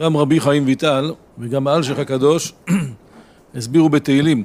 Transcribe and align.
גם 0.00 0.16
רבי 0.16 0.40
חיים 0.40 0.66
ויטל 0.66 1.12
וגם 1.38 1.66
האלשיך 1.66 1.98
הקדוש 1.98 2.54
הסבירו 3.54 3.88
בתהילים 3.88 4.44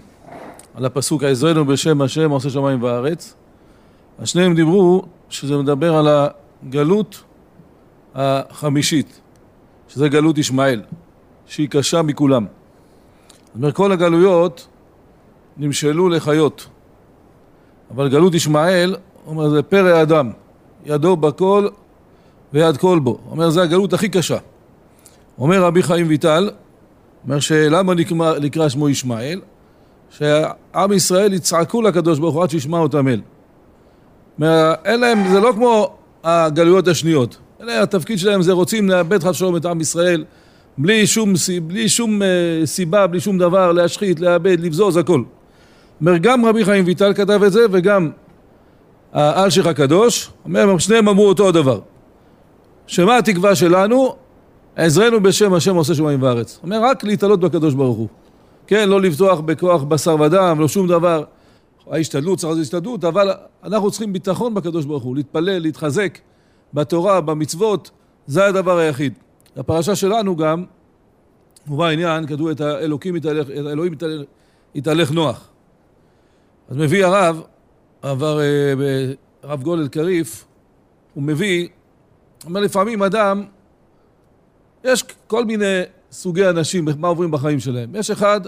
על 0.76 0.86
הפסוק 0.86 1.24
העזרנו 1.24 1.66
בשם 1.66 2.02
השם 2.02 2.32
עושה 2.32 2.50
שמיים 2.50 2.84
וארץ 2.84 3.34
השניהם 4.20 4.56
דיברו 4.56 5.02
שזה 5.30 5.58
מדבר 5.58 5.96
על 5.96 6.08
הגלות 6.64 7.24
החמישית 8.16 9.22
שזה 9.88 10.10
גלות 10.10 10.38
ישמעאל 10.38 10.82
שהיא 11.46 11.70
קשה 11.70 12.02
מכולם. 12.02 12.46
זאת 13.46 13.56
אומרת 13.56 13.76
כל 13.76 13.92
הגלויות 13.92 14.68
נמשלו 15.58 16.10
לחיות 16.10 16.68
אבל 17.94 18.10
גלות 18.10 18.34
ישמעאל 18.34 18.96
אומר 19.26 19.50
זה 19.50 19.62
פרא 19.62 20.02
אדם 20.02 20.32
ידו 20.86 21.16
בכל 21.16 21.68
ויד 22.54 22.78
כל 22.78 23.00
בו 23.00 23.20
אומר 23.32 23.50
זה 23.50 23.62
הגלות 23.62 23.94
הכי 23.94 24.10
קשה 24.10 24.38
אומר 25.42 25.64
רבי 25.64 25.84
חיים 25.84 26.08
ויטל, 26.08 26.50
אומר 27.24 27.40
שלמה 27.40 27.94
נקרא, 27.94 28.40
נקרא 28.40 28.70
שמו 28.70 28.90
ישמעאל? 28.90 29.42
שעם 30.10 30.92
ישראל 30.92 31.34
יצעקו 31.34 31.82
לקדוש 31.82 32.20
ברוך 32.20 32.36
הוא 32.36 32.44
עד 32.44 32.50
שישמע 32.50 32.78
אותם 32.78 33.08
אל. 33.08 33.22
אין 34.86 35.00
להם, 35.00 35.28
זה 35.32 35.40
לא 35.40 35.52
כמו 35.56 35.94
הגלויות 36.24 36.88
השניות. 36.88 37.38
אלה 37.62 37.82
התפקיד 37.84 38.20
שלהם 38.20 38.42
זה 38.42 38.52
רוצים 38.52 38.90
לאבד 38.90 39.24
חד 39.24 39.32
שלום 39.32 39.56
את 39.56 39.66
עם 39.66 39.82
ישראל 39.82 40.26
בלי 40.78 41.08
שום, 41.08 41.34
בלי 41.68 41.90
שום 41.90 42.22
uh, 42.22 42.26
סיבה, 42.66 43.08
בלי 43.08 43.20
שום 43.20 43.38
דבר, 43.38 43.72
להשחית, 43.72 44.20
לאבד, 44.20 44.60
לבזוז, 44.60 44.98
הכל. 44.98 45.24
אומר 46.02 46.18
גם 46.18 46.46
רבי 46.46 46.66
חיים 46.66 46.86
ויטל 46.88 47.14
כתב 47.14 47.44
את 47.44 47.52
זה 47.52 47.66
וגם 47.72 48.10
האלשיך 49.14 49.68
הקדוש, 49.68 50.32
אומר 50.46 50.78
שניהם 50.78 51.08
אמרו 51.08 51.28
אותו 51.28 51.48
הדבר. 51.48 51.80
שמה 52.88 53.18
התקווה 53.18 53.56
שלנו? 53.56 54.16
עזרנו 54.76 55.24
בשם 55.24 55.54
השם 55.54 55.76
עושה 55.76 55.96
שמיים 55.96 56.22
וארץ. 56.24 56.60
אומר 56.64 56.84
רק 56.84 57.04
להתעלות 57.04 57.40
בקדוש 57.40 57.74
ברוך 57.74 57.98
הוא. 57.98 58.08
כן, 58.68 58.90
לא 58.90 59.02
לבטוח 59.02 59.40
בכוח 59.40 59.84
בשר 59.84 60.16
ודם, 60.20 60.58
לא 60.60 60.68
שום 60.68 60.88
דבר. 60.88 61.24
ההשתדלות, 61.92 62.40
צריך 62.40 62.50
לעשות 62.50 62.62
השתדלות, 62.64 63.04
אבל 63.04 63.32
אנחנו 63.64 63.92
צריכים 63.92 64.14
ביטחון 64.14 64.54
בקדוש 64.54 64.86
ברוך 64.86 65.04
הוא, 65.04 65.16
להתפלל, 65.16 65.60
להתחזק 65.60 66.18
בתורה, 66.74 67.22
במצוות, 67.22 67.92
זה 68.28 68.46
הדבר 68.46 68.78
היחיד. 68.78 69.14
הפרשה 69.56 69.96
שלנו 69.96 70.36
גם, 70.36 70.66
מובא 71.68 71.86
העניין, 71.86 72.28
כתוב 72.28 72.48
את 72.48 72.62
האלוקים 72.62 73.16
יתהלך, 73.16 73.48
את 73.50 73.66
האלוהים 73.66 73.94
יתהלך, 73.94 74.26
יתהלך 74.76 75.12
נוח. 75.12 75.50
אז 76.70 76.78
מביא 76.78 77.06
הרב, 77.06 77.42
עבר 78.02 78.40
אה, 78.40 78.46
הרב 79.44 79.64
גולל 79.64 79.88
קריף, 79.88 80.46
הוא 81.14 81.24
מביא, 81.24 81.68
אומר 82.46 82.62
לפעמים 82.62 83.04
אדם 83.04 83.44
יש 84.84 85.04
כל 85.28 85.46
מיני 85.46 85.82
סוגי 86.12 86.50
אנשים, 86.50 86.88
מה 86.98 87.08
עוברים 87.08 87.32
בחיים 87.32 87.60
שלהם. 87.60 87.96
יש 87.96 88.12
אחד, 88.12 88.42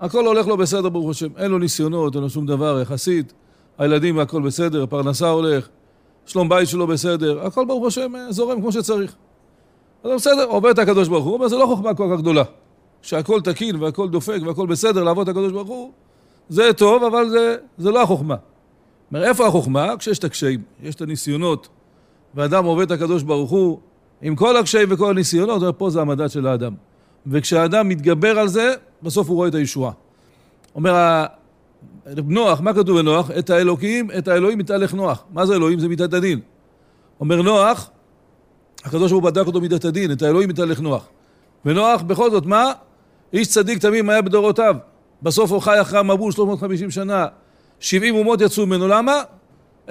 הכל 0.00 0.26
הולך 0.26 0.46
לו 0.46 0.56
בסדר 0.56 0.88
ברוך 0.88 1.10
השם, 1.10 1.28
אין 1.36 1.50
לו 1.50 1.58
ניסיונות, 1.58 2.14
אין 2.14 2.22
לו 2.22 2.30
שום 2.30 2.46
דבר, 2.46 2.80
יחסית, 2.82 3.32
הילדים 3.78 4.16
והכל 4.16 4.42
בסדר, 4.42 4.82
הפרנסה 4.82 5.28
הולך, 5.28 5.68
שלום 6.26 6.48
בית 6.48 6.68
שלו 6.68 6.86
בסדר, 6.86 7.46
הכל 7.46 7.64
ברוך 7.64 7.86
השם 7.86 8.12
זורם 8.30 8.60
כמו 8.60 8.72
שצריך. 8.72 9.14
אז 10.04 10.10
בסדר, 10.14 10.44
עובד 10.44 10.70
את 10.70 10.78
הקדוש 10.78 11.08
ברוך 11.08 11.24
הוא, 11.24 11.36
אבל 11.38 11.48
זה 11.48 11.56
לא 11.56 11.66
חוכמה 11.66 11.94
כל 11.94 12.08
כך 12.12 12.20
גדולה. 12.20 12.42
כשהכל 13.02 13.40
תקין 13.40 13.76
והכל 13.76 14.08
דופק 14.08 14.38
והכל 14.46 14.66
בסדר 14.66 15.04
לעבוד 15.04 15.28
את 15.28 15.36
הקדוש 15.36 15.52
ברוך 15.52 15.68
הוא, 15.68 15.92
זה 16.48 16.72
טוב, 16.72 17.02
אבל 17.02 17.28
זה, 17.28 17.56
זה 17.78 17.90
לא 17.90 18.02
החוכמה. 18.02 18.36
אומר, 19.10 19.24
איפה 19.24 19.46
החוכמה? 19.46 19.96
כשיש 19.98 20.18
את 20.18 20.24
הקשיים, 20.24 20.62
יש 20.82 20.94
את 20.94 21.00
הניסיונות, 21.00 21.68
ואדם 22.34 22.64
עובד 22.64 22.84
את 22.84 22.90
הקדוש 22.90 23.22
ברוך 23.22 23.50
הוא, 23.50 23.80
עם 24.22 24.36
כל 24.36 24.56
הקשיים 24.56 24.88
וכל 24.90 25.10
הניסיונות, 25.10 25.78
פה 25.78 25.90
זה 25.90 26.00
המדד 26.00 26.28
של 26.28 26.46
האדם. 26.46 26.74
וכשהאדם 27.26 27.88
מתגבר 27.88 28.38
על 28.38 28.48
זה, 28.48 28.74
בסוף 29.02 29.28
הוא 29.28 29.36
רואה 29.36 29.48
את 29.48 29.54
הישועה. 29.54 29.92
אומר 30.74 31.24
נוח, 32.16 32.60
מה 32.60 32.74
כתוב 32.74 32.98
בנוח? 33.00 33.30
את 33.38 33.50
האלוקים, 33.50 34.10
את 34.18 34.28
האלוהים 34.28 34.58
מתהלך 34.58 34.94
נוח. 34.94 35.24
מה 35.32 35.46
זה 35.46 35.54
אלוהים? 35.54 35.78
זה 35.78 35.88
מידת 35.88 36.14
הדין. 36.14 36.40
אומר 37.20 37.42
נוח, 37.42 37.90
הקדוש 38.84 39.10
ברוך 39.10 39.24
הוא 39.24 39.30
בדק 39.30 39.46
אותו 39.46 39.60
מידת 39.60 39.84
הדין, 39.84 40.12
את 40.12 40.22
האלוהים 40.22 40.48
מתהלך 40.48 40.80
נוח. 40.80 41.08
ונוח, 41.64 42.02
בכל 42.02 42.30
זאת, 42.30 42.46
מה? 42.46 42.72
איש 43.32 43.48
צדיק 43.48 43.78
תמים 43.78 44.10
היה 44.10 44.22
בדורותיו. 44.22 44.76
בסוף 45.22 45.52
הוא 45.52 45.60
חי 45.60 45.80
אחרי 45.80 45.98
המבול 45.98 46.32
350 46.32 46.90
שנה. 46.90 47.26
70 47.80 48.14
אומות 48.14 48.40
יצאו 48.40 48.66
ממנו, 48.66 48.88
למה? 48.88 49.22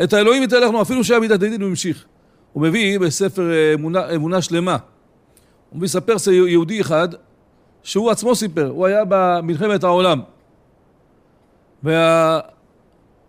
את 0.04 0.14
האלוהים 0.14 0.44
מתהלך 0.44 0.72
נוח, 0.72 0.82
אפילו 0.82 1.04
שהיה 1.04 1.20
מידת 1.20 1.34
הדין 1.34 1.62
הוא 1.62 1.70
המשיך. 1.70 2.06
הוא 2.54 2.64
מביא 2.64 3.00
בספר 3.00 3.52
אה, 3.52 3.74
אמונה, 3.74 4.16
אמונה 4.16 4.42
שלמה, 4.42 4.78
הוא 5.70 5.82
מספר 5.82 6.16
יהודי 6.32 6.82
אחד 6.82 7.10
שהוא 7.84 8.12
עצמו 8.12 8.36
סיפר, 8.36 8.68
הוא 8.68 8.86
היה 8.86 9.04
במלחמת 9.10 9.84
העולם 9.84 10.22
והוא 11.84 12.42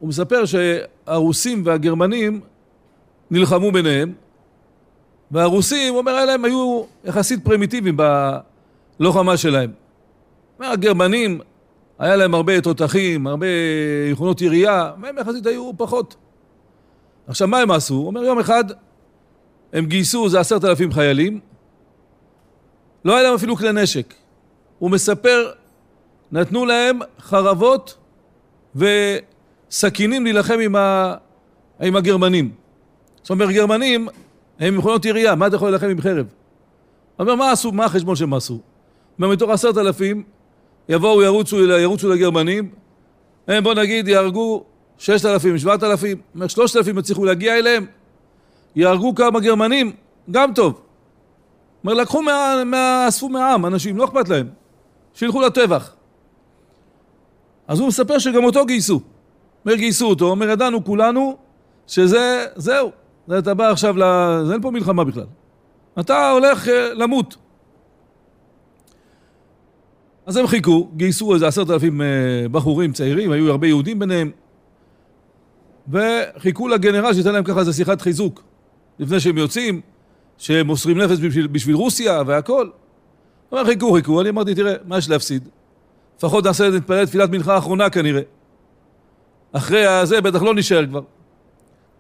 מספר 0.03 0.43
שהרוסים 0.45 1.63
והגרמנים 1.67 2.41
נלחמו 3.31 3.73
ביניהם 3.73 4.13
והרוסים, 5.31 5.93
הוא 5.93 5.99
אומר, 5.99 6.25
להם 6.25 6.45
היו 6.45 6.85
יחסית 7.05 7.45
פרימיטיביים 7.45 7.97
בלוחמה 8.99 9.37
שלהם. 9.37 9.71
הגרמנים, 10.61 11.41
היה 11.99 12.17
להם 12.17 12.35
הרבה 12.35 12.61
תותחים, 12.61 13.27
הרבה 13.27 13.47
יכונות 14.11 14.41
ירייה, 14.41 14.93
והם 15.03 15.19
יחסית 15.19 15.47
היו 15.47 15.71
פחות. 15.77 16.17
עכשיו, 17.27 17.49
מה 17.49 17.59
הם 17.59 17.71
עשו? 17.71 17.95
הוא 17.95 18.07
אומר, 18.07 18.25
יום 18.25 18.39
אחד 18.39 18.65
הם 19.73 19.87
גייסו 19.87 20.25
איזה 20.25 20.41
עשרת 20.41 20.65
אלפים 20.65 20.93
חיילים, 20.93 21.41
לא 23.05 23.17
היה 23.17 23.23
להם 23.23 23.35
אפילו 23.35 23.57
כלי 23.57 23.73
נשק. 23.73 24.15
הוא 24.79 24.91
מספר, 24.91 25.51
נתנו 26.33 26.67
להם 26.67 26.99
חרבות 27.21 27.97
וסכינים 28.77 30.25
להילחם 30.25 30.59
עם, 30.61 30.77
ה... 30.77 31.15
עם 31.81 31.97
הגרמנים. 31.97 32.51
זאת 33.23 33.31
אומרת, 33.31 33.49
גרמנים 33.49 34.09
הם 34.59 34.79
מכונות 34.79 35.05
ירייה, 35.05 35.35
מה 35.35 35.47
אתה 35.47 35.57
יכול 35.57 35.69
להילחם 35.69 35.89
עם 35.89 36.01
חרב? 36.01 36.27
הוא 37.17 37.25
אומר, 37.25 37.35
מה 37.35 37.51
עשו, 37.51 37.73
מה 37.73 37.85
החשבון 37.85 38.17
שהם 38.17 38.35
עשו? 38.35 38.61
אומר, 39.19 39.29
מתוך 39.29 39.51
עשרת 39.51 39.79
אלפים, 39.79 40.23
יבואו, 40.89 41.23
ירוצו, 41.23 41.61
ירוצו 41.61 42.09
לגרמנים, 42.09 42.71
הם 43.49 43.65
בוא 43.65 43.75
נגיד 43.75 44.09
יהרגו 44.09 44.65
ששת 44.99 45.25
אלפים, 45.25 45.59
שבעת 45.59 45.83
אלפים, 45.83 46.21
אומר, 46.35 46.49
שלושת 46.49 46.77
אלפים 46.77 46.99
יצליחו 46.99 47.25
להגיע 47.25 47.59
אליהם, 47.59 47.87
יהרגו 48.77 49.15
כמה 49.15 49.41
גרמנים, 49.41 49.93
גם 50.31 50.55
טוב. 50.55 50.81
אומר, 51.85 51.95
לקחו, 51.95 52.23
מה, 52.23 52.63
מה, 52.67 53.05
אספו 53.09 53.29
מהעם 53.29 53.67
אנשים, 53.67 53.97
לא 53.97 54.05
אכפת 54.05 54.29
להם, 54.29 54.49
שילכו 55.15 55.41
לטבח. 55.41 55.95
אז 57.69 57.81
הוא 57.81 57.89
מספר 57.89 58.19
שגם 58.19 58.45
אותו 58.45 58.67
גייסו. 58.67 59.01
אומר, 59.65 59.77
גייסו 59.77 60.07
אותו, 60.07 60.31
אומר, 60.31 60.49
ידענו 60.49 60.85
כולנו 60.85 61.37
שזה, 61.87 62.47
זהו, 62.57 62.91
זה 63.27 63.39
אתה 63.39 63.55
בא 63.55 63.71
עכשיו, 63.71 63.99
ל... 63.99 64.03
זה 64.47 64.53
אין 64.53 64.63
פה 64.63 64.71
מלחמה 64.71 65.05
בכלל. 65.05 65.27
אתה 66.01 66.31
הולך 66.31 66.67
uh, 66.67 66.71
למות. 66.95 67.37
אז 70.27 70.37
הם 70.37 70.47
חיכו, 70.47 70.89
גייסו 70.97 71.35
איזה 71.35 71.47
עשרת 71.49 71.71
אלפים 71.71 72.01
uh, 72.01 72.05
בחורים 72.49 72.93
צעירים, 72.93 73.31
היו 73.31 73.51
הרבה 73.51 73.67
יהודים 73.67 73.99
ביניהם, 73.99 74.31
וחיכו 75.89 76.69
לגנרל 76.69 77.15
שייתן 77.15 77.33
להם 77.33 77.45
ככה 77.45 77.61
איזה 77.61 77.73
שיחת 77.73 78.01
חיזוק. 78.01 78.43
לפני 78.99 79.21
שהם 79.21 79.39
יוצאים, 79.39 79.81
שהם 80.39 80.67
מוסרים 80.67 80.99
נפש 80.99 81.19
בשביל, 81.19 81.47
בשביל 81.47 81.77
רוסיה 81.77 82.23
והכל. 82.27 82.67
הוא 83.49 83.59
אומר, 83.59 83.71
חיכו, 83.71 83.93
חיכו, 83.93 84.21
אני 84.21 84.29
אמרתי, 84.29 84.55
תראה, 84.55 84.75
מה 84.85 84.99
יש 84.99 85.09
להפסיד? 85.09 85.49
לפחות 86.19 86.45
נעשה 86.45 86.71
נתפלל 86.71 87.07
תפילת 87.07 87.31
מנחה 87.31 87.55
האחרונה 87.55 87.91
כנראה. 87.91 88.23
אחרי 89.53 89.87
הזה 89.87 90.21
בטח 90.21 90.43
לא 90.43 90.55
נשאר 90.55 90.87
כבר. 90.87 91.01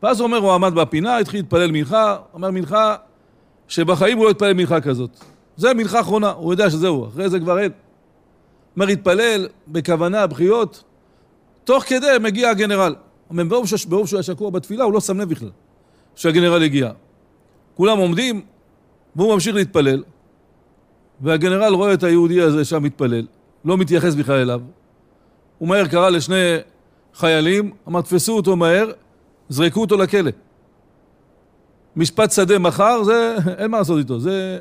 ואז 0.02 0.20
הוא 0.20 0.26
אומר, 0.26 0.38
הוא 0.38 0.52
עמד 0.52 0.74
בפינה, 0.74 1.18
התחיל 1.18 1.40
להתפלל 1.40 1.70
מנחה, 1.70 2.16
אומר 2.34 2.50
מנחה 2.50 2.96
שבחיים 3.68 4.18
הוא 4.18 4.24
לא 4.24 4.30
התפלל 4.30 4.52
מנחה 4.52 4.80
כזאת. 4.80 5.10
זה 5.56 5.74
מנחה 5.74 6.00
אחרונה, 6.00 6.30
הוא 6.30 6.52
יודע 6.52 6.70
שזהו, 6.70 7.08
אחרי 7.08 7.28
זה 7.28 7.40
כבר 7.40 7.58
אין. 7.58 7.72
אומר, 8.76 8.88
התפלל 8.88 9.48
בכוונה, 9.68 10.26
בחיות, 10.26 10.82
תוך 11.64 11.84
כדי 11.84 12.06
מגיע 12.20 12.50
הגנרל. 12.50 12.94
אומר, 13.30 13.44
ברוב 13.44 13.66
שהוא 14.06 14.16
היה 14.16 14.22
שקוע 14.22 14.50
בתפילה, 14.50 14.84
הוא 14.84 14.92
לא 14.92 15.00
שם 15.00 15.20
לב 15.20 15.28
בכלל. 15.28 15.50
שהגנרל 16.14 16.62
הגיע. 16.62 16.90
כולם 17.76 17.98
עומדים, 17.98 18.42
והוא 19.16 19.34
ממשיך 19.34 19.54
להתפלל, 19.54 20.02
והגנרל 21.20 21.74
רואה 21.74 21.94
את 21.94 22.02
היהודי 22.02 22.40
הזה 22.40 22.64
שם 22.64 22.82
מתפלל, 22.82 23.26
לא 23.64 23.76
מתייחס 23.76 24.14
בכלל 24.14 24.34
אליו. 24.34 24.60
הוא 25.58 25.68
מהר 25.68 25.86
קרא 25.86 26.08
לשני 26.08 26.56
חיילים, 27.14 27.72
אמר 27.88 28.00
תפסו 28.00 28.36
אותו 28.36 28.56
מהר, 28.56 28.90
זרקו 29.48 29.80
אותו 29.80 29.96
לכלא. 29.96 30.30
משפט 31.96 32.30
שדה 32.30 32.58
מחר, 32.58 33.02
זה, 33.02 33.36
אין 33.58 33.70
מה 33.70 33.78
לעשות 33.78 33.98
איתו, 33.98 34.20
זה 34.20 34.58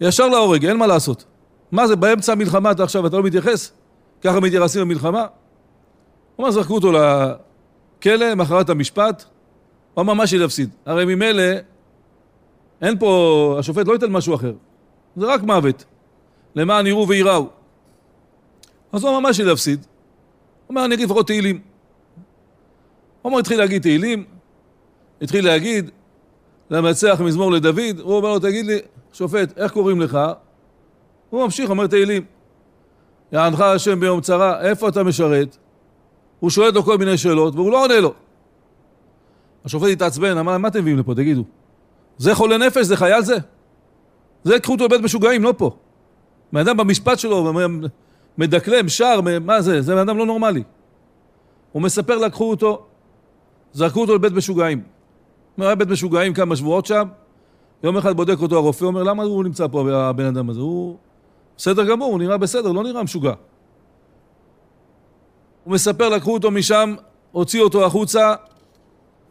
ישר 0.00 0.28
להורג, 0.28 0.66
אין 0.66 0.76
מה 0.76 0.86
לעשות. 0.86 1.24
מה 1.72 1.86
זה, 1.86 1.96
באמצע 1.96 2.32
המלחמה 2.32 2.70
אתה 2.70 2.82
עכשיו, 2.82 3.06
אתה 3.06 3.16
לא 3.16 3.22
מתייחס? 3.22 3.72
ככה 4.20 4.40
מתייחסים 4.40 4.82
במלחמה? 4.82 5.26
הוא 6.36 6.44
אמר, 6.44 6.50
זרקו 6.50 6.74
אותו 6.74 6.92
לכלא, 6.92 8.34
מחרת 8.34 8.70
המשפט, 8.70 9.24
הוא 9.98 10.02
אמר 10.02 10.14
מה 10.14 10.26
שיפסיד. 10.26 10.70
הרי 10.86 11.04
ממילא, 11.04 11.42
אין 12.82 12.98
פה, 12.98 13.56
השופט 13.58 13.86
לא 13.86 13.92
ייתן 13.92 14.10
משהו 14.10 14.34
אחר. 14.34 14.52
זה 15.16 15.26
רק 15.26 15.42
מוות. 15.42 15.84
למען 16.54 16.86
יראו 16.86 17.08
וייראו. 17.08 17.46
אז 18.92 19.02
הוא 19.02 19.10
אמר, 19.10 19.20
מה 19.20 19.30
יש 19.30 19.40
לי 19.40 19.46
להפסיד? 19.46 19.78
הוא 19.78 19.86
אומר, 20.68 20.84
אני 20.84 20.94
אגיד 20.94 21.08
לפחות 21.08 21.26
תהילים. 21.26 21.56
הוא 23.22 23.30
אומר, 23.30 23.38
התחיל 23.38 23.58
להגיד 23.58 23.82
תהילים, 23.82 24.24
התחיל 25.22 25.44
להגיד 25.44 25.90
למנצח 26.70 27.20
מזמור 27.24 27.52
לדוד, 27.52 28.00
הוא 28.00 28.16
אומר 28.16 28.28
לו, 28.28 28.38
תגיד 28.38 28.66
לי, 28.66 28.78
שופט, 29.12 29.58
איך 29.58 29.72
קוראים 29.72 30.00
לך? 30.00 30.18
הוא 31.30 31.44
ממשיך, 31.44 31.70
אומר 31.70 31.86
תהילים. 31.86 32.24
יענך 33.32 33.60
השם 33.60 34.00
ביום 34.00 34.20
צרה, 34.20 34.60
איפה 34.60 34.88
אתה 34.88 35.04
משרת? 35.04 35.56
הוא 36.40 36.50
שואל 36.50 36.66
אותו 36.66 36.82
כל 36.82 36.98
מיני 36.98 37.18
שאלות, 37.18 37.54
והוא 37.54 37.72
לא 37.72 37.84
עונה 37.84 38.00
לו. 38.00 38.14
השופט 39.64 39.88
התעצבן, 39.92 40.36
אמר, 40.36 40.58
מה 40.58 40.68
אתם 40.68 40.80
מביאים 40.80 40.98
לפה, 40.98 41.14
תגידו? 41.14 41.44
זה 42.18 42.34
חולה 42.34 42.58
נפש, 42.58 42.86
זה 42.86 42.96
חייל 42.96 43.22
זה? 43.22 43.36
זה 44.44 44.60
קחו 44.60 44.72
אותו 44.72 44.84
לבית 44.84 45.00
משוגעים, 45.00 45.42
לא 45.42 45.54
פה. 45.56 45.70
בן 46.52 46.60
אדם 46.60 46.76
במשפט 46.76 47.18
שלו 47.18 47.52
מדקלם, 48.38 48.88
שר, 48.88 49.20
מה 49.40 49.60
זה? 49.60 49.82
זה 49.82 49.94
בן 49.94 50.00
אדם 50.00 50.18
לא 50.18 50.26
נורמלי. 50.26 50.62
הוא 51.72 51.82
מספר, 51.82 52.18
לקחו 52.18 52.50
אותו, 52.50 52.86
זרקו 53.72 54.00
אותו 54.00 54.14
לבית 54.14 54.32
משוגעים. 54.32 54.82
הוא 55.56 55.64
היה 55.64 55.74
בית 55.74 55.88
משוגעים 55.88 56.34
כמה 56.34 56.56
שבועות 56.56 56.86
שם, 56.86 57.08
יום 57.82 57.96
אחד 57.96 58.16
בודק 58.16 58.40
אותו 58.40 58.56
הרופא, 58.56 58.84
אומר, 58.84 59.02
למה 59.02 59.22
הוא 59.22 59.44
נמצא 59.44 59.66
פה, 59.66 59.84
הבן 59.92 60.24
אדם 60.24 60.50
הזה? 60.50 60.60
הוא 60.60 60.96
בסדר 61.56 61.84
גמור, 61.84 62.12
הוא 62.12 62.18
נראה 62.18 62.36
בסדר, 62.36 62.72
לא 62.72 62.82
נראה 62.82 63.02
משוגע. 63.02 63.32
הוא 65.64 65.74
מספר, 65.74 66.08
לקחו 66.08 66.34
אותו 66.34 66.50
משם, 66.50 66.94
הוציאו 67.32 67.64
אותו 67.64 67.86
החוצה, 67.86 68.34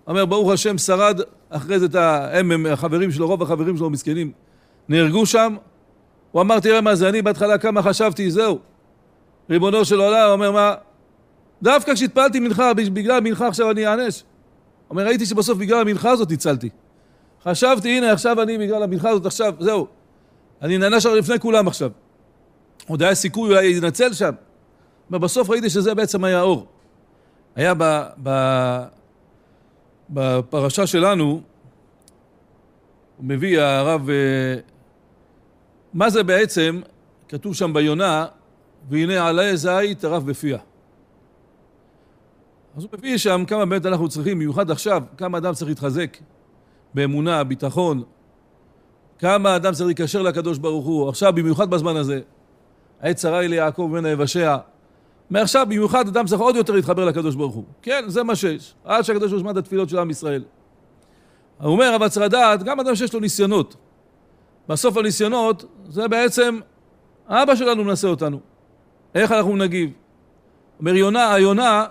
אומר, 0.08 0.26
ברוך 0.26 0.52
השם, 0.52 0.78
שרד, 0.78 1.20
אחרי 1.50 1.80
זה 1.80 1.86
את 1.86 1.96
ה... 1.96 2.28
הם, 2.32 2.52
הם 2.52 2.66
החברים 2.66 3.12
שלו, 3.12 3.28
רוב 3.28 3.42
החברים 3.42 3.78
שלו 3.78 3.90
מסכנים, 3.90 4.32
נהרגו 4.90 5.26
שם. 5.26 5.56
הוא 6.32 6.42
אמר, 6.42 6.60
תראה 6.60 6.82
מה 6.82 6.96
זה, 6.96 7.10
אני 7.10 7.22
בהתחלה 7.22 7.58
כמה 7.58 7.82
חשבתי, 7.82 8.32
זהו. 8.32 8.60
ריבונו 9.50 9.86
של 9.86 10.00
עולם, 10.00 10.30
אומר, 10.30 10.52
מה? 10.52 10.74
דווקא 11.62 11.94
כשהתפללתי 11.94 12.40
מנחה, 12.40 12.74
בגלל 12.74 13.20
מנחה 13.20 13.48
עכשיו 13.48 13.72
אני 13.72 13.88
אענש. 13.88 14.24
אומר, 14.90 15.06
ראיתי 15.06 15.26
שבסוף 15.26 15.58
בגלל 15.58 15.82
המנחה 15.82 16.10
הזאת 16.10 16.30
ניצלתי. 16.30 16.70
חשבתי, 17.44 17.98
הנה, 17.98 18.12
עכשיו 18.12 18.42
אני 18.42 18.58
בגלל 18.58 18.84
המנחה 18.84 19.10
הזאת, 19.10 19.26
עכשיו, 19.26 19.54
זהו. 19.60 19.88
אני 20.62 20.78
נענש 20.78 21.06
לפני 21.06 21.40
כולם 21.40 21.68
עכשיו. 21.68 21.92
עוד 22.88 23.04
היה 23.04 23.16
סיכוי 23.16 23.50
אולי 23.50 23.80
להינצל 23.80 24.14
שם. 24.14 24.32
בסוף 25.10 25.50
ראיתי 25.50 25.70
שזה 25.70 25.96
בעצם 25.96 26.24
היה 26.24 26.40
האור. 26.40 26.68
היה 27.56 27.74
ב, 27.78 28.04
ב, 28.24 28.30
בפרשה 30.10 30.88
שלנו, 30.88 31.26
הוא 31.26 31.42
מביא 33.20 33.62
הרב, 33.62 34.10
אה, 34.10 34.60
מה 35.94 36.10
זה 36.10 36.24
בעצם, 36.24 36.82
כתוב 37.28 37.56
שם 37.56 37.74
ביונה, 37.74 38.26
והנה 38.90 39.28
עלי 39.28 39.58
זית 39.58 40.00
טרף 40.00 40.24
בפיה. 40.24 40.58
אז 42.78 42.84
הוא 42.84 42.92
מביא 42.98 43.18
שם 43.18 43.44
כמה 43.48 43.66
באמת 43.66 43.86
אנחנו 43.86 44.10
צריכים, 44.10 44.38
במיוחד 44.38 44.72
עכשיו, 44.72 45.04
כמה 45.18 45.38
אדם 45.38 45.54
צריך 45.54 45.70
להתחזק 45.70 46.18
באמונה, 46.94 47.44
ביטחון, 47.44 48.04
כמה 49.20 49.56
אדם 49.56 49.74
צריך 49.74 49.86
להיקשר 49.86 50.22
לקדוש 50.22 50.58
ברוך 50.58 50.86
הוא, 50.86 51.10
עכשיו 51.10 51.34
במיוחד 51.34 51.70
בזמן 51.70 51.96
הזה. 51.96 52.20
עת 53.02 53.16
צרה 53.16 53.40
היא 53.40 53.50
ליעקב 53.50 53.88
ממנה 53.92 54.10
יבשע. 54.10 54.58
מעכשיו 55.30 55.66
במיוחד 55.66 56.08
אדם 56.08 56.26
צריך 56.26 56.42
עוד 56.42 56.56
יותר 56.56 56.74
להתחבר 56.74 57.06
לקדוש 57.06 57.36
ברוך 57.36 57.56
הוא. 57.56 57.64
כן, 57.82 58.04
זה 58.08 58.24
מה 58.24 58.36
שיש. 58.36 58.74
עד 58.86 59.04
שהקדוש 59.04 59.32
ברוך 59.32 59.32
הוא 59.32 59.40
ישמע 59.40 59.52
את 59.52 59.58
התפילות 59.58 59.90
של 59.90 60.00
עם 60.00 60.10
ישראל. 60.10 60.44
הוא 61.62 61.72
אומר, 61.72 61.96
אבל 61.96 62.10
צריך 62.10 62.26
לדעת, 62.26 62.64
גם 62.64 62.80
אדם 62.80 62.96
שיש 62.96 63.14
לו 63.14 63.20
ניסיונות. 63.20 63.76
בסוף 64.70 64.98
הניסיונות, 64.98 65.66
זה 65.90 66.08
בעצם, 66.08 66.60
אבא 67.28 67.56
שלנו 67.56 67.84
מנסה 67.84 68.08
אותנו. 68.08 68.40
איך 69.16 69.32
אנחנו 69.32 69.58
נגיב? 69.58 69.90
אומר 70.80 70.96
יונה, 70.96 71.34
היונה 71.34 71.86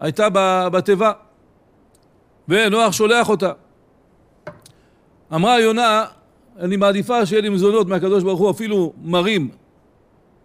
הייתה 0.00 0.28
בתיבה, 0.72 1.12
ונוח 2.48 2.92
שולח 2.92 3.28
אותה. 3.28 3.52
אמרה 5.34 5.60
יונה, 5.60 6.04
אני 6.58 6.76
מעדיפה 6.76 7.26
שיהיה 7.26 7.42
לי 7.42 7.48
מזונות 7.48 7.86
מהקדוש 7.86 8.22
ברוך 8.22 8.40
הוא, 8.40 8.50
אפילו 8.50 8.92
מרים, 9.02 9.50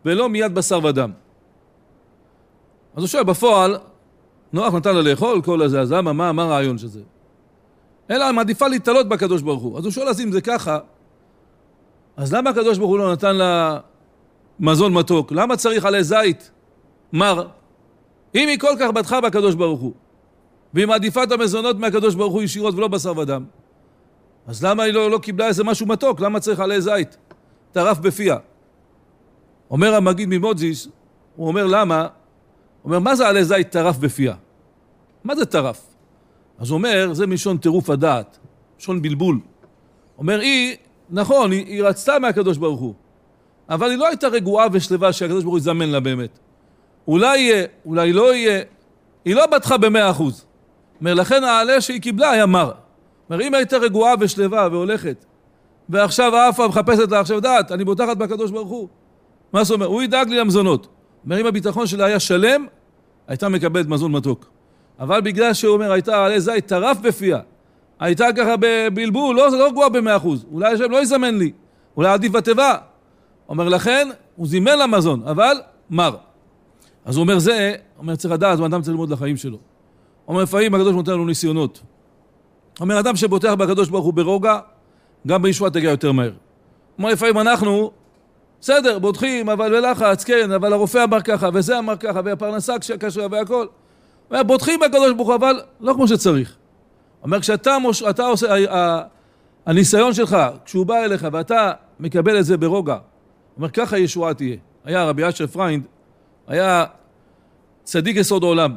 ולא 0.05 0.29
מיד 0.29 0.55
בשר 0.55 0.79
ודם. 0.83 1.11
אז 2.95 3.03
הוא 3.03 3.07
שואל, 3.07 3.23
בפועל, 3.23 3.77
נוח 4.53 4.73
נתן 4.73 4.95
לה 4.95 5.01
לאכול 5.01 5.41
כל 5.41 5.61
הזה, 5.61 5.81
אז 5.81 5.91
למה, 5.91 6.13
מה, 6.13 6.31
מה 6.31 6.43
הרעיון 6.43 6.77
של 6.77 6.87
זה? 6.87 7.01
אלא 8.11 8.31
מעדיפה 8.33 8.67
להתעלות 8.67 9.09
בקדוש 9.09 9.41
ברוך 9.41 9.63
הוא. 9.63 9.77
אז 9.77 9.85
הוא 9.85 9.91
שואל, 9.91 10.07
אז 10.07 10.21
אם 10.21 10.31
זה 10.31 10.41
ככה, 10.41 10.79
אז 12.17 12.33
למה 12.33 12.49
הקדוש 12.49 12.77
ברוך 12.77 12.89
הוא 12.89 12.97
לא 12.97 13.11
נתן 13.11 13.35
לה 13.35 13.79
מזון 14.59 14.93
מתוק? 14.93 15.31
למה 15.31 15.57
צריך 15.57 15.85
עלי 15.85 16.03
זית 16.03 16.51
מר? 17.13 17.47
אם 18.35 18.47
היא 18.47 18.59
כל 18.59 18.75
כך 18.79 18.89
בטחה 18.89 19.21
בקדוש 19.21 19.55
ברוך 19.55 19.81
הוא, 19.81 19.93
והיא 20.73 20.85
מעדיפה 20.85 21.23
את 21.23 21.31
המזונות 21.31 21.79
מהקדוש 21.79 22.15
ברוך 22.15 22.33
הוא 22.33 22.41
ישירות 22.41 22.75
ולא 22.75 22.87
בשר 22.87 23.17
ודם, 23.17 23.45
אז 24.47 24.65
למה 24.65 24.83
היא 24.83 24.93
לא, 24.93 25.11
לא 25.11 25.17
קיבלה 25.17 25.47
איזה 25.47 25.63
משהו 25.63 25.87
מתוק? 25.87 26.19
למה 26.19 26.39
צריך 26.39 26.59
עלי 26.59 26.81
זית? 26.81 27.17
טרף 27.71 27.99
בפיה. 27.99 28.37
אומר 29.71 29.95
המגיד 29.95 30.29
ממודזיס, 30.29 30.87
הוא 31.35 31.47
אומר 31.47 31.65
למה? 31.65 32.07
אומר, 32.85 32.99
מה 32.99 33.15
זה 33.15 33.27
עלי 33.27 33.45
זית 33.45 33.69
טרף 33.69 33.97
בפיה? 33.97 34.35
מה 35.23 35.35
זה 35.35 35.45
טרף? 35.45 35.81
אז 36.59 36.69
הוא 36.69 36.77
אומר, 36.77 37.13
זה 37.13 37.27
מלשון 37.27 37.57
טירוף 37.57 37.89
הדעת, 37.89 38.37
מלשון 38.75 39.01
בלבול. 39.01 39.39
אומר, 40.17 40.39
היא, 40.39 40.75
נכון, 41.09 41.51
היא, 41.51 41.65
היא 41.65 41.83
רצתה 41.83 42.19
מהקדוש 42.19 42.57
ברוך 42.57 42.79
הוא, 42.79 42.93
אבל 43.69 43.89
היא 43.89 43.97
לא 43.97 44.07
הייתה 44.07 44.27
רגועה 44.27 44.67
ושלווה 44.71 45.13
שהקדוש 45.13 45.43
ברוך 45.43 45.53
הוא 45.53 45.59
יזמן 45.59 45.89
לה 45.89 45.99
באמת. 45.99 46.39
אולי 47.07 47.39
יהיה, 47.39 47.65
אולי 47.85 48.13
לא 48.13 48.35
יהיה, 48.35 48.63
היא 49.25 49.35
לא 49.35 49.45
בטחה 49.45 49.77
במאה 49.77 50.11
אחוז. 50.11 50.45
אומר, 50.99 51.13
לכן 51.13 51.43
העלה 51.43 51.81
שהיא 51.81 52.01
קיבלה 52.01 52.31
היה 52.31 52.45
מר. 52.45 52.71
אומר, 53.29 53.41
אם 53.41 53.53
הייתה 53.53 53.77
רגועה 53.77 54.13
ושלווה 54.19 54.67
והולכת, 54.71 55.25
ועכשיו 55.89 56.35
עפה 56.35 56.67
מחפשת 56.67 57.11
לה 57.11 57.19
עכשיו 57.19 57.39
דעת, 57.39 57.71
אני 57.71 57.85
בוטחת 57.85 58.17
בקדוש 58.17 58.51
ברוך 58.51 58.69
הוא. 58.69 58.87
מה 59.53 59.63
זאת 59.63 59.75
אומרת? 59.75 59.89
הוא 59.89 60.01
ידאג 60.01 60.29
לי 60.29 60.37
למזונות. 60.39 60.87
אומר, 61.25 61.41
אם 61.41 61.45
הביטחון 61.45 61.87
שלה 61.87 62.05
היה 62.05 62.19
שלם, 62.19 62.65
הייתה 63.27 63.49
מקבלת 63.49 63.87
מזון 63.87 64.11
מתוק. 64.11 64.45
אבל 64.99 65.21
בגלל 65.21 65.53
שהוא 65.53 65.73
אומר, 65.73 65.91
הייתה 65.91 66.25
עלי 66.25 66.41
זית 66.41 66.67
טרף 66.67 66.97
בפיה, 66.97 67.39
הייתה 67.99 68.25
ככה 68.37 68.55
בבלבול, 68.59 69.35
לא, 69.35 69.49
זה 69.49 69.57
לא 69.57 69.67
רגועה 69.67 69.89
במאה 69.89 70.17
אחוז, 70.17 70.45
אולי 70.51 70.73
השם 70.73 70.91
לא 70.91 71.01
יזמן 71.01 71.37
לי, 71.37 71.51
אולי 71.97 72.09
עדיף 72.09 72.31
בתיבה. 72.31 72.75
אומר, 73.49 73.69
לכן, 73.69 74.07
הוא 74.35 74.47
זימן 74.47 74.77
לה 74.77 74.87
מזון, 74.87 75.23
אבל 75.25 75.61
מר. 75.89 76.15
אז 77.05 77.15
הוא 77.15 77.23
אומר 77.23 77.39
זה, 77.39 77.75
אומר 77.99 78.15
צריך 78.15 78.33
לדעת, 78.33 78.59
אדם 78.59 78.81
צריך 78.81 78.89
ללמוד 78.89 79.09
לחיים 79.09 79.37
שלו. 79.37 79.57
אומר 80.27 80.43
לפעמים 80.43 80.73
הקדוש 80.73 80.93
נותן 80.93 81.11
לנו 81.11 81.25
ניסיונות. 81.25 81.81
אומר 82.79 82.99
אדם 82.99 83.15
שבוטח 83.15 83.53
בקדוש 83.53 83.89
ברוך 83.89 84.05
הוא 84.05 84.13
ברוגע, 84.13 84.59
גם 85.27 85.41
בישועה 85.41 85.71
תגיע 85.71 85.89
יותר 85.89 86.11
מהר. 86.11 86.31
אומר 86.97 87.09
לפעמים 87.09 87.37
אנחנו, 87.37 87.91
בסדר, 88.61 88.99
בוטחים, 88.99 89.49
אבל 89.49 89.69
בלחץ, 89.69 90.23
כן, 90.23 90.51
אבל 90.51 90.73
הרופא 90.73 91.03
אמר 91.03 91.21
ככה, 91.21 91.49
וזה 91.53 91.79
אמר 91.79 91.97
ככה, 91.97 92.21
והפרנסה 92.25 92.73
קשה 92.99 93.27
והכל. 93.31 93.65
בוטחים 94.31 94.79
בקדוש 94.79 95.13
ברוך 95.13 95.27
הוא, 95.27 95.35
אבל 95.35 95.61
לא 95.79 95.93
כמו 95.93 96.07
שצריך. 96.07 96.55
אומר, 97.23 97.39
כשאתה 97.39 97.79
מוש... 97.79 98.03
אתה 98.03 98.25
עושה, 98.25 98.47
הניסיון 99.65 100.13
שלך, 100.13 100.37
כשהוא 100.65 100.85
בא 100.85 100.95
אליך 100.95 101.27
ואתה 101.31 101.71
מקבל 101.99 102.39
את 102.39 102.45
זה 102.45 102.57
ברוגע, 102.57 102.97
אומר, 103.57 103.69
ככה 103.69 103.97
ישועה 103.97 104.33
תהיה. 104.33 104.57
היה 104.85 105.03
רבי 105.03 105.29
אשר 105.29 105.47
פריינד, 105.47 105.83
היה 106.47 106.85
צדיק 107.83 108.17
יסוד 108.17 108.43
העולם. 108.43 108.75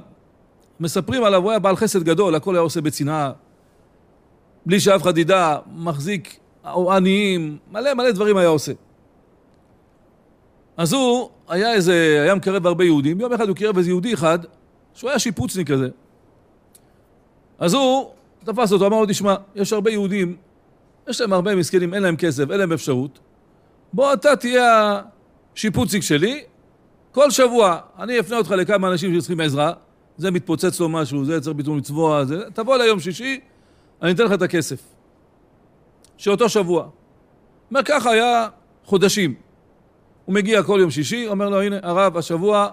מספרים 0.81 1.25
עליו, 1.25 1.43
הוא 1.43 1.51
היה 1.51 1.59
בעל 1.59 1.77
חסד 1.77 2.03
גדול, 2.03 2.35
הכל 2.35 2.55
היה 2.55 2.63
עושה 2.63 2.81
בצנעה, 2.81 3.33
בלי 4.67 4.81
שאף 4.81 5.03
אחד 5.03 5.19
ידע, 5.19 5.57
מחזיק 5.77 6.39
עניים, 6.65 7.59
מלא 7.73 7.95
מלא 7.95 8.11
דברים 8.11 8.37
היה 8.37 8.49
עושה. 8.49 8.73
אז 10.79 10.93
הוא 10.93 11.31
היה 11.49 11.73
איזה, 11.73 12.21
היה 12.23 12.35
מקרב 12.35 12.67
הרבה 12.67 12.85
יהודים, 12.85 13.21
יום 13.21 13.33
אחד 13.33 13.49
הוא 13.49 13.57
קירב 13.57 13.79
איזה 13.79 13.91
יהודי 13.91 14.15
אחד, 14.15 14.39
שהוא 14.95 15.11
היה 15.11 15.19
שיפוצניק 15.19 15.71
כזה. 15.71 15.89
אז 17.59 17.75
הוא 17.75 18.11
תפס 18.45 18.73
אותו, 18.73 18.87
אמר 18.87 19.01
לו, 19.01 19.07
תשמע, 19.07 19.35
יש 19.55 19.73
הרבה 19.73 19.91
יהודים, 19.91 20.37
יש 21.09 21.21
להם 21.21 21.33
הרבה 21.33 21.57
מסכנים, 21.57 21.95
אין 21.95 22.03
להם 22.03 22.17
כסף, 22.17 22.51
אין 22.51 22.59
להם 22.59 22.73
אפשרות. 22.73 23.19
בוא 23.93 24.13
אתה 24.13 24.37
תהיה 24.37 25.01
השיפוצניק 25.57 26.03
שלי, 26.03 26.45
כל 27.13 27.31
שבוע 27.31 27.79
אני 27.99 28.21
אפנה 28.21 28.37
אותך 28.37 28.51
לכמה 28.51 28.89
אנשים 28.89 29.15
שצריכים 29.15 29.41
עזרה, 29.41 29.73
זה 30.17 30.31
מתפוצץ 30.31 30.81
לו 30.81 30.89
משהו, 30.89 31.25
זה 31.25 31.41
צריך 31.41 31.57
ביטול 31.57 31.79
לצבוע, 31.79 32.25
זה... 32.25 32.51
תבוא 32.55 32.77
ליום 32.77 33.01
שישי, 33.01 33.41
אני 34.03 34.13
אתן 34.13 34.25
לך 34.25 34.33
את 34.33 34.43
הכסף. 34.43 34.83
שאותו 36.17 36.49
שבוע. 36.49 36.89
אומר, 37.71 37.83
ככה 37.83 38.11
היה 38.11 38.49
חודשים. 38.85 39.48
הוא 40.29 40.35
מגיע 40.35 40.63
כל 40.63 40.79
יום 40.81 40.91
שישי, 40.91 41.29
אומר 41.29 41.49
לו, 41.49 41.63
הנה, 41.63 41.77
הרב, 41.83 42.17
השבוע 42.17 42.69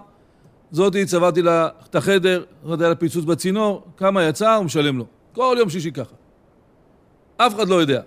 זאתי, 0.70 1.06
צבעתי 1.06 1.42
לה 1.42 1.68
את 1.90 1.94
החדר, 1.94 2.44
לא 2.64 2.72
יודע, 2.72 2.94
פיצוץ 2.94 3.24
בצינור, 3.24 3.82
כמה 3.96 4.24
יצא, 4.24 4.54
הוא 4.54 4.64
משלם 4.64 4.98
לו. 4.98 5.06
כל 5.32 5.56
יום 5.58 5.70
שישי 5.70 5.92
ככה. 5.92 6.14
אף 7.36 7.54
אחד 7.54 7.68
לא 7.68 7.74
יודע. 7.74 8.00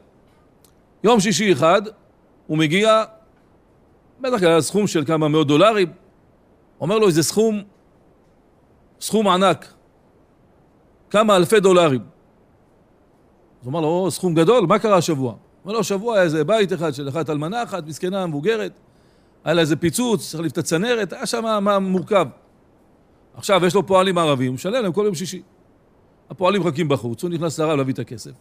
יום 1.04 1.20
שישי 1.20 1.52
אחד, 1.52 1.82
הוא 2.48 2.58
מגיע, 2.58 3.04
בטח 4.22 4.44
היה 4.44 4.62
סכום 4.62 4.88
של 4.88 5.06
כמה 5.06 5.28
מאות 5.28 5.48
דולרים. 5.48 5.92
אומר 6.82 7.00
לו, 7.00 7.08
איזה 7.08 7.24
סכום, 7.24 7.62
סכום 9.02 9.28
ענק. 9.28 9.74
כמה 11.10 11.36
אלפי 11.36 11.60
דולרים. 11.60 12.02
אז 13.62 13.66
הוא 13.66 13.72
אמר 13.72 13.82
לו, 13.82 14.12
סכום 14.12 14.34
גדול, 14.34 14.66
מה 14.66 14.80
קרה 14.80 14.98
השבוע? 14.98 15.34
אומר 15.64 15.74
לו, 15.74 15.80
השבוע 15.80 16.16
היה 16.16 16.24
איזה 16.24 16.44
בית 16.44 16.74
אחד 16.74 16.94
של 16.94 17.10
אחת 17.10 17.30
אלמנה 17.30 17.64
אחת, 17.64 17.88
מסכנה, 17.88 18.28
מבוגרת, 18.28 18.80
היה 19.50 19.54
לה 19.54 19.62
איזה 19.62 19.76
פיצוץ, 19.76 20.30
צריך 20.30 20.42
להעיף 20.42 20.54
את 20.54 20.58
הצנרת, 20.58 21.14
היה 21.14 21.26
שם 21.26 21.60
מה 21.62 21.80
מורכב. 21.80 22.28
עכשיו, 23.34 23.66
יש 23.66 23.76
לו 23.76 23.88
פועלים 23.88 24.18
ערבים, 24.18 24.48
הוא 24.48 24.54
משלם 24.54 24.84
להם 24.84 24.92
כל 24.92 25.04
יום 25.06 25.16
שישי. 25.16 25.42
הפועלים 26.30 26.62
מחכים 26.62 26.88
בחוץ, 26.90 27.24
הוא 27.24 27.30
נכנס 27.30 27.60
לרב 27.60 27.78
להביא 27.78 27.94
את 27.94 28.00
הכסף. 28.00 28.32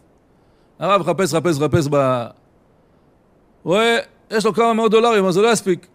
הרב 0.79 1.01
מחפש, 1.01 1.33
מחפש, 1.33 1.59
מחפש 1.59 1.87
ב... 1.91 2.25
רואה, 3.63 3.97
יש 4.31 4.45
לו 4.45 4.53
כמה 4.53 4.73
מאות 4.73 4.91
דולרים, 4.91 5.25
אז 5.25 5.33
זה 5.33 5.41
לא 5.41 5.51
יספיק. 5.51 5.87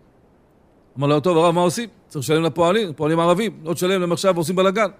אמר 0.98 1.06
לו, 1.06 1.20
טוב, 1.20 1.38
הרב, 1.38 1.54
מה 1.54 1.60
עושים? 1.60 1.88
צריך 2.08 2.24
לשלם 2.24 2.42
לפועלים, 2.42 2.92
פועלים 2.92 3.20
ערבים, 3.20 3.60
לא 3.64 3.74
תשלם 3.74 4.00
להם 4.00 4.12
עכשיו 4.12 4.34
ועושים 4.34 4.56
בלאגן. 4.56 4.90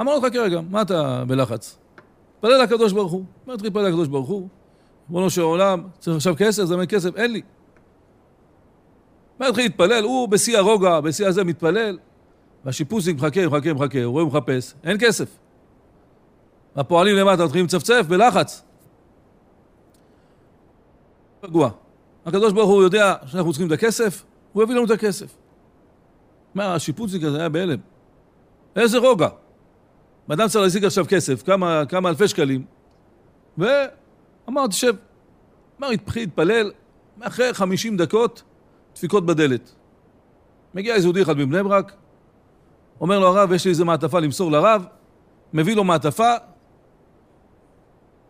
אמר 0.00 0.14
לו, 0.14 0.20
חכה 0.20 0.38
רגע, 0.38 0.60
מה 0.70 0.82
אתה 0.82 1.24
בלחץ? 1.26 1.78
תתפלל 2.34 2.62
לקדוש 2.62 2.92
ברוך 2.92 3.12
הוא. 3.12 3.24
אומר, 3.46 3.56
תתפלל 3.56 3.82
לקדוש 3.82 4.08
ברוך 4.08 4.28
הוא. 4.28 4.48
ריבונו 5.08 5.30
של 5.30 5.42
עולם, 5.42 5.82
צריך 5.98 6.16
עכשיו 6.16 6.34
כסף, 6.38 6.64
זה 6.64 6.86
כסף, 6.88 7.16
אין 7.16 7.32
לי. 7.32 7.42
מה 9.40 9.46
התחיל 9.46 9.64
להתפלל? 9.64 10.04
הוא 10.04 10.28
בשיא 10.28 10.58
הרוגע, 10.58 11.00
בשיא 11.00 11.26
הזה 11.26 11.44
מתפלל, 11.44 11.98
והשיפוצניק 12.64 13.16
מחכה, 13.16 13.46
מחכה, 13.46 13.72
מחכה, 13.72 14.02
הוא 14.04 14.12
רואה, 14.12 14.24
מחפש, 14.24 14.74
אין 14.84 14.96
כסף. 15.00 15.38
הפועלים 16.76 17.16
למטה 17.16 17.44
מתחילים 17.44 17.66
לצפצף 17.66 18.04
בלחץ. 18.08 18.62
רגוע. 21.42 21.70
הקדוש 22.26 22.52
ברוך 22.52 22.70
הוא 22.70 22.82
יודע 22.82 23.14
שאנחנו 23.26 23.52
צריכים 23.52 23.66
את 23.66 23.72
הכסף, 23.72 24.24
הוא 24.52 24.62
יביא 24.62 24.74
לנו 24.74 24.84
את 24.84 24.90
הכסף. 24.90 25.36
מה, 26.54 26.74
השיפוצניק 26.74 27.24
הזה 27.24 27.38
היה 27.38 27.48
בהלם. 27.48 27.78
איזה 28.76 28.98
רוגע. 28.98 29.28
אדם 30.32 30.48
צריך 30.48 30.64
להשיג 30.64 30.84
עכשיו 30.84 31.04
כסף, 31.08 31.42
כמה, 31.42 31.82
כמה 31.88 32.08
אלפי 32.08 32.28
שקלים, 32.28 32.64
ואמר, 33.58 34.66
תשב. 34.66 34.94
אמר, 35.80 35.88
להתפלל, 36.16 36.70
אחרי 37.20 37.54
חמישים 37.54 37.96
דקות, 37.96 38.42
דפיקות 39.00 39.26
בדלת. 39.26 39.74
מגיע 40.74 40.94
איזה 40.94 41.06
יהודי 41.06 41.22
אחד 41.22 41.38
מבני 41.38 41.62
ברק, 41.62 41.92
אומר 43.00 43.18
לו 43.18 43.26
הרב, 43.26 43.52
יש 43.52 43.64
לי 43.64 43.70
איזה 43.70 43.84
מעטפה 43.84 44.20
למסור 44.20 44.52
לרב, 44.52 44.86
מביא 45.52 45.76
לו 45.76 45.84
מעטפה, 45.84 46.34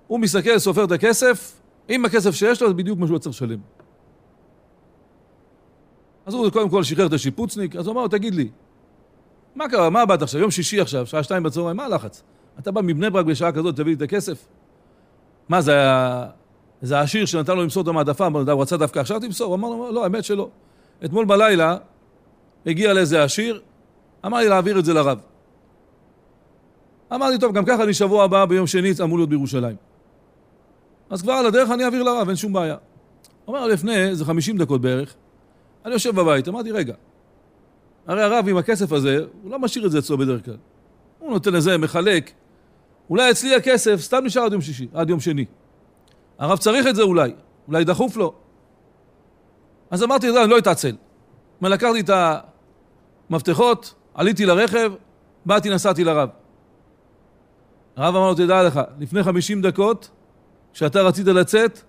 הוא 0.07 0.21
מסתכל, 0.21 0.59
סופר 0.59 0.85
את 0.85 0.93
הכסף, 0.93 1.61
עם 1.89 2.05
הכסף 2.05 2.31
שיש 2.31 2.63
לו, 2.63 2.69
זה 2.69 2.75
בדיוק 2.75 2.99
מה 2.99 3.07
שהוא 3.07 3.19
צריך 3.19 3.37
לשלם. 3.37 3.59
אז 6.27 6.35
הוא 6.35 6.51
קודם 6.51 6.69
כל 6.69 6.83
שחרר 6.83 7.07
את 7.07 7.13
השיפוצניק, 7.13 7.77
אז 7.77 7.87
הוא 7.87 7.93
אמר 7.93 8.03
לו, 8.03 8.09
תגיד 8.09 8.35
לי, 8.35 8.51
מה 9.55 9.69
קרה, 9.69 9.91
מה 9.91 10.07
באת 10.07 10.23
עכשיו, 10.23 10.41
יום 10.41 10.51
שישי 10.51 10.81
עכשיו, 10.81 11.07
שעה 11.07 11.23
שתיים 11.23 11.43
בצהריים, 11.43 11.77
מה 11.77 11.85
הלחץ? 11.85 12.23
אתה 12.59 12.71
בא 12.71 12.81
מבני 12.81 13.11
ברק 13.11 13.27
בשעה 13.27 13.53
כזאת, 13.53 13.77
תביא 13.77 13.85
לי 13.87 13.95
את 13.95 14.03
הכסף? 14.03 14.47
מה, 15.49 15.61
זה 15.61 15.73
היה... 15.73 16.27
זה 16.83 16.99
העשיר 16.99 17.27
שנתן 17.27 17.57
לו 17.57 17.63
למסור 17.63 17.83
את 17.83 17.89
המעטפה, 17.89 18.27
הוא 18.27 18.63
רצה 18.63 18.77
דווקא 18.77 18.99
עכשיו 18.99 19.21
תמסור? 19.21 19.47
הוא 19.47 19.55
אמר 19.55 19.69
לו, 19.69 19.93
לא, 19.93 20.05
האמת 20.05 20.25
שלא. 20.25 20.49
אתמול 21.05 21.25
בלילה 21.25 21.77
הגיע 22.67 22.93
לאיזה 22.93 23.25
עשיר, 23.25 23.61
אמר 24.27 24.39
לי 24.39 24.49
להעביר 24.49 24.79
את 24.79 24.85
זה 24.85 24.95
לרב. 24.95 25.19
אמרתי, 27.15 27.39
טוב, 27.39 27.55
גם 27.55 27.65
ככה 27.65 27.85
אני 27.85 27.95
שבוע 27.95 28.25
הבא 28.25 28.45
ביום 28.45 28.67
שני 28.67 28.93
אמור 29.03 29.19
להיות 29.19 29.29
בירושלים. 29.29 29.77
אז 31.11 31.23
כבר 31.23 31.33
על 31.33 31.47
הדרך 31.47 31.71
אני 31.71 31.85
אעביר 31.85 32.03
לרב, 32.03 32.29
אין 32.29 32.37
שום 32.37 32.53
בעיה. 32.53 32.77
הוא 33.45 33.57
אומר, 33.57 33.67
לפני 33.67 33.97
איזה 33.97 34.25
50 34.25 34.59
דקות 34.59 34.81
בערך, 34.81 35.15
אני 35.85 35.93
יושב 35.93 36.15
בבית, 36.15 36.49
אמרתי, 36.49 36.73
רגע, 36.73 36.95
הרי 38.07 38.23
הרב 38.23 38.49
עם 38.49 38.57
הכסף 38.57 38.93
הזה, 38.93 39.25
הוא 39.43 39.51
לא 39.51 39.59
משאיר 39.59 39.87
את 39.87 39.91
זה 39.91 39.99
אצלו 39.99 40.19
בדרך 40.19 40.45
כלל. 40.45 40.57
הוא 41.19 41.31
נותן 41.31 41.53
לזה, 41.53 41.79
מחלק. 41.79 42.31
אולי 43.11 43.31
אצלי 43.31 43.55
הכסף 43.55 44.01
סתם 44.01 44.25
נשאר 44.25 44.43
עד 44.43 44.53
יום 44.53 44.61
שישי, 44.61 44.89
עד 44.95 45.11
יום 45.11 45.21
שני. 45.21 45.45
הרב 46.41 46.59
צריך 46.59 46.87
את 46.87 46.97
זה 46.97 47.03
אולי, 47.03 47.33
אולי 47.69 47.85
דחוף 47.85 48.17
לו. 48.17 48.33
אז 49.91 50.03
אמרתי, 50.03 50.29
אני 50.29 50.51
לא 50.51 50.59
אתעצל. 50.59 50.97
לקחתי 51.63 52.01
את 52.01 52.11
המפתחות, 53.31 53.95
עליתי 54.15 54.47
לרכב, 54.47 54.93
באתי, 55.47 55.71
נסעתי 55.71 56.05
לרב. 56.05 56.29
הרב 57.97 58.17
אמר 58.17 58.29
לו, 58.29 58.35
תדע 58.35 58.63
לך, 58.63 58.81
לפני 58.99 59.23
50 59.23 59.63
דקות, 59.63 60.11
כשאתה 60.73 61.03
רצית 61.03 61.27
לצאת, 61.27 61.81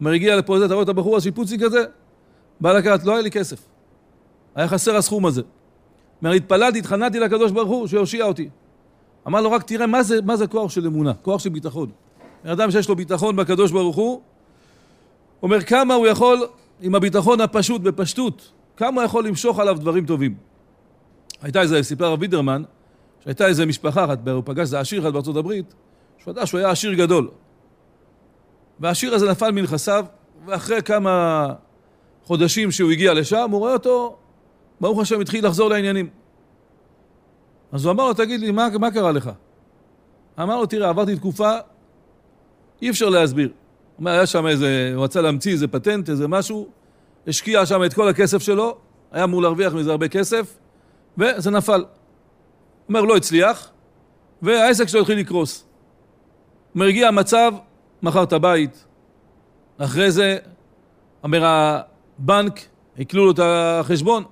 אומר, 0.00 0.10
הגיע 0.10 0.36
לפה 0.36 0.64
אתה 0.64 0.74
רואה 0.74 0.84
את 0.84 0.88
הבחור 0.88 1.16
השיפוצי 1.16 1.58
כזה? 1.58 1.84
בא 2.60 2.72
לקחת, 2.72 3.04
לא 3.04 3.12
היה 3.12 3.22
לי 3.22 3.30
כסף. 3.30 3.66
היה 4.54 4.68
חסר 4.68 4.96
הסכום 4.96 5.26
הזה. 5.26 5.42
אומר, 6.22 6.32
התפללתי, 6.32 6.78
התחננתי 6.78 7.20
לקדוש 7.20 7.52
ברוך 7.52 7.68
הוא 7.68 7.86
שיושיע 7.86 8.24
אותי. 8.24 8.48
אמר 9.26 9.40
לו, 9.40 9.50
רק 9.50 9.62
תראה 9.62 9.86
מה 9.86 10.02
זה, 10.02 10.22
מה 10.22 10.36
זה 10.36 10.46
כוח 10.46 10.70
של 10.70 10.86
אמונה, 10.86 11.14
כוח 11.14 11.40
של 11.40 11.50
ביטחון. 11.50 11.90
אדם 12.44 12.70
שיש 12.70 12.88
לו 12.88 12.96
ביטחון 12.96 13.36
בקדוש 13.36 13.72
ברוך 13.72 13.96
הוא, 13.96 14.20
אומר 15.42 15.60
כמה 15.60 15.94
הוא 15.94 16.06
יכול, 16.06 16.46
עם 16.80 16.94
הביטחון 16.94 17.40
הפשוט, 17.40 17.82
בפשטות, 17.82 18.52
כמה 18.76 19.00
הוא 19.00 19.06
יכול 19.06 19.26
למשוך 19.26 19.58
עליו 19.58 19.76
דברים 19.80 20.06
טובים. 20.06 20.34
הייתה 21.42 21.60
איזה, 21.60 21.82
סיפר 21.82 22.04
הרב 22.04 22.20
וידרמן, 22.20 22.62
שהייתה 23.24 23.46
איזה 23.46 23.66
משפחה 23.66 24.04
אחת, 24.04 24.28
הוא 24.28 24.42
פגש 24.46 24.60
איזה 24.60 24.80
עשיר 24.80 25.02
אחד 25.02 25.12
בארצות 25.12 25.36
הברית, 25.36 25.74
שהוא 26.18 26.32
ידע 26.32 26.46
שהוא 26.46 26.58
היה 26.58 26.70
עשיר 26.70 26.94
גדול. 26.94 27.28
והעשיר 28.80 29.14
הזה 29.14 29.30
נפל 29.30 29.50
מנכסיו, 29.50 30.04
ואחרי 30.46 30.82
כמה 30.82 31.46
חודשים 32.24 32.70
שהוא 32.70 32.90
הגיע 32.90 33.14
לשם, 33.14 33.48
הוא 33.50 33.58
רואה 33.58 33.72
אותו 33.72 34.16
ברוך 34.80 35.00
השם 35.00 35.20
התחיל 35.20 35.46
לחזור 35.46 35.70
לעניינים. 35.70 36.08
אז 37.72 37.84
הוא 37.84 37.92
אמר 37.92 38.06
לו, 38.06 38.14
תגיד 38.14 38.40
לי, 38.40 38.50
מה, 38.50 38.68
מה 38.80 38.90
קרה 38.90 39.12
לך? 39.12 39.30
אמר 40.42 40.56
לו, 40.56 40.66
תראה, 40.66 40.88
עברתי 40.88 41.16
תקופה, 41.16 41.52
אי 42.82 42.90
אפשר 42.90 43.08
להסביר. 43.08 43.48
הוא 43.48 43.54
אומר, 43.98 44.10
היה 44.10 44.26
שם 44.26 44.46
איזה, 44.46 44.92
הוא 44.94 45.04
רצה 45.04 45.20
להמציא 45.20 45.52
איזה 45.52 45.68
פטנט, 45.68 46.10
איזה 46.10 46.28
משהו, 46.28 46.68
השקיע 47.26 47.66
שם 47.66 47.84
את 47.84 47.94
כל 47.94 48.08
הכסף 48.08 48.42
שלו, 48.42 48.76
היה 49.12 49.24
אמור 49.24 49.42
להרוויח 49.42 49.74
מזה 49.74 49.90
הרבה 49.90 50.08
כסף, 50.08 50.58
וזה 51.18 51.50
נפל. 51.50 51.80
הוא 51.80 51.88
אומר, 52.88 53.00
לא 53.00 53.16
הצליח, 53.16 53.70
והעסק 54.42 54.88
שלו 54.88 55.00
התחיל 55.00 55.18
לקרוס. 55.18 55.60
הוא 55.60 56.74
אומר, 56.74 56.86
הגיע 56.86 57.08
המצב, 57.08 57.52
מכר 58.02 58.22
את 58.22 58.32
הבית, 58.32 58.84
אחרי 59.78 60.10
זה, 60.10 60.38
אומר, 61.22 61.42
הבנק, 61.44 62.60
עיקלו 62.96 63.24
לו 63.24 63.30
את 63.30 63.40
החשבון, 63.42 64.24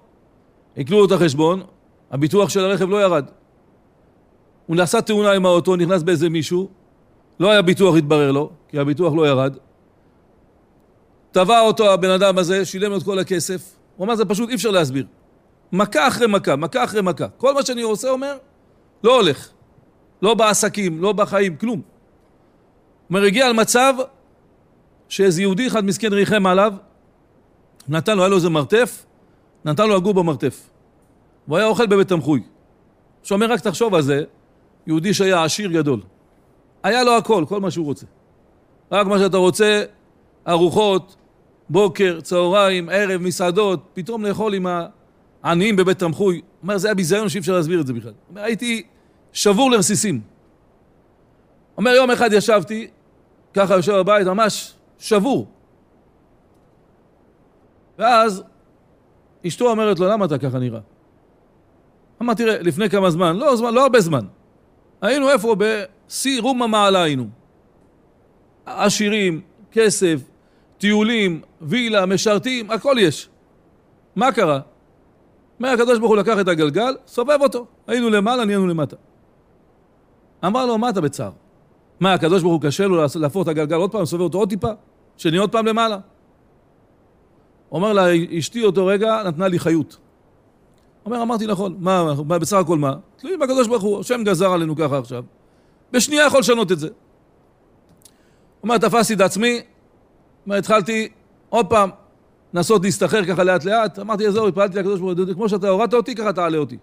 עיקלו 0.74 0.98
לו 0.98 1.04
את 1.06 1.12
החשבון, 1.12 1.62
הביטוח 2.10 2.48
של 2.48 2.60
הרכב 2.60 2.88
לא 2.88 3.02
ירד. 3.02 3.24
הוא 4.66 4.76
נעשה 4.76 5.00
תאונה 5.00 5.32
עם 5.32 5.46
האוטו, 5.46 5.76
נכנס 5.76 6.02
באיזה 6.02 6.28
מישהו, 6.28 6.68
לא 7.40 7.50
היה 7.50 7.62
ביטוח, 7.62 7.96
התברר 7.96 8.32
לו, 8.32 8.50
כי 8.68 8.78
הביטוח 8.78 9.14
לא 9.14 9.28
ירד. 9.28 9.56
תבע 11.30 11.60
אותו 11.60 11.92
הבן 11.92 12.10
אדם 12.10 12.38
הזה, 12.38 12.64
שילם 12.64 12.90
לו 12.90 12.98
את 12.98 13.02
כל 13.02 13.18
הכסף. 13.18 13.76
הוא 13.96 14.04
אמר, 14.04 14.14
זה 14.14 14.24
פשוט 14.24 14.48
אי 14.48 14.54
אפשר 14.54 14.70
להסביר. 14.70 15.06
מכה 15.72 16.08
אחרי 16.08 16.26
מכה, 16.26 16.56
מכה 16.56 16.84
אחרי 16.84 17.02
מכה. 17.02 17.28
כל 17.28 17.54
מה 17.54 17.62
שאני 17.62 17.82
עושה, 17.82 18.10
אומר, 18.10 18.36
לא 19.04 19.16
הולך. 19.16 19.48
לא 20.22 20.34
בעסקים, 20.34 21.02
לא 21.02 21.12
בחיים, 21.12 21.56
כלום. 21.56 21.82
אומר, 23.10 23.22
הגיע 23.22 23.48
למצב 23.48 23.94
שאיזה 25.08 25.42
יהודי 25.42 25.66
אחד 25.66 25.84
מסכן 25.84 26.12
ריחם 26.12 26.46
עליו, 26.46 26.74
נתן 27.88 28.16
לו, 28.16 28.22
היה 28.22 28.28
לו 28.28 28.36
איזה 28.36 28.50
מרתף, 28.50 29.06
נתן 29.64 29.88
לו 29.88 29.96
לגור 29.96 30.14
במרתף. 30.14 30.70
הוא 31.46 31.56
היה 31.56 31.66
אוכל 31.66 31.86
בבית 31.86 32.08
תמחוי. 32.08 32.42
שאומר, 33.22 33.52
רק 33.52 33.60
תחשוב 33.60 33.94
על 33.94 34.02
זה, 34.02 34.24
יהודי 34.86 35.14
שהיה 35.14 35.44
עשיר 35.44 35.70
גדול. 35.70 36.00
היה 36.82 37.04
לו 37.04 37.16
הכל, 37.16 37.44
כל 37.48 37.60
מה 37.60 37.70
שהוא 37.70 37.86
רוצה. 37.86 38.06
רק 38.92 39.06
מה 39.06 39.18
שאתה 39.18 39.36
רוצה, 39.36 39.84
ארוחות, 40.48 41.16
בוקר, 41.68 42.20
צהריים, 42.20 42.88
ערב, 42.88 43.20
מסעדות, 43.20 43.80
פתאום 43.94 44.24
לאכול 44.24 44.54
עם 44.54 44.66
העניים 45.42 45.76
בבית 45.76 45.98
תמחוי. 45.98 46.36
הוא 46.36 46.42
אומר, 46.62 46.78
זה 46.78 46.88
היה 46.88 46.94
ביזיון 46.94 47.28
שאי 47.28 47.40
אפשר 47.40 47.52
להסביר 47.52 47.80
את 47.80 47.86
זה 47.86 47.92
בכלל. 47.92 48.12
אומר, 48.30 48.42
הייתי 48.42 48.82
שבור 49.32 49.70
לרסיסים. 49.70 50.20
אומר, 51.76 51.90
יום 51.90 52.10
אחד 52.10 52.32
ישבתי, 52.32 52.88
ככה 53.54 53.74
יושב 53.74 53.92
בבית, 53.92 54.26
ממש 54.26 54.74
שבור. 54.98 55.46
ואז 57.98 58.42
אשתו 59.46 59.70
אומרת 59.70 59.98
לו, 59.98 60.08
למה 60.08 60.24
אתה 60.24 60.38
ככה 60.38 60.58
נראה? 60.58 60.80
אמר, 62.22 62.34
תראה, 62.34 62.62
לפני 62.62 62.90
כמה 62.90 63.10
זמן, 63.10 63.36
לא 63.36 63.56
זמן, 63.56 63.74
לא 63.74 63.82
הרבה 63.82 64.00
זמן, 64.00 64.24
היינו 65.02 65.30
איפה? 65.30 65.56
בשיא 65.58 66.40
רום 66.42 66.62
המעלה 66.62 67.02
היינו. 67.02 67.26
עשירים, 68.66 69.40
כסף, 69.72 70.20
טיולים, 70.78 71.40
וילה, 71.60 72.06
משרתים, 72.06 72.70
הכל 72.70 72.96
יש. 72.98 73.28
מה 74.16 74.32
קרה? 74.32 74.60
אומר 75.58 75.68
הקדוש 75.68 75.98
ברוך 75.98 76.10
הוא 76.10 76.16
לקח 76.16 76.40
את 76.40 76.48
הגלגל, 76.48 76.96
סובב 77.06 77.38
אותו. 77.40 77.66
היינו 77.86 78.10
למעלה, 78.10 78.44
נהיינו 78.44 78.66
למטה. 78.66 78.96
אמר 80.46 80.66
לו, 80.66 80.78
מה 80.78 80.90
אתה 80.90 81.00
בצער? 81.00 81.30
מה, 82.00 82.12
הקדוש 82.14 82.42
ברוך 82.42 82.54
הוא 82.54 82.62
קשה 82.62 82.86
לו 82.86 83.04
להפוך 83.20 83.42
את 83.42 83.48
הגלגל 83.48 83.76
עוד 83.76 83.92
פעם, 83.92 84.04
סובב 84.04 84.22
אותו 84.22 84.38
עוד 84.38 84.48
טיפה? 84.48 84.70
שנהיה 85.16 85.40
עוד 85.40 85.52
פעם 85.52 85.66
למעלה? 85.66 85.98
אומר 87.72 87.92
לה, 87.92 88.06
אשתי 88.38 88.64
אותו 88.64 88.86
רגע 88.86 89.22
נתנה 89.26 89.48
לי 89.48 89.58
חיות. 89.58 89.96
אומר, 91.04 91.22
אמרתי 91.22 91.46
נכון, 91.46 91.76
מה, 91.80 92.14
מה 92.26 92.38
בסך 92.38 92.56
הכל 92.56 92.78
מה? 92.78 92.94
תלויים 93.18 93.40
בקדוש 93.40 93.68
ברוך 93.68 93.82
הוא, 93.82 94.00
השם 94.00 94.24
גזר 94.24 94.52
עלינו 94.52 94.76
ככה 94.76 94.98
עכשיו. 94.98 95.24
בשנייה 95.92 96.26
יכול 96.26 96.40
לשנות 96.40 96.72
את 96.72 96.78
זה. 96.78 96.88
אומר, 98.62 98.78
תפסתי 98.78 99.14
את 99.14 99.20
עצמי, 99.20 99.60
אומר, 100.46 100.56
התחלתי 100.56 101.08
עוד 101.48 101.66
פעם 101.66 101.90
לנסות 102.54 102.84
להסתחרר 102.84 103.24
ככה 103.24 103.44
לאט 103.44 103.64
לאט, 103.64 103.98
אמרתי, 103.98 104.26
עזוב, 104.26 104.48
התפללתי 104.48 104.78
לקדוש 104.78 105.00
ברוך 105.00 105.18
הוא, 105.18 105.34
כמו 105.34 105.48
שאתה 105.48 105.68
הורדת 105.68 105.94
אותי, 105.94 106.14
ככה 106.14 106.32
תעלה 106.32 106.58
אותי. 106.58 106.78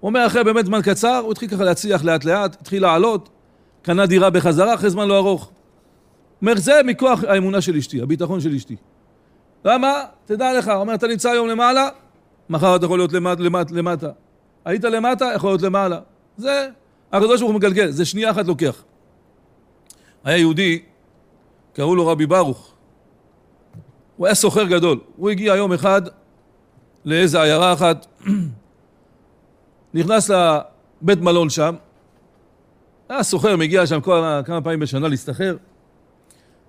הוא 0.00 0.08
אומר, 0.08 0.26
אחרי 0.26 0.44
באמת 0.44 0.66
זמן 0.66 0.80
קצר, 0.82 1.20
הוא 1.24 1.32
התחיל 1.32 1.48
ככה 1.48 1.64
להצליח 1.64 2.04
לאט 2.04 2.24
לאט, 2.24 2.56
התחיל 2.60 2.82
לעלות, 2.82 3.28
קנה 3.82 4.06
דירה 4.06 4.30
בחזרה 4.30 4.74
אחרי 4.74 4.90
זמן 4.90 5.08
לא 5.08 5.16
ארוך. 5.16 5.50
אומר, 6.42 6.56
זה 6.56 6.80
מכוח 6.84 7.24
האמונה 7.24 7.60
של 7.60 7.76
אשתי, 7.76 8.02
הביטחון 8.02 8.40
של 8.40 8.54
אשתי. 8.54 8.76
למה? 9.64 10.02
תדע 10.24 10.58
לך, 10.58 10.68
אומר, 10.68 10.94
אתה 10.94 11.06
נמצא 11.06 11.30
היום 11.30 11.48
למעלה, 11.48 11.88
מחר 12.50 12.76
אתה 12.76 12.86
יכול 12.86 12.98
להיות 12.98 13.12
למט, 13.12 13.40
למט, 13.40 13.70
למטה. 13.70 14.10
היית 14.68 14.84
למטה, 14.84 15.30
יכול 15.34 15.50
להיות 15.50 15.62
למעלה. 15.62 16.00
זה, 16.36 16.68
הקדוש 17.12 17.40
ברוך 17.40 17.52
הוא 17.52 17.58
מגלגל, 17.58 17.90
זה 17.90 18.04
שנייה 18.04 18.30
אחת 18.30 18.46
לוקח. 18.46 18.82
היה 20.24 20.36
יהודי, 20.36 20.82
קראו 21.72 21.96
לו 21.96 22.06
רבי 22.06 22.26
ברוך. 22.26 22.72
הוא 24.16 24.26
היה 24.26 24.34
סוחר 24.34 24.64
גדול. 24.64 25.00
הוא 25.16 25.30
הגיע 25.30 25.54
יום 25.54 25.72
אחד 25.72 26.02
לאיזה 27.04 27.42
עיירה 27.42 27.72
אחת, 27.72 28.06
נכנס 29.94 30.30
לבית 30.30 31.20
מלון 31.20 31.50
שם, 31.50 31.74
היה 33.08 33.22
סוחר, 33.22 33.56
מגיע 33.56 33.86
שם 33.86 34.00
כל, 34.00 34.22
כמה 34.44 34.60
פעמים 34.60 34.80
בשנה 34.80 35.08
להסתחר, 35.08 35.56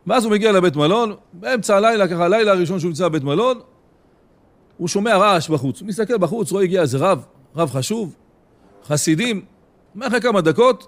ואז 0.07 0.23
הוא 0.25 0.31
מגיע 0.31 0.51
לבית 0.51 0.75
מלון, 0.75 1.15
באמצע 1.33 1.77
הלילה, 1.77 2.07
ככה 2.07 2.25
הלילה 2.25 2.51
הראשון 2.51 2.79
שהוא 2.79 2.89
נמצא 2.89 3.07
בבית 3.07 3.23
מלון, 3.23 3.59
הוא 4.77 4.87
שומע 4.87 5.17
רעש 5.17 5.49
בחוץ. 5.49 5.81
הוא 5.81 5.87
מסתכל 5.87 6.17
בחוץ, 6.17 6.51
רואה 6.51 6.63
הגיע 6.63 6.81
איזה 6.81 6.97
רב, 6.97 7.25
רב 7.55 7.69
חשוב, 7.69 8.15
חסידים, 8.85 9.45
אחרי 10.01 10.21
כמה 10.21 10.41
דקות, 10.41 10.87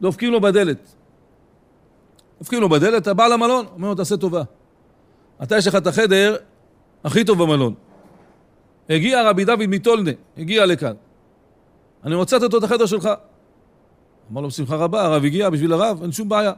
דופקים 0.00 0.32
לו 0.32 0.40
בדלת. 0.40 0.94
דופקים 2.38 2.60
לו 2.60 2.68
בדלת, 2.68 3.06
הבעל 3.06 3.32
המלון, 3.32 3.66
אומר 3.74 3.88
לו, 3.88 3.94
תעשה 3.94 4.16
טובה. 4.16 4.42
אתה 5.42 5.56
יש 5.56 5.66
לך 5.66 5.74
את 5.74 5.86
החדר 5.86 6.36
הכי 7.04 7.24
טוב 7.24 7.42
במלון. 7.42 7.74
הגיע 8.90 9.30
רבי 9.30 9.44
דוד 9.44 9.66
מטולנה, 9.66 10.10
הגיע 10.38 10.66
לכאן. 10.66 10.92
אני 12.04 12.14
רוצה 12.14 12.36
לתת 12.36 12.52
לו 12.52 12.58
את 12.58 12.64
החדר 12.64 12.86
שלך. 12.86 13.08
אמר 14.32 14.40
לו, 14.40 14.48
בשמחה 14.48 14.76
רבה, 14.76 15.02
הרב 15.02 15.24
הגיע 15.24 15.50
בשביל 15.50 15.72
הרב, 15.72 16.02
אין 16.02 16.12
שום 16.12 16.28
בעיה. 16.28 16.52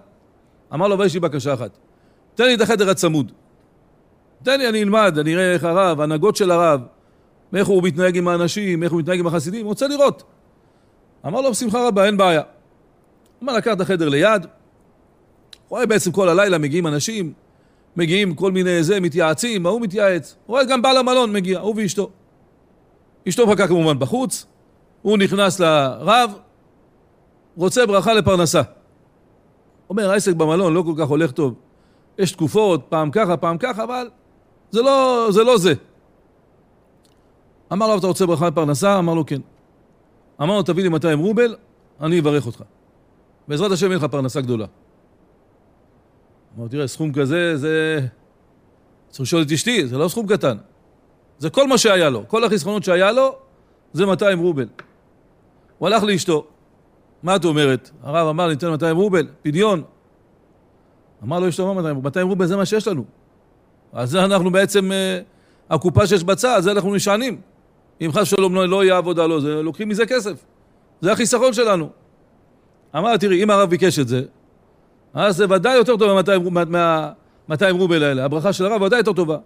אמר 0.74 0.88
לו, 0.88 0.94
אבל 0.94 1.06
יש 1.06 1.14
לי 1.14 1.20
בקשה 1.20 1.54
אחת. 1.54 1.70
תן 2.34 2.44
לי 2.44 2.54
את 2.54 2.60
החדר 2.60 2.90
הצמוד. 2.90 3.32
תן 4.42 4.58
לי, 4.58 4.68
אני 4.68 4.82
אלמד, 4.82 5.18
אני 5.18 5.34
אראה 5.34 5.52
איך 5.52 5.64
הרב, 5.64 6.00
הנהגות 6.00 6.36
של 6.36 6.50
הרב, 6.50 6.80
איך 7.54 7.68
הוא 7.68 7.82
מתנהג 7.82 8.16
עם 8.16 8.28
האנשים, 8.28 8.82
איך 8.82 8.92
הוא 8.92 9.00
מתנהג 9.00 9.18
עם 9.18 9.26
החסידים, 9.26 9.66
רוצה 9.66 9.88
לראות. 9.88 10.22
אמר 11.26 11.40
לו, 11.40 11.50
בשמחה 11.50 11.88
רבה, 11.88 12.06
אין 12.06 12.16
בעיה. 12.16 12.42
אמר, 13.42 13.52
לקח 13.52 13.72
את 13.72 13.80
החדר 13.80 14.08
ליד, 14.08 14.46
רואה 15.68 15.86
בעצם 15.86 16.12
כל 16.12 16.28
הלילה 16.28 16.58
מגיעים 16.58 16.86
אנשים, 16.86 17.32
מגיעים 17.96 18.34
כל 18.34 18.52
מיני 18.52 18.82
זה, 18.82 19.00
מתייעצים, 19.00 19.66
ההוא 19.66 19.80
מתייעץ. 19.80 20.36
רואה 20.46 20.64
גם 20.64 20.82
בעל 20.82 20.96
המלון 20.96 21.32
מגיע, 21.32 21.60
הוא 21.60 21.74
ואשתו. 21.76 22.10
אשתו 23.28 23.46
מחכה 23.46 23.68
כמובן 23.68 23.98
בחוץ, 23.98 24.46
הוא 25.02 25.18
נכנס 25.18 25.60
לרב, 25.60 26.32
רוצה 27.56 27.86
ברכה 27.86 28.14
לפרנסה. 28.14 28.62
אומר, 29.90 30.10
העסק 30.10 30.32
במלון 30.32 30.74
לא 30.74 30.82
כל 30.82 30.92
כך 30.98 31.08
הולך 31.08 31.32
טוב. 31.32 31.54
יש 32.18 32.32
תקופות, 32.32 32.80
פעם 32.88 33.10
ככה, 33.10 33.36
פעם 33.36 33.58
ככה, 33.58 33.84
אבל 33.84 34.08
זה 34.70 34.82
לא 34.82 35.28
זה. 35.30 35.44
לא 35.44 35.58
זה. 35.58 35.74
אמר 37.72 37.86
לו, 37.86 37.98
אתה 37.98 38.06
רוצה 38.06 38.26
ברכה 38.26 38.48
לפרנסה? 38.48 38.98
אמר 38.98 39.14
לו, 39.14 39.26
כן. 39.26 39.40
אמר 40.42 40.56
לו, 40.56 40.62
תביא 40.62 40.82
לי 40.82 40.88
200 40.88 41.18
רובל, 41.18 41.56
אני 42.00 42.20
אברך 42.20 42.46
אותך. 42.46 42.62
בעזרת 43.48 43.72
השם 43.72 43.86
יהיה 43.86 43.96
לך 43.96 44.04
פרנסה 44.04 44.40
גדולה. 44.40 44.66
אמר, 46.58 46.68
תראה, 46.68 46.86
סכום 46.86 47.12
כזה, 47.12 47.56
זה... 47.56 48.00
צריך 49.08 49.20
לשאול 49.20 49.42
את 49.42 49.52
אשתי, 49.52 49.86
זה 49.86 49.98
לא 49.98 50.08
סכום 50.08 50.26
קטן. 50.26 50.56
זה 51.38 51.50
כל 51.50 51.68
מה 51.68 51.78
שהיה 51.78 52.10
לו. 52.10 52.28
כל 52.28 52.44
החסכונות 52.44 52.84
שהיה 52.84 53.12
לו, 53.12 53.36
זה 53.92 54.06
200 54.06 54.38
רובל. 54.38 54.66
הוא 55.78 55.88
הלך 55.88 56.02
לאשתו. 56.02 56.46
מה 57.22 57.36
את 57.36 57.44
אומרת? 57.44 57.90
הרב 58.02 58.28
אמר, 58.28 58.48
ניתן 58.48 58.70
200 58.70 58.96
רובל, 58.96 59.26
פדיון. 59.42 59.82
אמר 61.24 61.40
לו, 61.40 61.48
אשתו, 61.48 61.74
200 61.74 61.96
רובל? 61.96 62.08
200 62.08 62.28
רובל 62.28 62.46
זה 62.46 62.56
מה 62.56 62.66
שיש 62.66 62.88
לנו. 62.88 63.04
אז 63.92 64.10
זה 64.10 64.24
אנחנו 64.24 64.50
בעצם, 64.50 64.92
אה, 64.92 65.20
הקופה 65.70 66.06
שיש 66.06 66.24
בצד, 66.24 66.60
זה 66.60 66.72
אנחנו 66.72 66.94
נשענים. 66.94 67.40
אם 68.00 68.10
חס 68.12 68.22
ושלום 68.22 68.54
לא, 68.54 68.68
לא 68.68 68.84
יהיה 68.84 68.96
עבודה, 68.96 69.26
לא, 69.26 69.40
זה, 69.40 69.62
לוקחים 69.62 69.88
מזה 69.88 70.06
כסף. 70.06 70.44
זה 71.00 71.12
החיסכון 71.12 71.52
שלנו. 71.52 71.88
אמר, 72.96 73.16
תראי, 73.16 73.42
אם 73.42 73.50
הרב 73.50 73.70
ביקש 73.70 73.98
את 73.98 74.08
זה, 74.08 74.22
אז 75.14 75.36
זה 75.36 75.44
ודאי 75.50 75.76
יותר 75.76 75.96
טוב 75.96 76.22
מה-200 76.68 77.72
רובל 77.72 78.02
האלה. 78.02 78.24
הברכה 78.24 78.52
של 78.52 78.66
הרב 78.66 78.82
ודאי 78.82 78.98
יותר 78.98 79.12
טובה. 79.12 79.38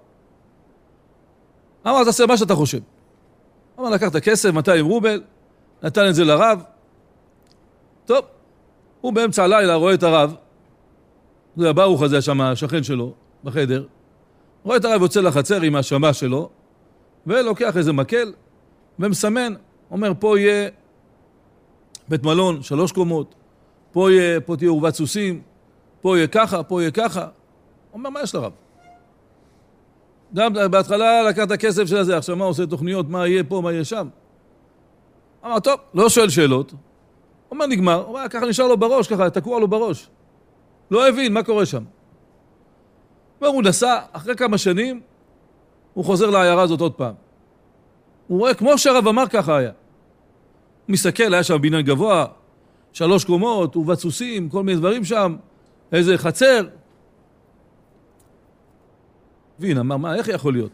אמר, 1.86 2.04
תעשה 2.04 2.26
מה 2.26 2.36
שאתה 2.36 2.54
חושב. 2.54 2.78
אמר, 3.78 3.90
לקח 3.90 4.08
את 4.08 4.14
הכסף, 4.14 4.50
200 4.50 4.86
רובל, 4.86 5.22
נתן 5.82 6.08
את 6.08 6.14
זה 6.14 6.24
לרב. 6.24 6.62
טוב, 8.04 8.24
הוא 9.00 9.12
באמצע 9.12 9.44
הלילה 9.44 9.74
רואה 9.74 9.94
את 9.94 10.02
הרב, 10.02 10.34
זה 11.56 11.70
הברוך 11.70 12.02
הזה 12.02 12.22
שם, 12.22 12.40
השכן 12.40 12.82
שלו, 12.82 13.12
בחדר, 13.44 13.84
רואה 14.64 14.76
את 14.76 14.84
הרב 14.84 15.02
יוצא 15.02 15.20
לחצר 15.20 15.60
עם 15.60 15.76
השמה 15.76 16.12
שלו, 16.12 16.50
ולוקח 17.26 17.76
איזה 17.76 17.92
מקל, 17.92 18.33
ומסמן, 18.98 19.54
אומר, 19.90 20.12
פה 20.18 20.38
יהיה 20.38 20.68
בית 22.09 22.24
מלון, 22.24 22.62
שלוש 22.62 22.92
קומות, 22.92 23.35
פה, 23.92 24.12
יהיה, 24.12 24.40
פה 24.40 24.56
תהיה 24.56 24.70
עורבת 24.70 24.94
סוסים, 24.94 25.42
פה 26.00 26.16
יהיה 26.16 26.26
ככה, 26.26 26.62
פה 26.62 26.83
יהיה 26.83 26.90
ככה. 26.90 27.28
אומר, 27.92 28.11
מה 28.11 28.22
יש 28.22 28.35
לרב? 28.35 28.52
גם 30.35 30.52
בהתחלה 30.70 31.22
לקח 31.22 31.44
את 31.44 31.50
הכסף 31.50 31.87
של 31.87 31.96
הזה, 31.96 32.16
עכשיו 32.16 32.37
מה 32.37 32.44
עושה 32.44 32.66
תוכניות, 32.66 33.09
מה 33.09 33.26
יהיה 33.26 33.44
פה, 33.44 33.61
מה 33.61 33.72
יהיה 33.72 33.85
שם? 33.85 34.09
אמר, 35.44 35.61
טוב, 35.61 35.80
לא 35.94 36.09
שואל 36.09 36.28
שאלות. 36.28 36.74
אומר, 37.50 37.66
נגמר. 37.66 38.04
אומר, 38.04 38.28
ככה 38.30 38.46
נשאר 38.46 38.66
לו 38.66 38.76
בראש, 38.76 39.09
ככה, 39.09 39.30
תקוע 39.30 39.61
לו 39.61 39.68
בראש. 39.68 40.09
לא 40.90 41.09
הבין 41.09 41.33
מה 41.33 41.42
קורה 41.42 41.66
שם. 41.66 41.85
אומר, 43.40 43.52
הוא 43.52 43.62
נסע, 43.62 43.98
אחרי 44.12 44.37
כמה 44.37 44.59
שנים, 44.59 45.00
הוא 45.94 46.05
חוזר 46.05 46.31
לעיירה 46.31 46.62
הזאת 46.62 46.81
עוד 46.81 46.92
פעם. 46.92 47.14
הוא 48.26 48.38
רואה, 48.38 48.55
כמו 48.55 48.79
שהרב 48.79 49.09
אמר, 49.09 49.26
ככה 49.26 49.57
היה. 49.57 49.70
הוא 49.70 50.92
מסתכל, 50.92 51.35
היה 51.35 51.42
שם 51.42 51.62
בניין 51.62 51.83
גבוה, 51.83 52.26
שלוש 52.92 53.24
קומות, 53.24 53.74
עורבת 53.74 53.98
סוסים, 53.98 54.48
כל 54.48 54.62
מיני 54.62 54.79
דברים 54.79 55.05
שם, 55.05 55.37
איזה 55.92 56.18
חצר. 56.18 56.66
הבין, 59.59 59.79
אמר, 59.79 59.96
מה, 59.96 60.14
איך 60.14 60.29
יכול 60.29 60.53
להיות? 60.53 60.72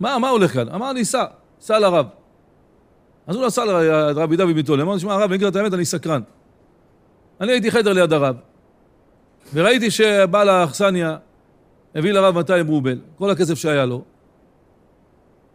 מה, 0.00 0.18
מה 0.18 0.28
הולך 0.28 0.52
כאן? 0.52 0.68
אמר, 0.68 0.90
אני 0.90 1.04
סע, 1.04 1.24
סע 1.60 1.78
לרב. 1.78 2.06
אז 3.26 3.36
הוא 3.36 3.46
נסע 3.46 3.64
לרבי 3.64 4.36
דוד 4.36 4.54
ביטול, 4.54 4.80
אמר, 4.80 4.98
שמע, 4.98 5.14
הרב, 5.14 5.22
אני 5.22 5.34
אגיד 5.34 5.46
את 5.46 5.56
האמת, 5.56 5.74
אני 5.74 5.84
סקרן. 5.84 6.22
אני 7.40 7.52
הייתי 7.52 7.70
חדר 7.70 7.92
ליד 7.92 8.12
הרב, 8.12 8.36
וראיתי 9.54 9.90
שבעל 9.90 10.48
האכסניה 10.48 11.16
הביא 11.94 12.12
לרב 12.12 12.34
200 12.34 12.66
רובל, 12.66 12.98
כל 13.18 13.30
הכסף 13.30 13.54
שהיה 13.54 13.86
לו, 13.86 14.02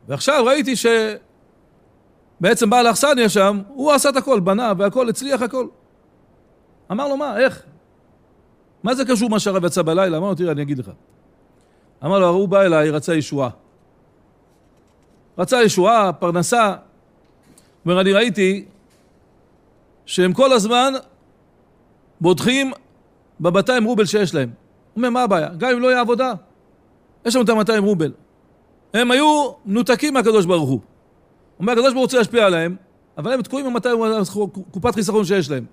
ועכשיו 0.07 0.45
ראיתי 0.45 0.73
שבעצם 0.75 2.69
בעל 2.69 2.87
האכסניה 2.87 3.29
שם, 3.29 3.61
הוא 3.67 3.91
עשה 3.91 4.09
את 4.09 4.15
הכל, 4.15 4.39
בנה 4.39 4.73
והכל, 4.77 5.09
הצליח 5.09 5.41
הכל. 5.41 5.67
אמר 6.91 7.07
לו, 7.07 7.17
מה, 7.17 7.39
איך? 7.39 7.63
מה 8.83 8.95
זה 8.95 9.05
קשור 9.05 9.29
מה 9.29 9.39
שהרב 9.39 9.65
יצא 9.65 9.81
בלילה? 9.81 10.17
אמר 10.17 10.29
לו, 10.29 10.35
תראה, 10.35 10.51
אני 10.51 10.61
אגיד 10.61 10.77
לך. 10.77 10.91
אמר 12.05 12.19
לו, 12.19 12.27
הוא 12.27 12.47
בא 12.47 12.61
אליי, 12.61 12.89
רצה 12.89 13.15
ישועה. 13.15 13.49
רצה 15.37 15.63
ישועה, 15.63 16.13
פרנסה. 16.13 16.75
אומר, 17.85 18.01
אני 18.01 18.13
ראיתי 18.13 18.65
שהם 20.05 20.33
כל 20.33 20.53
הזמן 20.53 20.93
בוטחים 22.21 22.71
ב-200 23.39 23.85
רובל 23.85 24.05
שיש 24.05 24.35
להם. 24.35 24.49
אומר, 24.97 25.09
מה 25.09 25.23
הבעיה? 25.23 25.49
גם 25.57 25.71
אם 25.71 25.79
לא 25.79 25.87
יהיה 25.87 26.01
עבודה, 26.01 26.33
יש 27.25 27.35
לנו 27.35 27.61
את 27.61 27.69
ה-200 27.69 27.81
רובל. 27.81 28.11
הם 28.93 29.11
היו 29.11 29.51
מנותקים 29.65 30.13
מהקדוש 30.13 30.45
ברוך 30.45 30.69
הוא. 30.69 30.79
אומר, 31.59 31.71
הקדוש 31.73 31.85
ברוך 31.85 31.95
הוא 31.95 32.01
רוצה 32.01 32.17
להשפיע 32.17 32.45
עליהם, 32.45 32.75
אבל 33.17 33.33
הם 33.33 33.41
תקועים 33.41 33.65
עם 33.65 33.73
200 33.73 33.99
קופת 34.71 34.95
חיסכון 34.95 35.25
שיש 35.25 35.51
להם. 35.51 35.65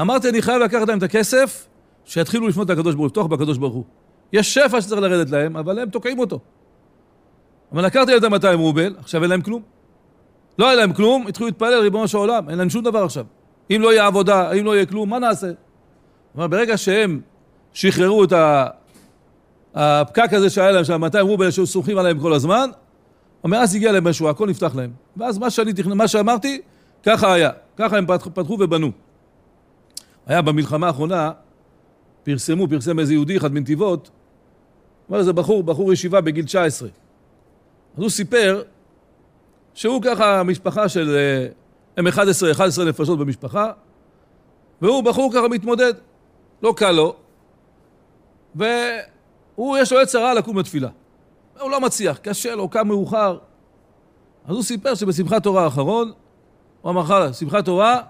אמרתי, 0.00 0.28
אני 0.28 0.42
חייב 0.42 0.62
לקחת 0.62 0.88
להם 0.88 0.98
את 0.98 1.02
הכסף, 1.02 1.66
שיתחילו 2.04 2.48
לפנות 2.48 2.70
לקדוש 2.70 2.94
ברוך 2.94 2.98
הוא, 2.98 3.06
לפתוח 3.06 3.26
בקדוש 3.26 3.58
ברוך 3.58 3.74
הוא. 3.74 3.84
יש 4.32 4.54
שפע 4.54 4.80
שצריך 4.80 5.00
לרדת 5.02 5.30
להם, 5.30 5.56
אבל 5.56 5.78
הם 5.78 5.90
תוקעים 5.90 6.18
אותו. 6.18 6.38
אבל 7.72 7.84
לקחתי 7.84 8.12
להם 8.12 8.34
את 8.34 8.44
ה-200 8.44 8.56
רובל, 8.56 8.94
עכשיו 8.98 9.22
אין 9.22 9.30
להם 9.30 9.42
כלום. 9.42 9.62
לא 10.58 10.66
היה 10.66 10.74
להם 10.74 10.92
כלום, 10.92 11.26
התחילו 11.26 11.46
להתפלל, 11.46 11.80
ריבונו 11.80 12.08
של 12.08 12.18
עולם, 12.18 12.50
אין 12.50 12.58
להם 12.58 12.70
שום 12.70 12.84
דבר 12.84 13.04
עכשיו. 13.04 13.24
אם 13.70 13.80
לא 13.82 13.92
יהיה 13.92 14.06
עבודה, 14.06 14.52
אם 14.52 14.64
לא 14.64 14.74
יהיה 14.74 14.86
כלום, 14.86 15.10
מה 15.10 15.18
נעשה? 15.18 15.50
אבל 16.36 16.46
ברגע 16.46 16.76
שהם 16.76 17.20
שחררו 17.72 18.24
את 18.24 18.32
הפקק 19.74 20.32
הזה 20.32 20.50
שהיה 20.50 20.70
להם 20.70 20.84
שם, 20.84 21.00
200 21.00 21.26
רובל 21.26 21.50
שהיו 21.50 21.66
סומכים 21.66 21.98
עליהם 21.98 22.20
כל 22.20 22.32
הזמן, 22.32 22.70
אומר, 23.44 23.58
אז 23.58 23.74
הגיע 23.74 23.92
להם 23.92 24.08
משהו, 24.08 24.28
הכל 24.28 24.48
נפתח 24.48 24.74
להם. 24.74 24.90
ואז 25.16 25.38
מה 25.38 25.50
שאני 25.50 25.72
מה 25.94 26.08
שאמרתי, 26.08 26.60
ככה 27.02 27.32
היה. 27.32 27.50
ככה 27.76 27.98
הם 27.98 28.06
פתחו 28.34 28.56
ובנו. 28.60 28.90
היה 30.26 30.42
במלחמה 30.42 30.86
האחרונה, 30.86 31.30
פרסמו, 32.22 32.68
פרסם 32.68 32.98
איזה 32.98 33.12
יהודי 33.12 33.36
אחד 33.36 33.52
מנתיבות, 33.52 34.10
אומר 35.08 35.18
איזה 35.18 35.32
בחור, 35.32 35.62
בחור 35.62 35.92
ישיבה 35.92 36.20
בגיל 36.20 36.44
19. 36.44 36.88
אז 37.96 38.02
הוא 38.02 38.10
סיפר 38.10 38.62
שהוא 39.74 40.02
ככה 40.02 40.42
משפחה 40.42 40.88
של 40.88 41.16
הם 41.96 42.06
11, 42.06 42.50
11 42.50 42.84
נפשות 42.84 43.18
במשפחה, 43.18 43.72
והוא 44.82 45.02
בחור 45.02 45.32
ככה 45.34 45.48
מתמודד, 45.48 45.94
לא 46.62 46.74
קל 46.76 46.90
לו, 46.90 47.16
והוא 48.58 49.78
יש 49.78 49.92
לו 49.92 50.00
יצר 50.00 50.22
רע 50.22 50.34
לקום 50.34 50.58
לתפילה. 50.58 50.88
הוא 51.60 51.70
לא 51.70 51.80
מצליח, 51.80 52.18
קשה 52.18 52.54
לו, 52.54 52.68
קם 52.68 52.88
מאוחר. 52.88 53.38
אז 54.46 54.54
הוא 54.54 54.62
סיפר 54.62 54.94
שבשמחת 54.94 55.42
תורה 55.42 55.64
האחרון, 55.64 56.12
הוא 56.82 56.90
אמר 56.90 57.02
לך, 57.02 57.34
שמחת 57.34 57.64
תורה, 57.64 58.00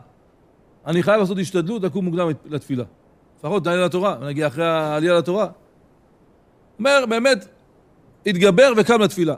אני 0.87 1.03
חייב 1.03 1.21
לעשות 1.21 1.39
השתדלות 1.39 1.83
לקום 1.83 2.05
מוקדם 2.05 2.29
לתפילה. 2.45 2.85
לפחות 3.39 3.67
נעלה 3.67 3.85
לתורה, 3.85 4.17
נגיע 4.23 4.47
אחרי 4.47 4.67
העלייה 4.67 5.15
לתורה. 5.15 5.47
אומר, 6.79 7.05
באמת, 7.09 7.47
התגבר 8.27 8.73
וקם 8.77 9.01
לתפילה. 9.01 9.35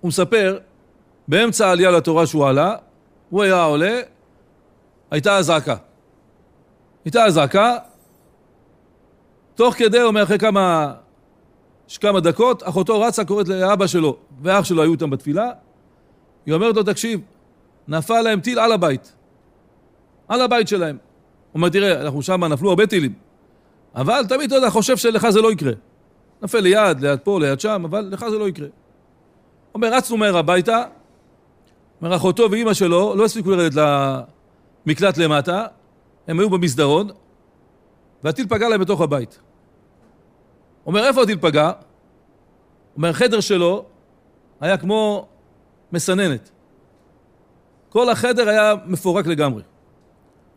הוא 0.00 0.08
מספר, 0.08 0.58
באמצע 1.28 1.66
העלייה 1.66 1.90
לתורה 1.90 2.26
שהוא 2.26 2.46
עלה, 2.46 2.76
הוא 3.30 3.42
היה 3.42 3.62
עולה, 3.62 4.00
הייתה 5.10 5.36
אזעקה. 5.36 5.76
הייתה 7.04 7.24
אזעקה, 7.24 7.76
תוך 9.58 9.74
כדי, 9.74 10.02
אומר, 10.02 10.22
אחרי 10.22 10.38
כמה, 10.38 10.92
כמה 12.00 12.20
דקות, 12.20 12.62
אחותו 12.68 13.00
רצה, 13.00 13.24
קוראת 13.24 13.48
לאבא 13.48 13.86
שלו, 13.86 14.16
ואח 14.42 14.64
שלו 14.64 14.82
היו 14.82 14.92
איתם 14.92 15.10
בתפילה, 15.10 15.50
היא 16.46 16.54
אומרת 16.54 16.76
לו, 16.76 16.82
תקשיב, 16.82 17.20
נפל 17.88 18.20
להם 18.20 18.40
טיל 18.40 18.58
על 18.58 18.72
הבית. 18.72 19.12
על 20.28 20.40
הבית 20.40 20.68
שלהם. 20.68 20.96
הוא 20.96 21.54
אומר, 21.54 21.68
תראה, 21.68 22.00
אנחנו 22.00 22.22
שם, 22.22 22.44
נפלו 22.44 22.70
הרבה 22.70 22.86
טילים. 22.86 23.12
אבל 23.94 24.24
תמיד, 24.28 24.46
אתה 24.46 24.54
יודע, 24.54 24.70
חושב 24.70 24.96
שלך 24.96 25.30
זה 25.30 25.40
לא 25.40 25.52
יקרה. 25.52 25.72
נפל 26.42 26.60
ליד, 26.60 27.00
ליד 27.00 27.18
פה, 27.18 27.40
ליד 27.40 27.60
שם, 27.60 27.82
אבל 27.84 28.08
לך 28.10 28.28
זה 28.28 28.38
לא 28.38 28.48
יקרה. 28.48 28.68
אומר, 29.74 29.94
רצנו 29.94 30.16
מהר 30.16 30.36
הביתה, 30.36 30.84
אומר, 32.02 32.16
אחותו 32.16 32.50
ואימא 32.50 32.74
שלו 32.74 33.14
לא 33.16 33.24
הספיקו 33.24 33.50
לרדת 33.50 33.82
למקלט 34.86 35.18
למטה, 35.18 35.66
הם 36.28 36.40
היו 36.40 36.50
במסדרון, 36.50 37.08
והטיל 38.24 38.46
פגע 38.48 38.68
להם 38.68 38.80
בתוך 38.80 39.00
הבית. 39.00 39.40
אומר, 40.88 41.04
איפה 41.04 41.22
הטיל 41.22 41.38
פגע? 41.40 41.72
אומר, 42.96 43.12
חדר 43.12 43.40
שלו 43.40 43.84
היה 44.60 44.76
כמו 44.76 45.26
מסננת. 45.92 46.50
כל 47.88 48.10
החדר 48.10 48.48
היה 48.48 48.74
מפורק 48.86 49.26
לגמרי. 49.26 49.62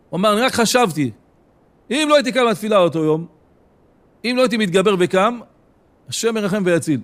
הוא 0.09 0.17
אמר, 0.17 0.33
אני 0.33 0.41
רק 0.41 0.53
חשבתי, 0.53 1.11
אם 1.91 2.05
לא 2.09 2.15
הייתי 2.15 2.31
קם 2.31 2.45
לתפילה 2.49 2.77
אותו 2.77 3.03
יום, 3.03 3.25
אם 4.25 4.33
לא 4.37 4.41
הייתי 4.41 4.57
מתגבר 4.57 4.95
וקם, 4.99 5.39
השם 6.09 6.37
ירחם 6.37 6.63
ויציל. 6.65 7.01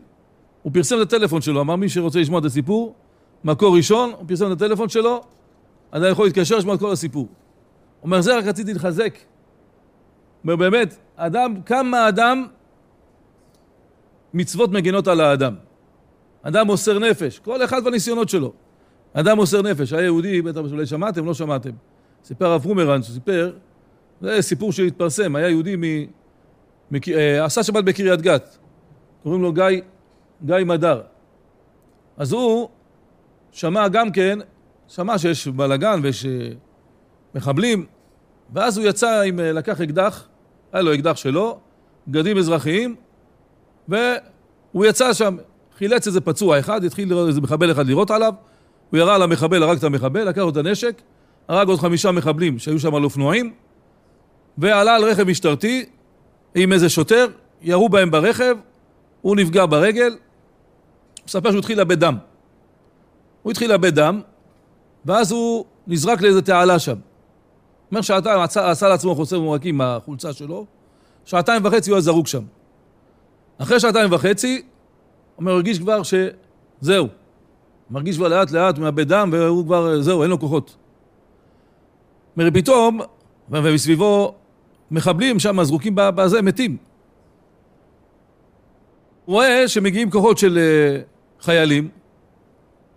הוא 0.63 0.73
פרסם 0.73 1.01
את 1.01 1.01
הטלפון 1.01 1.41
שלו, 1.41 1.61
אמר 1.61 1.75
מי 1.75 1.89
שרוצה 1.89 2.19
לשמוע 2.19 2.39
את 2.39 2.45
הסיפור, 2.45 2.95
מקור 3.43 3.75
ראשון, 3.75 4.11
הוא 4.17 4.25
פרסם 4.27 4.51
את 4.51 4.51
הטלפון 4.51 4.89
שלו, 4.89 5.23
אתה 5.97 6.07
יכול 6.07 6.25
להתקשר, 6.25 6.57
לשמוע 6.57 6.75
את 6.75 6.79
כל 6.79 6.91
הסיפור. 6.91 7.21
הוא 7.21 7.29
אומר, 8.03 8.21
זה 8.21 8.37
רק 8.37 8.45
רציתי 8.45 8.73
לחזק. 8.73 9.15
הוא 9.15 9.23
אומר, 10.43 10.55
באמת, 10.55 10.97
אדם, 11.15 11.61
כמה 11.61 12.09
אדם 12.09 12.47
מצוות 14.37 14.71
מגינות 14.71 15.07
על 15.07 15.21
האדם. 15.21 15.55
אדם 16.41 16.67
מוסר 16.67 16.99
נפש, 16.99 17.39
כל 17.39 17.63
אחד 17.63 17.83
בניסיונות 17.83 18.29
שלו. 18.29 18.53
אדם 19.13 19.35
מוסר 19.35 19.61
נפש, 19.61 19.93
היה 19.93 20.03
יהודי, 20.03 20.41
בטח 20.41 20.59
אולי 20.71 20.85
שמעתם, 20.85 21.25
לא 21.25 21.33
שמעתם. 21.33 21.71
סיפר 22.23 22.45
הרב 22.45 22.61
פרומרן, 22.61 23.03
שסיפר, 23.03 23.53
זה 24.21 24.41
סיפור 24.41 24.71
שהתפרסם, 24.71 25.35
היה 25.35 25.49
יהודי 25.49 25.75
מ... 25.75 25.83
מ... 26.91 26.95
אה, 27.13 27.45
עשה 27.45 27.63
שבת 27.63 27.83
בקריית 27.83 28.21
גת, 28.21 28.57
קוראים 29.23 29.41
לו 29.41 29.53
גיא, 29.53 29.81
גיא 30.45 30.55
מדר. 30.65 31.01
אז 32.17 32.31
הוא 32.31 32.69
שמע 33.51 33.87
גם 33.87 34.11
כן, 34.11 34.39
שמע 34.87 35.17
שיש 35.17 35.47
בלאגן 35.47 35.99
ויש 36.03 36.25
אה, 36.25 36.49
מחבלים, 37.35 37.85
ואז 38.53 38.77
הוא 38.77 38.87
יצא 38.87 39.21
עם, 39.21 39.39
אה, 39.39 39.51
לקח 39.51 39.81
אקדח, 39.81 40.27
היה 40.73 40.81
לו 40.81 40.93
אקדח 40.93 41.15
שלו, 41.15 41.59
בגדים 42.07 42.37
אזרחיים, 42.37 42.95
והוא 43.87 44.85
יצא 44.85 45.13
שם, 45.13 45.37
חילץ 45.77 46.07
איזה 46.07 46.21
פצוע 46.21 46.59
אחד, 46.59 46.83
התחיל 46.83 47.13
איזה 47.13 47.41
מחבל 47.41 47.71
אחד 47.71 47.87
לירות 47.87 48.11
עליו, 48.11 48.33
הוא 48.89 48.97
ירה 48.97 49.15
על 49.15 49.21
המחבל, 49.21 49.63
הרג 49.63 49.77
את 49.77 49.83
המחבל, 49.83 50.27
לקח 50.27 50.41
לו 50.41 50.49
את 50.49 50.57
הנשק, 50.57 51.01
הרג 51.47 51.67
עוד 51.67 51.79
חמישה 51.79 52.11
מחבלים 52.11 52.59
שהיו 52.59 52.79
שם 52.79 52.95
על 52.95 53.03
אופנועים, 53.03 53.53
ועלה 54.57 54.95
על 54.95 55.03
רכב 55.03 55.23
משטרתי 55.23 55.85
עם 56.55 56.73
איזה 56.73 56.89
שוטר, 56.89 57.27
ירו 57.61 57.89
בהם 57.89 58.11
ברכב, 58.11 58.55
הוא 59.21 59.35
נפגע 59.35 59.65
ברגל, 59.65 60.09
הוא 60.09 60.17
מספר 61.25 61.49
שהוא 61.49 61.59
התחיל 61.59 61.77
לאבד 61.77 61.99
דם. 61.99 62.17
הוא 63.43 63.51
התחיל 63.51 63.71
לאבד 63.71 63.95
דם, 63.95 64.21
ואז 65.05 65.31
הוא 65.31 65.65
נזרק 65.87 66.21
לאיזה 66.21 66.41
תעלה 66.41 66.79
שם. 66.79 66.95
אומר 67.91 68.01
שעתיים, 68.01 68.39
עשה, 68.39 68.89
לעצמו 68.89 69.15
חוסר 69.15 69.39
מורקים 69.39 69.81
עם 69.81 69.81
החולצה 69.81 70.33
שלו, 70.33 70.65
שעתיים 71.25 71.65
וחצי 71.65 71.89
הוא 71.89 71.95
היה 71.95 72.01
זרוק 72.01 72.27
שם. 72.27 72.43
אחרי 73.57 73.79
שעתיים 73.79 74.11
וחצי, 74.11 74.61
הוא 75.35 75.49
הרגיש 75.49 75.79
כבר 75.79 76.01
שזהו. 76.03 77.07
מרגיש 77.89 78.17
כבר 78.17 78.27
לאט 78.27 78.51
לאט, 78.51 78.77
מאבד 78.77 79.07
דם, 79.07 79.29
והוא 79.33 79.65
כבר, 79.65 80.01
זהו, 80.01 80.21
אין 80.21 80.29
לו 80.29 80.39
כוחות. 80.39 80.75
אומר, 82.37 82.49
פתאום, 82.53 82.99
ומסביבו 83.49 84.35
מחבלים 84.91 85.39
שם, 85.39 85.63
זרוקים 85.63 85.93
בזה, 85.95 86.41
מתים. 86.41 86.77
הוא 89.25 89.35
רואה 89.35 89.67
שמגיעים 89.67 90.11
כוחות 90.11 90.37
של 90.37 90.57
אה, 90.57 91.01
חיילים, 91.41 91.89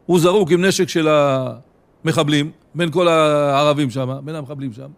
הוא 0.07 0.21
זרוק 0.21 0.51
עם 0.51 0.65
נשק 0.65 0.89
של 0.89 1.09
המחבלים, 1.09 2.51
בין 2.75 2.91
כל 2.91 3.09
הערבים 3.09 3.91
שם, 3.91 4.19
בין 4.25 4.35
המחבלים 4.35 4.73
שם. 4.73 4.89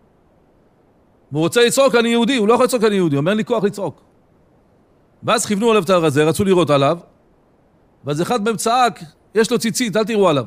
והוא 1.33 1.42
רוצה 1.42 1.64
לצעוק, 1.66 1.94
אני 1.94 2.09
יהודי, 2.09 2.37
הוא 2.37 2.48
לא 2.48 2.55
יכול 2.55 2.64
לצעוק, 2.64 2.85
אני 2.85 2.94
יהודי, 2.94 3.16
אומר, 3.16 3.35
לי 3.35 3.44
כוח 3.44 3.64
לצעוק. 3.64 4.12
ואז 5.24 5.46
כיוונו 5.46 5.70
עליו 5.70 5.82
את 5.82 5.90
הרזה, 5.90 6.24
רצו 6.24 6.44
לירות 6.44 6.70
עליו, 6.70 6.98
ואז 8.04 8.22
אחד 8.22 8.44
מהם 8.44 8.56
צעק, 8.56 9.00
יש 9.35 9.50
לו 9.50 9.58
ציצית, 9.58 9.96
אל 9.96 10.04
תראו 10.04 10.28
עליו. 10.28 10.44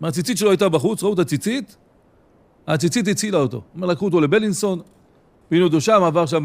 מהציצית 0.00 0.38
שלו 0.38 0.50
הייתה 0.50 0.68
בחוץ, 0.68 1.02
ראו 1.02 1.14
את 1.14 1.18
הציצית, 1.18 1.76
הציצית 2.66 3.08
הצילה 3.08 3.38
אותו. 3.38 3.62
אומר, 3.74 3.86
לקחו 3.86 4.04
אותו 4.04 4.20
לבלינסון, 4.20 4.80
פינו 5.48 5.64
אותו 5.64 5.80
שם, 5.80 6.02
עבר 6.02 6.26
שם 6.26 6.44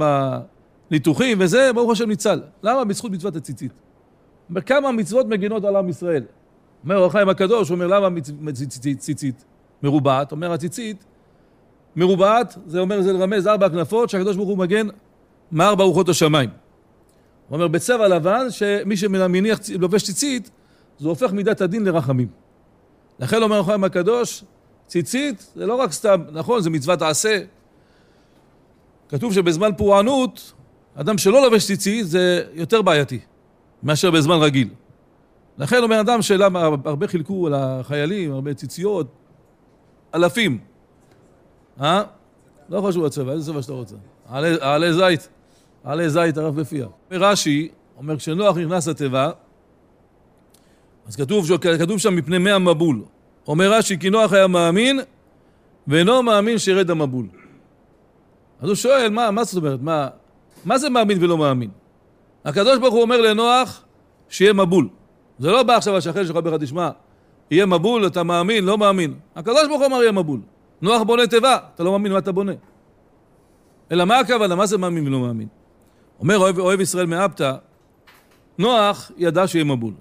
ניתוחים 0.92 1.38
וזה, 1.42 1.74
ברוך 1.74 1.92
השם 1.92 2.08
ניצל. 2.08 2.42
למה? 2.64 2.84
בזכות 2.84 3.12
מצוות 3.12 3.36
הציצית. 3.36 3.72
אומר, 4.50 4.62
כמה 4.62 4.92
מצוות 4.92 5.26
מגינות 5.26 5.64
על 5.64 5.76
עם 5.76 5.90
ישראל. 5.90 6.24
אומר 6.84 6.98
אור 6.98 7.06
החיים 7.06 7.30
הקדוש, 7.30 7.70
הוא 7.70 7.76
אומר, 7.76 7.88
למה 7.88 8.10
ציצית 8.98 9.46
מרובעת? 9.84 10.32
אומר, 10.32 10.52
הציצית 10.52 11.06
מרובעת, 11.96 12.58
זה 12.66 12.80
אומר, 12.80 13.02
זה 13.02 13.14
לרמז 13.14 13.48
ארבע 13.48 13.70
כנפות, 13.70 14.10
שהקדוש 14.10 14.36
ברוך 14.36 14.50
הוא 14.50 14.58
מגן 14.58 14.88
מארבע 15.52 15.84
רוחות 15.84 16.10
השמיים. 16.10 16.50
הוא 17.50 17.56
אומר, 17.56 17.68
בצבע 17.68 18.08
לבן, 18.08 18.48
שמי 18.50 18.98
שמניח, 18.98 19.60
לובש 19.80 20.04
ציצית, 20.04 20.50
זה 21.00 21.08
הופך 21.08 21.32
מידת 21.32 21.62
הדין 21.62 21.86
לרחמים. 21.86 22.28
לכן 23.20 23.44
אומר 23.44 23.60
החיים 23.60 23.84
הקדוש, 23.84 24.44
ציצית 24.88 25.52
זה 25.56 25.66
לא 25.66 25.76
רק 25.76 25.92
סתם, 25.92 26.22
נכון, 26.32 26.62
זה 26.62 26.70
מצוות 26.70 27.02
עשה. 27.02 27.40
כתוב 29.10 29.34
שבזמן 29.34 29.70
פורענות, 29.78 30.54
אדם 30.96 31.18
שלא 31.18 31.42
לובש 31.42 31.66
ציצית 31.66 32.08
זה 32.08 32.44
יותר 32.54 32.82
בעייתי 32.82 33.20
מאשר 33.84 34.12
בזמן 34.12 34.36
רגיל. 34.36 34.70
לכן 35.58 35.84
אומר 35.84 36.02
אדם 36.02 36.22
שלמה 36.22 36.64
הרבה 36.86 37.08
חילקו 37.08 37.48
על 37.48 37.54
החיילים, 37.54 38.32
הרבה 38.32 38.54
ציציות, 38.54 39.08
אלפים. 40.16 40.60
אה? 41.82 42.04
לא 42.70 42.82
חשוב 42.88 43.06
הצבע, 43.06 43.32
איזה 43.32 43.52
צבע 43.52 43.62
שאתה 43.62 43.74
רוצה. 43.74 43.96
עלי 44.62 44.94
זית, 44.94 45.30
עלי 45.86 46.10
זית 46.10 46.38
הרב 46.38 46.62
בפיה. 46.62 46.88
רש"י 47.12 47.70
אומר, 47.98 48.18
כשנוח 48.18 48.58
נכנס 48.58 48.88
לתיבה, 48.88 49.32
אז 51.08 51.16
כתוב, 51.16 51.46
כתוב 51.80 51.98
שם 51.98 52.16
מפני 52.16 52.38
מי 52.38 52.52
המבול. 52.52 53.04
אומר 53.48 53.72
רש"י, 53.72 53.98
כי 54.00 54.10
נוח 54.10 54.34
היה 54.34 54.48
מאמין, 54.48 55.00
ואינו 55.88 56.24
מאמין 56.24 56.58
שירד 56.58 56.92
המבול. 56.92 57.28
אז 58.62 58.70
הוא 58.70 58.76
שואל, 58.76 59.10
מה, 59.10 59.32
מה 59.32 59.44
זאת 59.44 59.58
אומרת? 59.58 59.82
מה, 59.82 60.08
מה 60.66 60.78
זה 60.78 60.90
מאמין 60.90 61.24
ולא 61.24 61.38
מאמין? 61.38 61.70
הקדוש 62.46 62.80
ברוך 62.80 62.94
הוא 62.94 63.02
אומר 63.02 63.22
לנוח 63.22 63.84
שיהיה 64.30 64.54
מבול. 64.54 64.88
זה 65.40 65.52
לא 65.52 65.64
בא 65.64 65.76
עכשיו 65.76 65.98
השכן 65.98 66.26
שלך 66.26 66.36
אומר 66.36 66.58
תשמע, 66.58 66.90
יהיה 67.52 67.66
מבול, 67.66 68.08
אתה 68.08 68.24
מאמין, 68.24 68.66
לא 68.66 68.78
מאמין. 68.78 69.14
הקדוש 69.36 69.68
ברוך 69.68 69.80
הוא 69.80 69.88
אמר 69.88 70.02
יהיה 70.02 70.12
מבול. 70.12 70.40
נוח 70.82 71.02
בונה 71.02 71.28
תיבה, 71.28 71.58
אתה 71.76 71.84
לא 71.84 71.92
מאמין 71.92 72.12
מה 72.12 72.18
אתה 72.18 72.32
בונה. 72.32 72.54
אלא 73.92 74.06
מה 74.06 74.20
הכוונה? 74.20 74.56
מה 74.56 74.66
זה 74.66 74.78
מאמין 74.78 75.08
ולא 75.08 75.20
מאמין? 75.20 75.48
אומר 76.20 76.38
אוהב, 76.38 76.60
אוהב 76.60 76.82
ישראל 76.82 77.06
מאפתא, 77.06 77.54
נוח 78.58 79.12
ידע 79.18 79.48
שיהיה 79.48 79.66
מבול. 79.66 79.94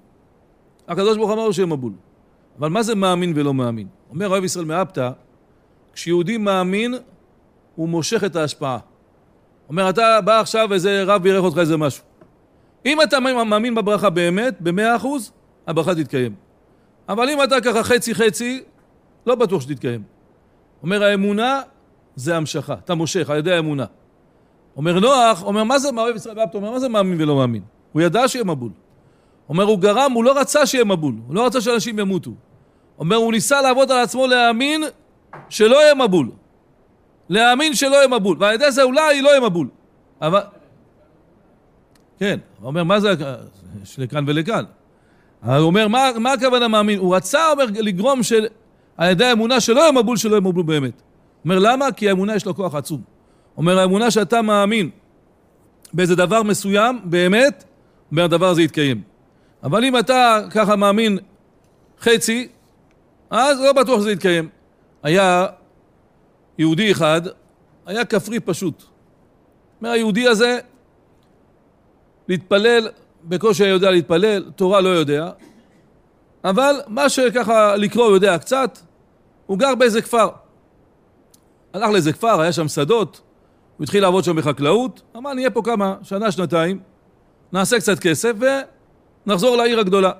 הקדוש 0.87 1.17
ברוך 1.17 1.31
אמר 1.31 1.51
שיהיה 1.51 1.65
מבול. 1.65 1.93
אבל 2.59 2.69
מה 2.69 2.83
זה 2.83 2.95
מאמין 2.95 3.33
ולא 3.35 3.53
מאמין? 3.53 3.87
אומר 4.09 4.29
אוהב 4.29 4.43
ישראל 4.43 4.65
מאפתא, 4.65 5.09
כשיהודי 5.93 6.37
מאמין, 6.37 6.95
הוא 7.75 7.89
מושך 7.89 8.23
את 8.23 8.35
ההשפעה. 8.35 8.79
אומר, 9.69 9.89
אתה 9.89 10.21
בא 10.25 10.39
עכשיו 10.39 10.73
איזה 10.73 11.03
רב 11.03 11.23
בירך 11.23 11.43
אותך 11.43 11.57
איזה 11.57 11.77
משהו. 11.77 12.03
אם 12.85 13.01
אתה 13.01 13.19
מאמין 13.19 13.75
בברכה 13.75 14.09
באמת, 14.09 14.61
במאה 14.61 14.95
אחוז, 14.95 15.31
הברכה 15.67 15.95
תתקיים. 15.95 16.35
אבל 17.09 17.29
אם 17.29 17.43
אתה 17.43 17.61
ככה 17.61 17.83
חצי 17.83 18.15
חצי, 18.15 18.63
לא 19.25 19.35
בטוח 19.35 19.61
שתתקיים. 19.61 20.03
אומר 20.83 21.03
האמונה 21.03 21.61
זה 22.15 22.37
המשכה, 22.37 22.73
אתה 22.73 22.95
מושך 22.95 23.29
על 23.29 23.37
ידי 23.37 23.53
האמונה. 23.53 23.85
אומר 24.77 24.99
נוח, 24.99 25.43
אומר 25.43 25.63
מה 25.63 25.79
זה, 25.79 25.91
מה 25.91 26.01
אוהב 26.01 26.15
ישראל 26.15 26.39
ואפתו, 26.39 26.57
אומר 26.57 26.71
מה 26.71 26.79
זה 26.79 26.89
מאמין 26.89 27.21
ולא 27.21 27.35
מאמין? 27.35 27.61
הוא 27.91 28.01
ידע 28.01 28.27
שיהיה 28.27 28.45
מבול. 28.45 28.71
אומר 29.49 29.63
הוא 29.63 29.79
גרם, 29.79 30.11
הוא 30.11 30.23
לא 30.23 30.39
רצה 30.39 30.65
שיהיה 30.65 30.85
מבול, 30.85 31.13
הוא 31.27 31.35
לא 31.35 31.45
רצה 31.45 31.61
שאנשים 31.61 31.99
ימותו. 31.99 32.31
אומר 32.99 33.15
הוא 33.15 33.31
ניסה 33.31 33.61
לעבוד 33.61 33.91
על 33.91 33.97
עצמו 33.97 34.27
להאמין 34.27 34.83
שלא 35.49 35.75
יהיה 35.75 35.95
מבול. 35.95 36.31
להאמין 37.29 37.73
שלא 37.73 37.95
יהיה 37.95 38.07
מבול, 38.07 38.37
ועל 38.39 38.53
ידי 38.53 38.71
זה 38.71 38.83
אולי 38.83 39.21
לא 39.21 39.29
יהיה 39.29 39.41
מבול. 39.41 39.67
אבל... 40.21 40.39
כן, 42.19 42.39
הוא 42.59 42.67
אומר 42.67 42.83
מה 42.83 42.99
זה, 42.99 43.13
יש 43.83 43.99
לכאן 43.99 44.23
ולכאן. 44.27 44.63
הוא 45.45 45.57
אומר 45.57 45.87
מה, 45.87 46.09
מה 46.19 46.33
הכוונה 46.33 46.67
מאמין? 46.67 46.99
הוא 46.99 47.15
רצה, 47.15 47.51
אומר, 47.51 47.65
לגרום 47.73 48.23
של... 48.23 48.47
על 48.97 49.11
ידי 49.11 49.25
האמונה 49.25 49.59
שלא 49.59 49.79
יהיה 49.79 49.91
מבול, 49.91 50.17
שלא 50.17 50.31
יהיה 50.31 50.41
מבול 50.41 50.63
באמת. 50.63 51.01
אומר 51.43 51.59
למה? 51.59 51.91
כי 51.91 52.09
האמונה 52.09 52.35
יש 52.35 52.47
לה 52.47 52.53
כוח 52.53 52.75
עצום. 52.75 53.14
אומר 53.57 53.79
האמונה 53.79 54.11
שאתה 54.11 54.41
מאמין 54.41 54.89
באיזה 55.93 56.15
דבר 56.15 56.43
מסוים, 56.43 56.99
באמת, 57.03 57.63
אומר 58.11 58.23
הדבר 58.23 58.49
הזה 58.49 58.61
יתקיים. 58.61 59.01
אבל 59.63 59.85
אם 59.85 59.99
אתה 59.99 60.39
ככה 60.49 60.75
מאמין 60.75 61.17
חצי, 61.99 62.47
אז 63.29 63.59
לא 63.61 63.73
בטוח 63.73 63.99
שזה 63.99 64.11
יתקיים. 64.11 64.49
היה 65.03 65.47
יהודי 66.57 66.91
אחד, 66.91 67.21
היה 67.85 68.05
כפרי 68.05 68.39
פשוט. 68.39 68.83
אומר 69.79 69.91
היהודי 69.91 70.27
הזה, 70.27 70.59
להתפלל, 72.27 72.89
בקושי 73.23 73.63
היה 73.63 73.71
יודע 73.71 73.91
להתפלל, 73.91 74.51
תורה 74.55 74.81
לא 74.81 74.89
יודע, 74.89 75.29
אבל 76.43 76.75
מה 76.87 77.09
שככה 77.09 77.75
לקרוא 77.75 78.05
הוא 78.05 78.15
יודע 78.15 78.37
קצת, 78.37 78.79
הוא 79.45 79.57
גר 79.57 79.75
באיזה 79.75 80.01
כפר. 80.01 80.29
הלך 81.73 81.89
לאיזה 81.89 82.13
כפר, 82.13 82.41
היה 82.41 82.51
שם 82.51 82.67
שדות, 82.67 83.21
הוא 83.77 83.83
התחיל 83.83 84.01
לעבוד 84.01 84.23
שם 84.23 84.35
בחקלאות, 84.35 85.01
אמר 85.17 85.33
נהיה 85.33 85.49
פה 85.49 85.61
כמה, 85.61 85.95
שנה, 86.03 86.31
שנתיים, 86.31 86.79
נעשה 87.51 87.79
קצת 87.79 87.99
כסף 87.99 88.31
ונחזור 89.25 89.55
לעיר 89.55 89.79
הגדולה. 89.79 90.11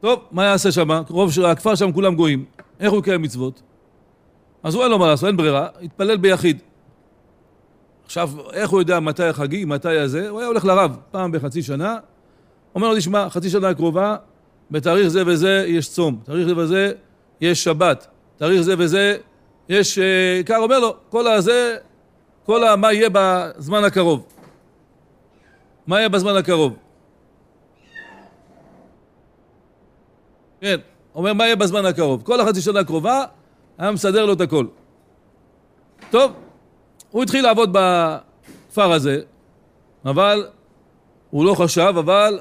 טוב, 0.00 0.20
מה 0.30 0.44
יעשה 0.44 0.72
שם? 0.72 0.90
רוב 1.08 1.30
הכפר 1.46 1.74
שם 1.74 1.92
כולם 1.92 2.14
גויים. 2.14 2.44
איך 2.80 2.92
הוא 2.92 2.98
יקיים 2.98 3.22
מצוות? 3.22 3.62
אז 4.62 4.74
הוא 4.74 4.82
אין 4.82 4.90
לו 4.90 4.98
מה 4.98 5.06
לעשות, 5.06 5.26
אין 5.26 5.36
ברירה, 5.36 5.68
התפלל 5.82 6.16
ביחיד. 6.16 6.58
עכשיו, 8.04 8.30
איך 8.52 8.70
הוא 8.70 8.80
יודע 8.80 9.00
מתי 9.00 9.24
החגים, 9.24 9.68
מתי 9.68 9.98
הזה? 9.98 10.28
הוא 10.28 10.38
היה 10.38 10.48
הולך 10.48 10.64
לרב 10.64 10.96
פעם 11.10 11.32
בחצי 11.32 11.62
שנה, 11.62 11.96
אומר 12.74 12.88
לו, 12.88 12.96
תשמע, 12.96 13.30
חצי 13.30 13.50
שנה 13.50 13.68
הקרובה, 13.68 14.16
בתאריך 14.70 15.08
זה 15.08 15.22
וזה 15.26 15.64
יש 15.68 15.88
צום, 15.88 16.20
תאריך 16.24 16.46
זה 16.46 16.56
וזה 16.56 16.92
יש 17.40 17.64
שבת, 17.64 18.06
תאריך 18.36 18.60
זה 18.60 18.74
וזה 18.78 19.16
יש... 19.70 19.98
עיקר 20.36 20.56
אומר 20.56 20.78
לו, 20.78 20.96
כל 21.08 21.26
הזה, 21.26 21.76
כל 22.46 22.64
ה... 22.64 22.76
מה 22.76 22.92
יהיה 22.92 23.08
בזמן 23.12 23.84
הקרוב. 23.84 24.26
מה 25.86 25.98
יהיה 25.98 26.08
בזמן 26.08 26.36
הקרוב? 26.36 26.76
כן, 30.60 30.76
אומר 31.14 31.32
מה 31.32 31.44
יהיה 31.44 31.56
בזמן 31.56 31.84
הקרוב. 31.84 32.22
כל 32.22 32.40
החצי 32.40 32.60
שנה 32.60 32.80
הקרובה 32.80 33.24
היה 33.78 33.90
מסדר 33.90 34.26
לו 34.26 34.32
את 34.32 34.40
הכל. 34.40 34.66
טוב, 36.10 36.32
הוא 37.10 37.22
התחיל 37.22 37.44
לעבוד 37.44 37.70
בכפר 37.72 38.92
הזה, 38.92 39.20
אבל 40.04 40.48
הוא 41.30 41.44
לא 41.44 41.54
חשב, 41.54 41.94
אבל 41.98 42.38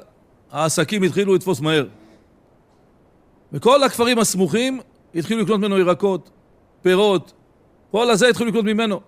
העסקים 0.51 1.03
התחילו 1.03 1.35
לתפוס 1.35 1.61
מהר. 1.61 1.85
וכל 3.53 3.83
הכפרים 3.83 4.19
הסמוכים 4.19 4.79
התחילו 5.15 5.41
לקנות 5.41 5.59
ממנו 5.59 5.79
ירקות, 5.79 6.29
פירות, 6.81 7.33
כל 7.91 8.09
הזה 8.09 8.27
התחילו 8.27 8.49
לקנות 8.49 8.65
ממנו. 8.65 8.99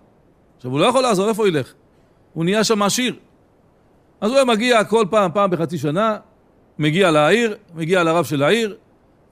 עכשיו 0.56 0.70
הוא 0.70 0.80
לא 0.80 0.86
יכול 0.86 1.02
לעזור, 1.02 1.28
איפה 1.28 1.42
הוא 1.42 1.48
ילך? 1.48 1.72
הוא 2.32 2.44
נהיה 2.44 2.64
שם 2.64 2.82
עשיר. 2.82 3.14
אז 4.20 4.30
הוא 4.30 4.36
היה 4.36 4.44
מגיע 4.44 4.84
כל 4.84 5.06
פעם, 5.10 5.30
פעם 5.34 5.50
בחצי 5.50 5.78
שנה, 5.78 6.16
מגיע 6.78 7.10
לעיר, 7.10 7.56
מגיע 7.74 8.02
לרב 8.02 8.24
של 8.24 8.42
העיר, 8.42 8.76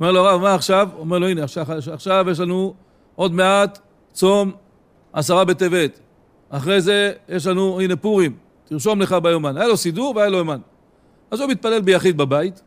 אומר 0.00 0.12
לו 0.12 0.20
הרב, 0.20 0.40
מה 0.40 0.54
עכשיו? 0.54 0.88
אומר 0.98 1.18
לו 1.18 1.28
הנה, 1.28 1.44
עכשיו, 1.44 1.66
עכשיו 1.92 2.26
יש 2.30 2.40
לנו 2.40 2.74
עוד 3.14 3.32
מעט 3.32 3.78
צום 4.12 4.52
עשרה 5.12 5.44
בטבת. 5.44 6.00
אחרי 6.50 6.80
זה 6.80 7.12
יש 7.28 7.46
לנו, 7.46 7.80
הנה 7.80 7.96
פורים, 7.96 8.36
תרשום 8.64 9.00
לך 9.00 9.12
ביומן. 9.12 9.56
היה 9.56 9.68
לו 9.68 9.76
סידור 9.76 10.16
והיה 10.16 10.28
לו 10.28 10.38
יומן. 10.38 10.60
אז 11.30 11.40
הוא 11.40 11.50
מתפלל 11.50 11.80
ביחיד 11.80 12.16
בבית, 12.16 12.62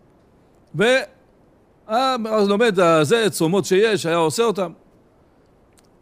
ואז 0.75 2.47
לומד 2.47 2.77
זה, 3.01 3.29
צומות 3.29 3.65
שיש, 3.65 4.05
היה 4.05 4.17
עושה 4.17 4.43
אותם. 4.43 4.71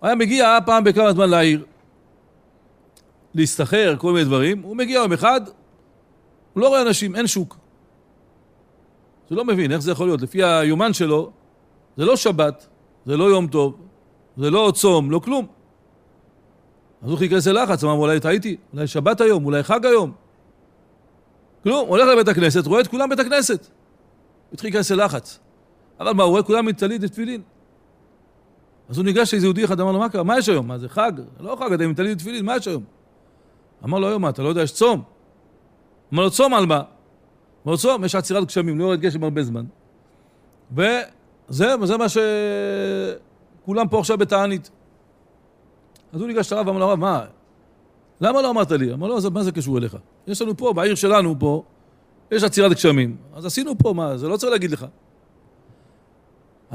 היה 0.01 0.15
מגיע 0.15 0.57
פעם 0.65 0.83
בכמה 0.83 1.13
זמן 1.13 1.29
לעיר, 1.29 1.65
להסתחר, 3.33 3.95
כל 3.97 4.13
מיני 4.13 4.25
דברים, 4.25 4.61
הוא 4.61 4.75
מגיע 4.75 4.95
יום 4.95 5.13
אחד, 5.13 5.41
הוא 6.53 6.61
לא 6.61 6.67
רואה 6.67 6.81
אנשים, 6.81 7.15
אין 7.15 7.27
שוק. 7.27 7.57
הוא 9.29 9.37
לא 9.37 9.45
מבין 9.45 9.71
איך 9.71 9.81
זה 9.81 9.91
יכול 9.91 10.07
להיות, 10.07 10.21
לפי 10.21 10.43
היומן 10.43 10.93
שלו, 10.93 11.31
זה 11.97 12.05
לא 12.05 12.15
שבת, 12.15 12.67
זה 13.05 13.17
לא 13.17 13.23
יום 13.23 13.47
טוב, 13.47 13.77
זה 14.37 14.49
לא 14.49 14.71
צום, 14.75 15.11
לא 15.11 15.19
כלום. 15.19 15.47
אז 17.01 17.09
הוא 17.09 17.17
חיכס 17.17 17.47
ללחץ, 17.47 17.83
אמר, 17.83 17.93
אולי 17.93 18.19
טעיתי, 18.19 18.57
אולי 18.73 18.87
שבת 18.87 19.21
היום, 19.21 19.45
אולי 19.45 19.63
חג 19.63 19.85
היום. 19.85 20.11
כלום, 21.63 21.87
הולך 21.89 22.07
לבית 22.07 22.27
הכנסת, 22.27 22.65
רואה 22.65 22.81
את 22.81 22.87
כולם 22.87 23.09
בית 23.09 23.19
הכנסת. 23.19 23.67
התחיל 24.53 24.69
להיכנס 24.69 24.91
ללחץ. 24.91 25.39
אבל 25.99 26.13
מה, 26.13 26.23
הוא 26.23 26.31
רואה 26.31 26.43
כולם 26.43 26.67
עם 26.67 26.73
טלית 26.73 27.01
ותפילין. 27.03 27.41
אז 28.91 28.97
הוא 28.97 29.05
ניגש 29.05 29.33
לאיזה 29.33 29.47
יהודי 29.47 29.65
אחד, 29.65 29.79
אמר 29.79 29.91
לו, 29.91 29.99
מה 29.99 30.09
קרה? 30.09 30.23
מה 30.23 30.37
יש 30.37 30.49
היום? 30.49 30.67
מה 30.67 30.77
זה 30.77 30.89
חג? 30.89 31.11
לא 31.39 31.57
חג, 31.59 31.73
אתה 31.73 31.83
עם 31.83 31.93
טלית 31.93 32.17
ותפילין, 32.17 32.45
מה 32.45 32.55
יש 32.55 32.67
היום? 32.67 32.83
אמר 33.83 33.99
לו, 33.99 34.07
היום 34.07 34.21
מה, 34.21 34.29
אתה 34.29 34.41
לא 34.41 34.49
יודע, 34.49 34.61
יש 34.61 34.71
צום. 34.71 35.03
אמר 36.13 36.23
לו, 36.23 36.31
צום 36.31 36.53
על 36.53 36.65
מה? 36.65 36.75
אמר 36.75 37.71
לו, 37.71 37.77
צום, 37.77 38.03
יש 38.03 38.15
עצירת 38.15 38.45
גשמים, 38.45 38.79
לא 38.79 38.83
יורד 38.83 38.99
גשם 38.99 39.23
הרבה 39.23 39.43
זמן. 39.43 39.65
וזה 40.71 41.75
זה 41.83 41.97
מה 41.97 42.05
שכולם 42.09 43.87
פה 43.87 43.99
עכשיו 43.99 44.17
בתענית. 44.17 44.69
אז 46.13 46.21
הוא 46.21 46.27
ניגש 46.27 46.53
לרב 46.53 46.67
ואמר 46.67 46.79
לו, 46.79 46.97
מה, 46.97 47.25
למה 48.21 48.41
לא 48.41 48.49
אמרת 48.49 48.71
לי? 48.71 48.93
אמר 48.93 49.07
לו, 49.07 49.17
מה 49.33 49.43
זה 49.43 49.51
קשור 49.51 49.77
אליך? 49.77 49.97
יש 50.27 50.41
לנו 50.41 50.57
פה, 50.57 50.73
בעיר 50.73 50.95
שלנו 50.95 51.35
פה, 51.39 51.63
יש 52.31 52.43
עצירת 52.43 52.71
גשמים. 52.71 53.17
אז 53.33 53.45
עשינו 53.45 53.77
פה, 53.77 53.93
מה, 53.93 54.17
זה 54.17 54.27
לא 54.27 54.37
צריך 54.37 54.51
להגיד 54.51 54.71
לך. 54.71 54.85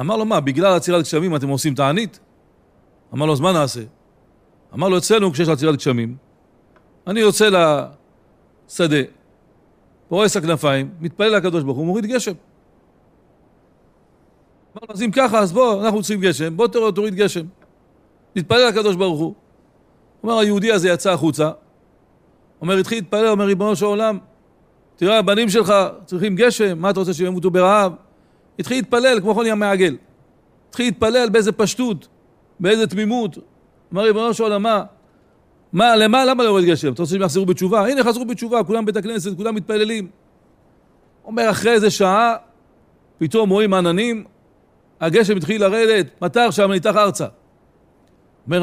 אמר 0.01 0.17
לו, 0.17 0.25
מה, 0.25 0.41
בגלל 0.41 0.77
עצירת 0.77 1.03
גשמים 1.03 1.37
אתם 1.37 1.49
עושים 1.49 1.75
תענית? 1.75 2.21
אמר 3.15 3.27
לו, 3.27 3.33
אז 3.33 3.41
מה 3.41 3.53
נעשה? 3.53 3.81
אמר 4.75 4.89
לו, 4.89 4.99
אצלנו 4.99 5.33
כשיש 5.33 5.49
עצירת 5.49 5.77
גשמים, 5.77 6.17
אני 7.07 7.21
יוצא 7.21 7.49
לשדה, 8.69 8.97
פורס 10.09 10.37
הכנפיים, 10.37 10.91
מתפלל 11.01 11.37
לקדוש 11.37 11.63
ברוך 11.63 11.77
הוא, 11.77 11.87
מוריד 11.87 12.07
גשם. 12.07 12.33
אמר 14.73 14.87
לו, 14.89 14.95
אז 14.95 15.03
אם 15.03 15.11
ככה, 15.11 15.39
אז 15.39 15.53
בוא, 15.53 15.85
אנחנו 15.85 16.03
צריכים 16.03 16.21
גשם, 16.21 16.57
בוא 16.57 16.67
תוריד, 16.67 16.95
תוריד 16.95 17.15
גשם. 17.15 17.47
נתפלל 18.37 18.69
לקדוש 18.69 18.97
ברוך 18.97 19.21
הוא. 19.21 19.35
אומר, 20.23 20.39
היהודי 20.39 20.73
הזה 20.73 20.89
יצא 20.89 21.13
החוצה, 21.13 21.51
אומר, 22.61 22.77
התחיל 22.77 22.99
להתפלל, 22.99 23.29
אומר, 23.29 23.45
ריבונו 23.45 23.77
של 23.77 23.85
עולם, 23.85 24.19
תראה, 24.97 25.19
הבנים 25.19 25.49
שלך 25.49 25.75
צריכים 26.05 26.37
גשם, 26.37 26.79
מה 26.79 26.91
אתה 26.91 27.01
רוצה 27.01 27.15
שהם 27.15 27.27
ימותו 27.27 27.51
ברעב? 27.51 27.93
התחיל 28.59 28.77
להתפלל 28.77 29.21
כמו 29.21 29.35
חוני 29.35 29.51
המעגל. 29.51 29.97
התחיל 30.69 30.87
להתפלל 30.87 31.29
באיזה 31.29 31.53
פשטות, 31.53 32.09
באיזה 32.61 32.87
תמימות. 32.87 33.39
אמר, 33.93 34.03
ריבונו 34.03 34.35
של 34.35 34.43
עולם, 34.43 34.63
מה? 34.63 34.85
מה, 35.73 35.97
למה, 35.97 36.25
למה 36.25 36.45
לא 36.45 36.49
יורד 36.49 36.65
גשם? 36.65 36.93
אתה 36.93 37.03
רוצה 37.03 37.15
שהם 37.15 37.23
יחזרו 37.23 37.47
בתשובה? 37.47 37.87
הנה, 37.87 38.05
חזרו 38.05 38.25
בתשובה, 38.25 38.65
כולם 38.65 38.85
בית 38.85 38.97
הכנסת, 38.97 39.37
כולם 39.37 39.55
מתפללים. 39.55 40.09
אומר, 41.25 41.51
אחרי 41.51 41.73
איזה 41.73 41.91
שעה, 41.91 42.35
פתאום 43.19 43.51
רואים 43.51 43.75
עננים, 43.75 44.25
הגשם 45.01 45.37
התחיל 45.37 45.61
לרדת, 45.61 46.07
מטר 46.23 46.51
שם, 46.51 46.73
ניתח 46.73 46.97
ארצה. 46.97 47.27
אומר 48.47 48.63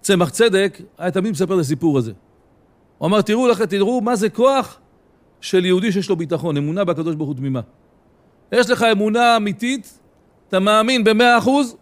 צמח 0.00 0.30
צדק, 0.30 0.78
היה 0.98 1.10
תמיד 1.10 1.32
מספר 1.32 1.54
את 1.54 1.60
הסיפור 1.60 1.98
הזה. 1.98 2.12
הוא 2.98 3.06
אמר, 3.06 3.22
תראו 3.22 3.48
לכם, 3.48 3.66
תראו 3.66 4.00
מה 4.00 4.16
זה 4.16 4.28
כוח 4.28 4.78
של 5.40 5.64
יהודי 5.64 5.92
שיש 5.92 6.08
לו 6.08 6.16
ביטחון, 6.16 6.56
אמונה 6.56 6.84
בקדוש 6.84 7.14
ברוך 7.14 7.28
הוא 7.28 7.36
תמימה. 7.36 7.60
יש 8.52 8.70
לך 8.70 8.82
אמונה 8.82 9.36
אמיתית, 9.36 9.98
אתה 10.48 10.60
מאמין 10.60 11.04
במאה 11.04 11.38
אחוז, 11.38 11.76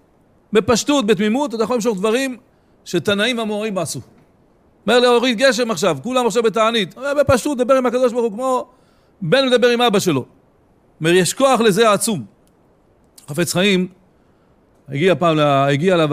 בפשטות, 0.52 1.06
בתמימות, 1.06 1.54
אתה 1.54 1.62
יכול 1.62 1.76
למשוך 1.76 1.98
דברים 1.98 2.36
שתנאים 2.84 3.40
המורים 3.40 3.78
עשו. 3.78 4.00
אומר 4.86 5.00
להוריד 5.00 5.38
גשם 5.38 5.70
עכשיו, 5.70 5.98
כולם 6.02 6.26
עכשיו 6.26 6.42
בתענית. 6.42 6.94
בפשטות, 7.20 7.58
דבר 7.58 7.74
עם 7.74 7.86
הקדוש 7.86 8.12
ברוך 8.12 8.24
הוא 8.24 8.32
כמו 8.32 8.66
בן 9.22 9.46
מדבר 9.48 9.68
עם 9.68 9.82
אבא 9.82 9.98
שלו. 9.98 10.24
אומר, 11.00 11.10
יש 11.10 11.34
כוח 11.34 11.60
לזה 11.60 11.92
עצום. 11.92 12.24
חפץ 13.28 13.52
חיים, 13.52 13.88
הגיע 14.88 15.14
פעם, 15.14 15.38
הגיע 15.38 15.94
אליו 15.94 16.08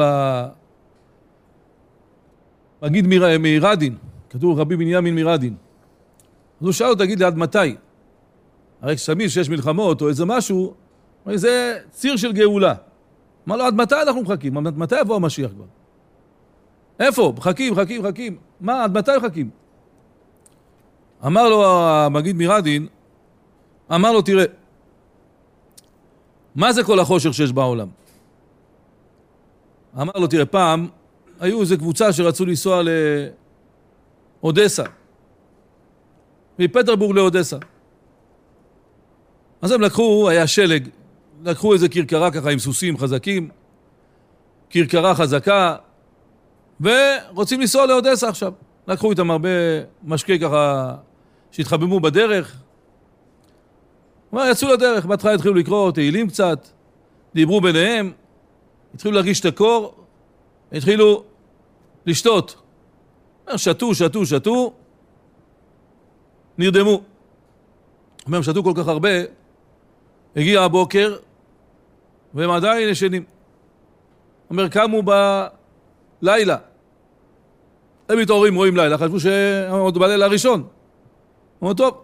מגיד 2.82 3.06
מרדין, 3.40 3.96
כתוב 4.30 4.60
רבי 4.60 4.76
בנימין 4.76 5.16
מרדין. 5.16 5.56
אז 6.62 6.66
הוא 6.66 6.72
שאל 6.74 6.88
אותו, 6.88 7.04
תגיד 7.04 7.20
לי, 7.20 7.26
עד 7.26 7.38
מתי? 7.38 7.76
הרי 8.82 8.96
כשתמיד 8.96 9.30
שיש 9.30 9.50
מלחמות 9.50 10.02
או 10.02 10.10
איזה 10.10 10.26
משהו, 10.26 10.74
זה 11.34 11.80
ציר 11.92 12.18
של 12.18 12.32
גאולה. 12.32 12.74
אמר 13.48 13.56
לו, 13.56 13.64
עד 13.64 13.74
מתי 13.74 13.96
אנחנו 14.02 14.22
מחכים? 14.22 14.68
עד 14.68 14.78
מתי 14.78 15.00
יבוא 15.00 15.16
המשיח 15.16 15.52
כבר? 15.52 15.66
איפה? 17.00 17.34
מחכים, 17.38 17.74
מחכים, 17.74 18.02
מחכים. 18.04 18.38
מה, 18.62 18.84
עד 18.84 18.98
מתי 18.98 19.12
מחכים? 19.18 19.50
אמר 21.26 21.50
לו 21.50 21.66
המגיד 21.66 22.36
מרדין, 22.36 22.88
אמר 23.96 24.12
לו, 24.12 24.22
תראה, 24.22 24.46
מה 26.56 26.74
זה 26.74 26.84
כל 26.84 27.00
החושר 27.00 27.32
שיש 27.32 27.52
בעולם? 27.52 27.88
אמר 30.02 30.14
לו, 30.16 30.28
תראה, 30.28 30.46
פעם 30.46 30.88
היו 31.40 31.62
איזו 31.62 31.78
קבוצה 31.78 32.14
שרצו 32.14 32.46
לנסוע 32.46 32.82
לאודסה, 34.44 34.84
מפטרבורג 36.60 37.16
לאודסה. 37.16 37.58
אז 39.62 39.72
הם 39.72 39.82
לקחו, 39.82 40.30
היה 40.30 40.48
שלג, 40.48 40.90
לקחו 41.44 41.74
איזה 41.74 41.90
כרכרה 41.90 42.32
ככה 42.32 42.52
עם 42.52 42.60
סוסים 42.60 42.98
חזקים, 42.98 43.50
כרכרה 44.70 45.16
חזקה, 45.16 45.76
ורוצים 46.82 47.62
לנסוע 47.62 47.86
לאודסה 47.86 48.30
עכשיו. 48.30 48.54
לקחו 48.88 49.12
איתם 49.12 49.32
הרבה 49.32 49.50
משקה 50.04 50.38
ככה 50.38 50.96
שהתחממו 51.52 52.00
בדרך. 52.00 52.58
כלומר, 54.30 54.46
יצאו 54.52 54.74
לדרך, 54.74 55.06
בהתחלה 55.06 55.34
התחילו 55.34 55.54
לקרוא 55.54 55.92
תהילים 55.92 56.28
קצת, 56.28 56.68
דיברו 57.36 57.62
ביניהם, 57.62 58.12
התחילו 58.94 59.14
להרגיש 59.14 59.40
את 59.40 59.46
הקור, 59.46 59.94
התחילו 60.72 61.24
לשתות. 62.06 62.56
שתו, 63.56 63.96
שתו, 63.96 64.26
שתו, 64.26 64.74
נרדמו. 66.58 67.02
אומר, 68.26 68.42
שתו 68.42 68.64
כל 68.64 68.74
כך 68.76 68.88
הרבה, 68.88 69.10
הגיע 70.38 70.62
הבוקר, 70.62 71.16
והם 72.34 72.50
עדיין 72.52 72.90
ישנים. 72.90 73.24
אומר, 74.50 74.68
קמו 74.68 75.04
בלילה. 76.22 76.58
הם 78.10 78.20
מתעוררים, 78.20 78.56
רואים 78.56 78.78
לילה, 78.78 78.98
חשבו 78.98 79.20
שהם 79.20 79.80
עוד 79.80 79.98
בלילה 79.98 80.26
הראשון. 80.26 80.64
אמרו, 81.64 81.74
טוב, 81.74 82.02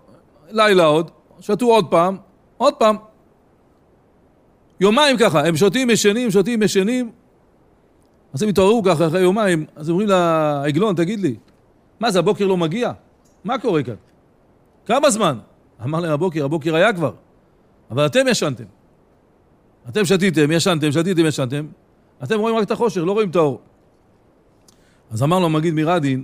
לילה 0.49 0.85
עוד, 0.85 1.11
שתו 1.39 1.65
עוד 1.65 1.85
פעם, 1.91 2.17
עוד 2.57 2.73
פעם. 2.73 2.95
יומיים 4.79 5.17
ככה, 5.17 5.47
הם 5.47 5.55
שותים, 5.55 5.89
ישנים, 5.89 6.31
שותים, 6.31 6.63
ישנים. 6.63 7.11
אז 8.33 8.43
הם 8.43 8.49
התעוררו 8.49 8.83
ככה 8.83 9.07
אחרי 9.07 9.21
יומיים, 9.21 9.65
אז 9.75 9.89
אומרים 9.89 10.07
לעגלון, 10.07 10.95
תגיד 10.95 11.19
לי, 11.19 11.35
מה 11.99 12.11
זה, 12.11 12.19
הבוקר 12.19 12.47
לא 12.47 12.57
מגיע? 12.57 12.91
מה 13.43 13.59
קורה 13.59 13.83
כאן? 13.83 13.95
כמה 14.85 15.09
זמן? 15.09 15.37
אמר 15.83 15.99
להם 15.99 16.11
הבוקר, 16.11 16.45
הבוקר 16.45 16.75
היה 16.75 16.93
כבר, 16.93 17.11
אבל 17.91 18.05
אתם 18.05 18.27
ישנתם. 18.27 18.63
אתם 19.89 20.05
שתיתם, 20.05 20.51
ישנתם, 20.51 20.91
שתיתם, 20.91 21.25
ישנתם, 21.25 21.65
אתם 22.23 22.39
רואים 22.39 22.55
רק 22.55 22.63
את 22.63 22.71
החושר, 22.71 23.03
לא 23.03 23.11
רואים 23.11 23.29
את 23.29 23.35
האור. 23.35 23.61
אז 25.11 25.23
אמר 25.23 25.39
לו 25.39 25.45
המגיד 25.45 25.73
מרדין, 25.73 26.23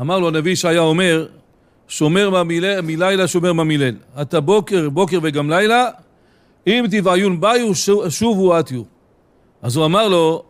אמר 0.00 0.18
לו 0.18 0.28
הנביא 0.28 0.52
ישעיה 0.52 0.80
אומר, 0.80 1.26
שומר 1.88 2.30
ממיל... 2.30 2.80
מלילה 2.80 3.28
שומר 3.28 3.52
ממילל. 3.52 3.94
אתה 4.22 4.40
בוקר, 4.40 4.88
בוקר 4.90 5.18
וגם 5.22 5.50
לילה, 5.50 5.90
אם 6.66 6.84
תבעיון 6.90 7.40
ביו 7.40 7.74
שובו 8.08 8.54
עטיו. 8.54 8.82
אז 9.62 9.76
הוא 9.76 9.84
אמר 9.84 10.08
לו, 10.08 10.42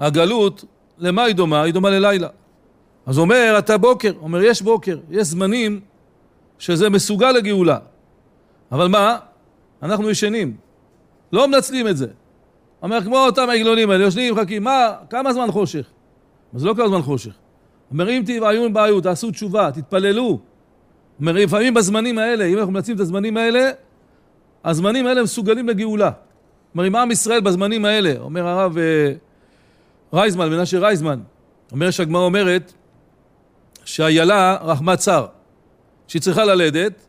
הגלות, 0.00 0.64
למה 0.98 1.22
היא 1.22 1.34
דומה? 1.34 1.62
היא 1.62 1.74
דומה 1.74 1.90
ללילה. 1.90 2.28
אז 3.06 3.16
הוא 3.16 3.22
אומר, 3.22 3.54
אתה 3.58 3.78
בוקר. 3.78 4.12
הוא 4.12 4.22
אומר, 4.22 4.42
יש 4.42 4.62
בוקר, 4.62 4.98
יש 5.10 5.26
זמנים 5.26 5.80
שזה 6.58 6.90
מסוגל 6.90 7.32
לגאולה. 7.32 7.78
אבל 8.72 8.88
מה? 8.88 9.18
אנחנו 9.82 10.10
ישנים. 10.10 10.56
לא 11.32 11.48
מנצלים 11.48 11.88
את 11.88 11.96
זה. 11.96 12.06
אומר, 12.82 13.02
כמו 13.04 13.18
אותם 13.18 13.50
העגלונים 13.50 13.90
האלה, 13.90 14.04
יושנים, 14.04 14.34
מחכים, 14.34 14.64
מה, 14.64 14.92
כמה 15.10 15.32
זמן 15.32 15.50
חושך? 15.50 15.86
אז 16.54 16.64
לא 16.64 16.74
כמה 16.74 16.88
זמן 16.88 17.02
חושך. 17.02 17.32
אומר, 17.90 18.10
אם 18.10 18.22
תבעיון 18.26 18.72
בעיו, 18.72 19.00
תעשו 19.00 19.30
תשובה, 19.30 19.70
תתפללו. 19.72 20.38
אומר, 21.20 21.32
לפעמים 21.32 21.74
בזמנים 21.74 22.18
האלה, 22.18 22.44
אם 22.44 22.58
אנחנו 22.58 22.72
מנצלים 22.72 22.96
את 22.96 23.00
הזמנים 23.00 23.36
האלה, 23.36 23.70
הזמנים 24.64 25.06
האלה 25.06 25.22
מסוגלים 25.22 25.68
לגאולה. 25.68 26.10
אומר, 26.74 26.86
אם 26.86 26.96
עם 26.96 27.10
ישראל 27.10 27.40
בזמנים 27.40 27.84
האלה, 27.84 28.14
אומר 28.20 28.46
הרב 28.46 28.78
אה, 28.78 29.12
רייזמן, 30.12 30.48
מנשה 30.48 30.78
רייזמן, 30.78 31.20
אומר 31.72 31.90
שהגמרא 31.90 32.22
אומרת 32.22 32.72
שאיילה 33.84 34.56
רחמת 34.62 34.98
צר, 34.98 35.26
שהיא 36.08 36.22
צריכה 36.22 36.44
ללדת, 36.44 37.06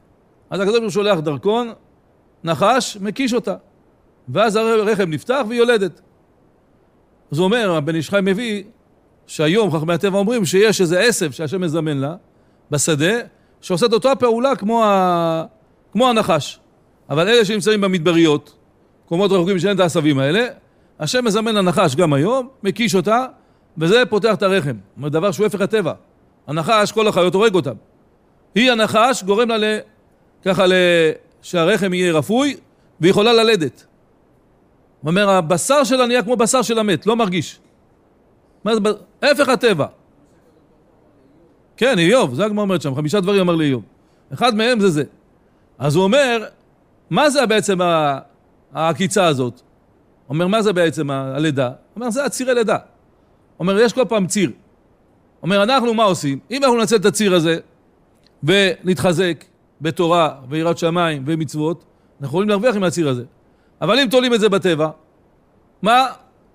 אז 0.50 0.60
הקדוש 0.60 0.76
ברוך 0.76 0.84
הוא 0.84 0.92
שולח 0.92 1.20
דרכון, 1.20 1.72
נחש, 2.44 2.98
מקיש 3.02 3.34
אותה. 3.34 3.56
ואז 4.30 4.56
הרחם 4.56 5.10
נפתח 5.10 5.42
והיא 5.48 5.60
יולדת. 5.60 6.02
אז 7.32 7.38
הוא 7.38 7.46
אומר, 7.46 7.76
הבן 7.76 7.96
איש 7.96 8.10
חי 8.10 8.20
מביא, 8.24 8.64
שהיום 9.28 9.72
חכמי 9.72 9.94
הטבע 9.94 10.18
אומרים 10.18 10.46
שיש 10.46 10.82
איזה 10.82 11.00
עשב 11.00 11.32
שהשם 11.32 11.62
מזמן 11.62 11.98
לה, 11.98 12.16
בשדה, 12.72 13.14
שעושה 13.62 13.86
את 13.86 13.94
אותה 13.94 14.16
פעולה 14.16 14.56
כמו, 14.56 14.84
ה... 14.84 15.46
כמו 15.92 16.10
הנחש. 16.10 16.60
אבל 17.10 17.28
אלה 17.28 17.46
שנמצאים 17.46 17.82
במדבריות, 17.82 18.56
מקומות 19.06 19.32
רחוקים 19.32 19.60
שאין 19.60 19.76
את 19.76 19.80
העשבים 19.80 20.20
האלה, 20.20 20.48
השם 21.00 21.26
מזמן 21.26 21.56
לנחש 21.56 21.96
גם 21.96 22.14
היום, 22.14 22.50
מקיש 22.64 22.96
אותה, 22.96 23.26
וזה 23.78 24.04
פותח 24.10 24.34
את 24.34 24.44
הרחם. 24.44 24.70
זאת 24.70 24.98
אומרת, 24.98 25.12
דבר 25.12 25.32
שהוא 25.32 25.46
הפך 25.46 25.62
הטבע. 25.62 25.94
הנחש, 26.48 26.92
כל 26.92 27.08
החיות 27.08 27.34
הורג 27.34 27.56
אותם. 27.56 27.74
היא 28.56 28.72
הנחש, 28.72 29.24
גורם 29.24 29.50
לה 29.50 29.58
ל... 29.58 29.64
ככה 30.46 30.68
ל... 30.68 30.74
שהרחם 31.42 31.94
יהיה 31.94 32.14
רפוי, 32.14 32.56
והיא 33.00 33.12
יכולה 33.12 33.34
ללדת. 33.34 33.86
הוא 35.02 35.10
אומר, 35.10 35.30
הבשר 35.30 35.84
שלה 35.84 36.08
נהיה 36.08 36.24
כמו 36.24 36.36
בשר 36.36 36.62
של 36.62 36.80
המת, 36.80 37.06
לא 37.06 37.16
מרגיש. 37.16 37.60
מה 38.64 38.72
זה, 38.76 38.82
הפך 39.22 39.50
הטבע. 39.50 39.86
כן, 41.78 42.00
איוב, 42.00 42.34
זה 42.34 42.46
הגמרא 42.46 42.64
אומרת 42.64 42.82
שם, 42.82 42.96
חמישה 42.96 43.20
דברים 43.20 43.42
אמר 43.42 43.56
לאיוב. 43.56 43.84
אחד 44.34 44.56
מהם 44.56 44.80
זה 44.80 44.90
זה. 44.90 45.04
אז 45.80 45.96
הוא 45.96 46.04
אומר, 46.04 46.46
מה 47.10 47.30
זה 47.30 47.46
בעצם 47.46 47.78
העקיצה 48.74 49.26
הזאת? 49.26 49.62
אומר, 50.30 50.48
מה 50.48 50.62
זה 50.62 50.74
בעצם 50.74 51.12
הלידה? 51.12 51.72
אומר, 51.96 52.10
זה 52.10 52.26
הצירי 52.26 52.54
לידה. 52.54 52.78
אומר, 53.60 53.80
יש 53.80 53.94
כל 53.94 54.06
פעם 54.10 54.28
ציר. 54.28 54.52
אומר, 55.44 55.64
אנחנו 55.64 55.94
מה 55.94 56.04
עושים? 56.04 56.40
אם 56.52 56.64
אנחנו 56.64 56.78
ננצל 56.78 56.96
את 56.96 57.06
הציר 57.06 57.34
הזה 57.34 57.58
ונתחזק 58.44 59.46
בתורה 59.82 60.36
ויראת 60.50 60.78
שמיים 60.78 61.24
ומצוות, 61.26 61.84
אנחנו 62.22 62.28
יכולים 62.28 62.50
להרוויח 62.50 62.76
עם 62.76 62.84
הציר 62.84 63.10
הזה. 63.10 63.24
אבל 63.82 64.00
אם 64.00 64.08
תולים 64.12 64.34
את 64.34 64.40
זה 64.40 64.50
בטבע, 64.50 64.90
מה? 65.82 66.06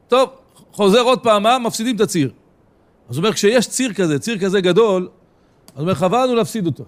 טוב, 0.09 0.31
חוזר 0.73 1.01
עוד 1.01 1.21
פעם, 1.21 1.43
מה? 1.43 1.59
מפסידים 1.59 1.97
את 1.97 2.01
הציר. 2.01 2.31
אז 3.09 3.17
הוא 3.17 3.23
אומר, 3.23 3.33
כשיש 3.33 3.69
ציר 3.69 3.93
כזה, 3.93 4.19
ציר 4.19 4.39
כזה 4.39 4.61
גדול, 4.61 5.09
אז 5.67 5.73
הוא 5.75 5.81
אומר, 5.83 5.95
חבל 5.95 6.25
לנו 6.25 6.35
להפסיד 6.35 6.67
אותו. 6.67 6.85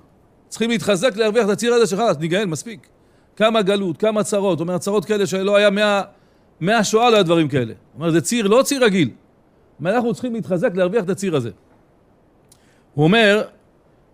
צריכים 0.49 0.71
להתחזק 0.71 1.17
להרוויח 1.17 1.45
את 1.45 1.51
הציר 1.51 1.75
הזה 1.75 1.87
שחלאס, 1.87 2.17
ניגאל, 2.17 2.47
מספיק. 2.47 2.89
כמה 3.37 3.63
גלות, 3.63 3.97
כמה 3.97 4.23
צרות, 4.23 4.59
הוא 4.59 4.65
אומר, 4.67 4.79
צרות 4.79 5.05
כאלה 5.05 5.27
שלא 5.27 5.57
היה 5.57 5.71
מאה, 5.71 6.03
מהשואה 6.61 7.11
לא 7.11 7.15
היה 7.15 7.23
דברים 7.23 7.49
כאלה. 7.49 7.73
הוא 7.73 8.01
אומר, 8.01 8.11
זה 8.11 8.21
ציר, 8.21 8.47
לא 8.47 8.63
ציר 8.63 8.85
רגיל. 8.85 9.11
אנחנו 9.87 10.13
צריכים 10.13 10.35
להתחזק 10.35 10.75
להרוויח 10.75 11.05
את 11.05 11.11
הציר 11.11 11.37
הזה. 11.37 11.51
הוא 12.95 13.05
אומר, 13.05 13.43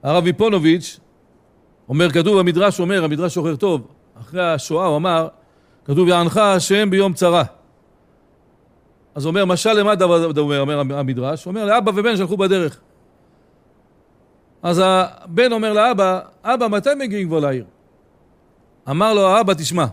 הרב 0.03 0.27
איפונוביץ', 0.27 1.01
אומר, 1.89 2.11
כתוב 2.11 2.39
במדרש, 2.39 2.81
אומר, 2.81 3.05
המדרש 3.05 3.35
שוחר 3.35 3.57
טוב, 3.57 3.87
אחרי 4.21 4.53
השואה 4.53 4.87
הוא 4.87 4.97
אמר, 4.97 5.29
כתוב, 5.85 6.09
יענך 6.09 6.37
השם 6.37 6.91
ביום 6.91 7.13
צרה. 7.13 7.45
אז 9.15 9.27
אומר, 9.27 9.45
משל 9.45 9.73
למה 9.73 9.95
דבר 9.95 10.39
אומר, 10.39 10.61
אומר 10.61 10.99
המדרש? 10.99 11.47
אומר, 11.47 11.65
לאבא 11.65 11.91
ובן 11.95 12.17
שלחו 12.17 12.37
בדרך. 12.37 12.81
אז 14.63 14.83
הבן 14.85 15.53
אומר 15.53 15.73
לאבא, 15.73 16.21
אבא, 16.45 16.69
מתי 16.69 16.91
מגיעים 16.99 17.29
כבר 17.29 17.41
לעיר? 17.41 17.65
אמר 18.91 19.15
לו 19.15 19.27
האבא, 19.29 19.55
תשמע, 19.55 19.85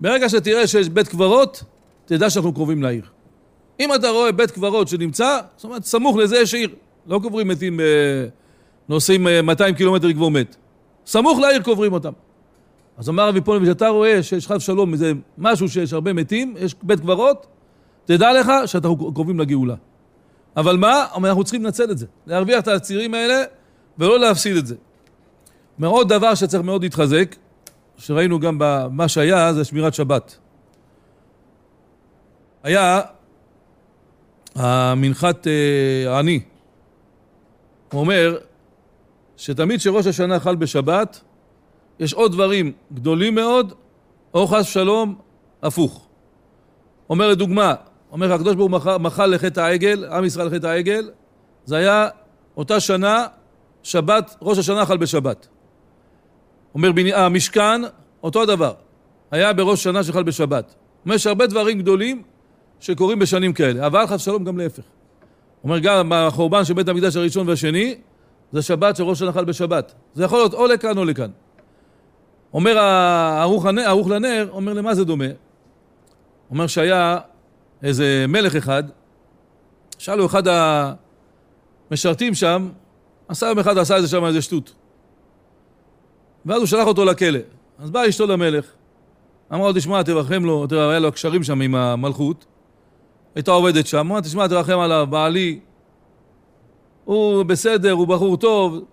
ברגע 0.00 0.28
שתראה 0.28 0.66
שיש 0.66 0.88
בית 0.88 1.08
קברות, 1.08 1.62
תדע 2.04 2.30
שאנחנו 2.30 2.54
קרובים 2.54 2.82
לעיר. 2.82 3.04
אם 3.80 3.94
אתה 3.94 4.08
רואה 4.08 4.32
בית 4.32 4.50
קברות 4.50 4.88
שנמצא, 4.88 5.38
זאת 5.56 5.64
אומרת, 5.64 5.84
סמוך 5.84 6.16
לזה 6.16 6.38
יש 6.38 6.54
עיר. 6.54 6.70
לא 7.06 7.20
קוברים 7.22 7.48
מתים, 7.48 7.80
אה, 7.80 7.84
נוסעים 8.88 9.26
200 9.42 9.74
אה, 9.74 9.78
קילומטר 9.78 10.06
לקבור 10.06 10.30
מת. 10.30 10.56
סמוך 11.10 11.38
לעיר 11.38 11.62
קוברים 11.62 11.92
אותם. 11.92 12.12
אז 12.98 13.08
אמר 13.08 13.28
רבי 13.28 13.40
פולנביץ', 13.40 13.68
אתה 13.70 13.88
רואה 13.88 14.22
שיש 14.22 14.46
חס 14.46 14.62
שלום, 14.62 14.96
זה 14.96 15.12
משהו 15.38 15.68
שיש 15.68 15.92
הרבה 15.92 16.12
מתים, 16.12 16.54
יש 16.58 16.74
בית 16.82 17.00
קברות, 17.00 17.46
תדע 18.04 18.32
לך 18.32 18.52
שאנחנו 18.66 19.12
קרובים 19.14 19.40
לגאולה. 19.40 19.74
אבל 20.56 20.76
מה? 20.76 21.06
אנחנו 21.16 21.44
צריכים 21.44 21.64
לנצל 21.64 21.90
את 21.90 21.98
זה. 21.98 22.06
להרוויח 22.26 22.62
את 22.62 22.68
הצעירים 22.68 23.14
האלה 23.14 23.42
ולא 23.98 24.18
להפסיד 24.20 24.56
את 24.56 24.66
זה. 24.66 24.74
עוד 25.84 26.08
דבר 26.08 26.34
שצריך 26.34 26.62
מאוד 26.62 26.82
להתחזק, 26.82 27.36
שראינו 27.98 28.40
גם 28.40 28.56
במה 28.58 29.08
שהיה, 29.08 29.52
זה 29.52 29.64
שמירת 29.64 29.94
שבת. 29.94 30.36
היה 32.62 33.00
המנחת 34.54 35.46
אה, 35.46 36.14
העני. 36.14 36.40
הוא 37.92 38.00
אומר 38.00 38.38
שתמיד 39.40 39.80
כשראש 39.80 40.06
השנה 40.06 40.40
חל 40.40 40.56
בשבת, 40.56 41.20
יש 42.00 42.14
עוד 42.14 42.32
דברים 42.32 42.72
גדולים 42.92 43.34
מאוד, 43.34 43.72
או 44.34 44.46
חס 44.46 44.60
ושלום, 44.60 45.14
הפוך. 45.62 46.08
אומר 47.10 47.28
לדוגמה, 47.28 47.74
אומר 48.12 48.32
הקדוש 48.32 48.54
ברוך 48.54 48.86
הוא 48.86 48.98
מחל 48.98 49.26
לחטא 49.26 49.60
העגל, 49.60 50.04
עם 50.04 50.24
ישראל 50.24 50.46
לחטא 50.46 50.66
העגל, 50.66 51.10
זה 51.64 51.76
היה 51.76 52.08
אותה 52.56 52.80
שנה, 52.80 53.26
שבת, 53.82 54.36
ראש 54.42 54.58
השנה 54.58 54.86
חל 54.86 54.96
בשבת. 54.96 55.48
אומר 56.74 56.90
המשכן, 57.14 57.80
אותו 58.22 58.42
הדבר, 58.42 58.72
היה 59.30 59.52
בראש 59.52 59.82
שנה 59.82 60.02
שחל 60.02 60.22
בשבת. 60.22 60.74
אומר 61.04 61.14
יש 61.14 61.26
הרבה 61.26 61.46
דברים 61.46 61.78
גדולים 61.78 62.22
שקורים 62.80 63.18
בשנים 63.18 63.52
כאלה, 63.52 63.86
אבל 63.86 64.06
חס 64.06 64.20
ושלום 64.20 64.44
גם 64.44 64.58
להפך. 64.58 64.84
אומר 65.64 65.78
גם 65.78 66.12
בחורבן 66.14 66.64
של 66.64 66.74
בית 66.74 66.88
המקדש 66.88 67.16
הראשון 67.16 67.48
והשני, 67.48 67.94
זה 68.52 68.62
שבת 68.62 68.96
שראש 68.96 69.18
השנה 69.18 69.32
חל 69.32 69.44
בשבת. 69.44 69.94
זה 70.14 70.24
יכול 70.24 70.38
להיות 70.38 70.54
או 70.54 70.66
לכאן 70.66 70.98
או 70.98 71.04
לכאן. 71.04 71.30
אומר 72.54 72.78
הערוך 72.78 74.10
לנר, 74.10 74.48
אומר 74.50 74.72
למה 74.72 74.94
זה 74.94 75.04
דומה? 75.04 75.24
אומר 76.50 76.66
שהיה 76.66 77.18
איזה 77.82 78.24
מלך 78.28 78.56
אחד, 78.56 78.84
שאלו 79.98 80.26
אחד 80.26 80.42
המשרתים 81.90 82.34
שם, 82.34 82.68
עשה 83.28 83.46
יום 83.46 83.58
אחד 83.58 83.78
עשה 83.78 83.96
איזה 83.96 84.08
שם 84.08 84.24
איזה 84.24 84.42
שטות. 84.42 84.72
ואז 86.46 86.58
הוא 86.58 86.66
שלח 86.66 86.86
אותו 86.86 87.04
לכלא. 87.04 87.38
אז 87.78 87.90
באה 87.90 88.08
אשתו 88.08 88.26
למלך, 88.26 88.66
אמרה 89.52 89.68
לו, 89.68 89.74
תשמע, 89.74 90.02
תרחם 90.02 90.44
לו, 90.44 90.66
תראה, 90.66 90.90
היה 90.90 90.98
לו 90.98 91.12
קשרים 91.12 91.42
שם 91.42 91.60
עם 91.60 91.74
המלכות, 91.74 92.44
הייתה 93.34 93.50
עובדת 93.50 93.86
שם, 93.86 93.98
אמרה, 93.98 94.20
תשמע, 94.20 94.48
תרחם 94.48 94.78
עליו, 94.78 95.06
בעלי, 95.10 95.60
הוא 97.04 97.42
בסדר, 97.42 97.92
הוא 97.92 98.06
בחור 98.06 98.36
טוב, 98.36 98.84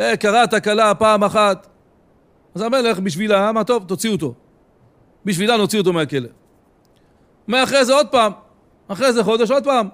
אה, 0.00 0.16
קרה 0.16 0.46
תקלה 0.46 0.94
פעם 0.94 1.24
אחת. 1.24 1.66
אז 2.54 2.62
המלך 2.62 2.98
בשבילה 2.98 3.50
אמר, 3.50 3.62
טוב, 3.62 3.84
תוציאו 3.84 4.12
אותו. 4.12 4.34
בשבילה 5.24 5.56
נוציא 5.56 5.78
אותו 5.78 5.92
מהכלא. 5.92 6.28
מאחרי 7.48 7.84
זה 7.84 7.94
עוד 7.94 8.06
פעם, 8.06 8.32
אחרי 8.88 9.12
זה 9.12 9.24
חודש 9.24 9.50
עוד 9.50 9.64
פעם, 9.64 9.88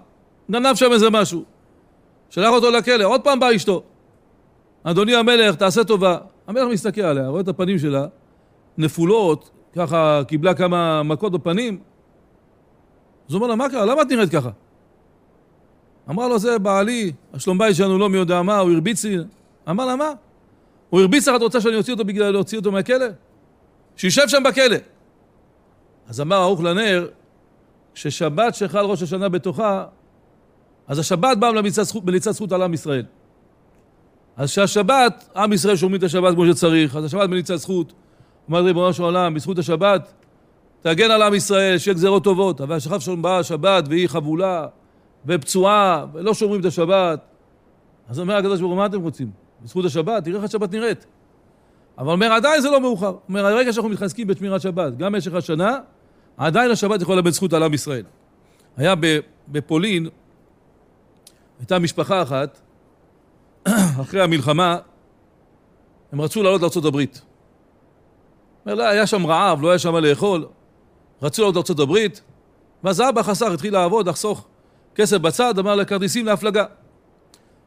גנב 0.50 0.74
שם 0.74 0.92
איזה 0.92 1.10
משהו. 1.10 1.44
שלח 2.30 2.50
אותו 2.50 2.70
לכלא, 2.70 3.04
עוד 3.04 3.20
פעם 3.20 3.40
באה 3.40 3.56
אשתו. 3.56 3.82
אדוני 4.84 5.14
המלך, 5.14 5.54
תעשה 5.54 5.84
טובה. 5.84 6.18
המלך 6.46 6.68
מסתכל 6.72 7.00
עליה, 7.00 7.28
רואה 7.28 7.40
את 7.40 7.48
הפנים 7.48 7.78
שלה, 7.78 8.06
נפולות, 8.78 9.50
ככה 9.76 10.20
קיבלה 10.28 10.54
כמה 10.54 11.02
מכות 11.02 11.32
בפנים. 11.32 11.78
אז 13.28 13.34
הוא 13.34 13.42
אומר 13.42 13.46
לה, 13.46 13.56
מה 13.56 13.68
קרה? 13.68 13.84
למה 13.84 14.02
את 14.02 14.06
נראית 14.10 14.30
ככה? 14.30 14.50
אמר 16.10 16.28
לו, 16.28 16.38
זה 16.38 16.58
בעלי, 16.58 17.12
השלום 17.34 17.58
בית 17.58 17.76
שלנו 17.76 17.98
לא 17.98 18.08
מי 18.08 18.16
יודע 18.16 18.42
מה, 18.42 18.58
הוא 18.58 18.72
הרביץ 18.72 19.04
לי. 19.04 19.16
אמר 19.70 19.86
לה, 19.86 19.96
מה? 19.96 20.10
הוא 20.90 21.00
הרביץ 21.00 21.28
לך, 21.28 21.36
את 21.36 21.42
רוצה 21.42 21.60
שאני 21.60 21.76
אוציא 21.76 21.92
אותו 21.92 22.04
בגלל 22.04 22.30
להוציא 22.30 22.58
אותו 22.58 22.72
מהכלא? 22.72 23.06
שישב 23.96 24.28
שם 24.28 24.42
בכלא. 24.42 24.76
אז 26.08 26.20
אמר 26.20 26.36
ערוך 26.36 26.60
לנר, 26.60 27.08
כששבת 27.94 28.54
שחל 28.54 28.84
ראש 28.84 29.02
השנה 29.02 29.28
בתוכה, 29.28 29.84
אז 30.88 30.98
השבת 30.98 31.38
באה 31.38 31.50
מליצת 32.04 32.32
זכות 32.32 32.52
על 32.52 32.62
עם 32.62 32.74
ישראל. 32.74 33.04
אז 34.36 34.50
שהשבת, 34.50 35.28
עם 35.36 35.52
ישראל 35.52 35.76
שומרים 35.76 35.98
את 35.98 36.02
השבת 36.02 36.34
כמו 36.34 36.46
שצריך, 36.46 36.96
אז 36.96 37.04
השבת 37.04 37.28
מליצת 37.28 37.56
זכות. 37.56 37.92
אומר 38.48 38.60
ריבונו 38.60 38.92
של 38.92 39.02
עולם, 39.02 39.34
בזכות 39.34 39.58
השבת, 39.58 40.12
תגן 40.82 41.10
על 41.10 41.22
עם 41.22 41.34
ישראל, 41.34 41.78
שיהיה 41.78 41.94
גזירות 41.94 42.24
טובות. 42.24 42.60
אבל 42.60 42.78
שם 42.78 43.22
באה 43.22 43.38
השבת 43.38 43.84
והיא 43.88 44.08
חבולה 44.08 44.66
ופצועה, 45.26 46.06
ולא 46.12 46.34
שומרים 46.34 46.60
את 46.60 46.64
השבת. 46.64 47.20
אז 48.08 48.20
אומר 48.20 48.36
הקדוש 48.36 48.60
ברוך 48.60 48.70
הוא, 48.70 48.78
מה 48.78 48.86
אתם 48.86 49.00
רוצים? 49.00 49.30
בזכות 49.62 49.84
השבת, 49.84 50.24
תראה 50.24 50.36
איך 50.36 50.44
השבת 50.44 50.72
נראית. 50.72 51.06
אבל 51.98 52.12
אומר, 52.12 52.32
עדיין 52.32 52.60
זה 52.60 52.70
לא 52.70 52.80
מאוחר. 52.80 53.14
אומר, 53.28 53.46
הרגע 53.46 53.72
שאנחנו 53.72 53.90
מתחזקים 53.90 54.26
בשמירת 54.26 54.60
שבת, 54.60 54.96
גם 54.96 55.12
במשך 55.12 55.34
השנה, 55.34 55.78
עדיין 56.36 56.70
השבת 56.70 57.02
יכולה 57.02 57.16
לאבד 57.16 57.30
זכות 57.30 57.52
על 57.52 57.62
עם 57.62 57.74
ישראל. 57.74 58.04
היה 58.76 58.94
בפולין, 59.48 60.08
הייתה 61.58 61.78
משפחה 61.78 62.22
אחת, 62.22 62.60
אחרי 64.02 64.22
המלחמה, 64.22 64.78
הם 66.12 66.20
רצו 66.20 66.42
לעלות 66.42 66.62
לארה"ב. 66.62 67.04
אומר, 68.66 68.74
לא, 68.74 68.82
היה 68.82 69.06
שם 69.06 69.26
רעב, 69.26 69.62
לא 69.62 69.68
היה 69.70 69.78
שם 69.78 69.92
מה 69.92 70.00
לאכול, 70.00 70.46
רצו 71.22 71.42
לעלות 71.42 71.70
לארה"ב, 71.70 71.98
ואז 72.84 73.00
האבא 73.00 73.22
חסך, 73.22 73.50
התחיל 73.52 73.72
לעבוד, 73.72 74.08
לחסוך 74.08 74.48
כסף 74.94 75.16
בצד, 75.16 75.58
אמר 75.58 75.74
לכרטיסים 75.74 76.26
להפלגה. 76.26 76.64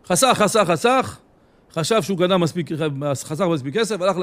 חסך, 0.05 0.33
חסך, 0.33 0.63
חסך, 0.67 1.17
חשב 1.71 2.01
שהוא 2.01 2.17
קנה 2.17 2.37
מספיק, 2.37 2.69
חסך 3.13 3.45
מספיק 3.45 3.77
כסף, 3.77 4.01
הלך 4.01 4.17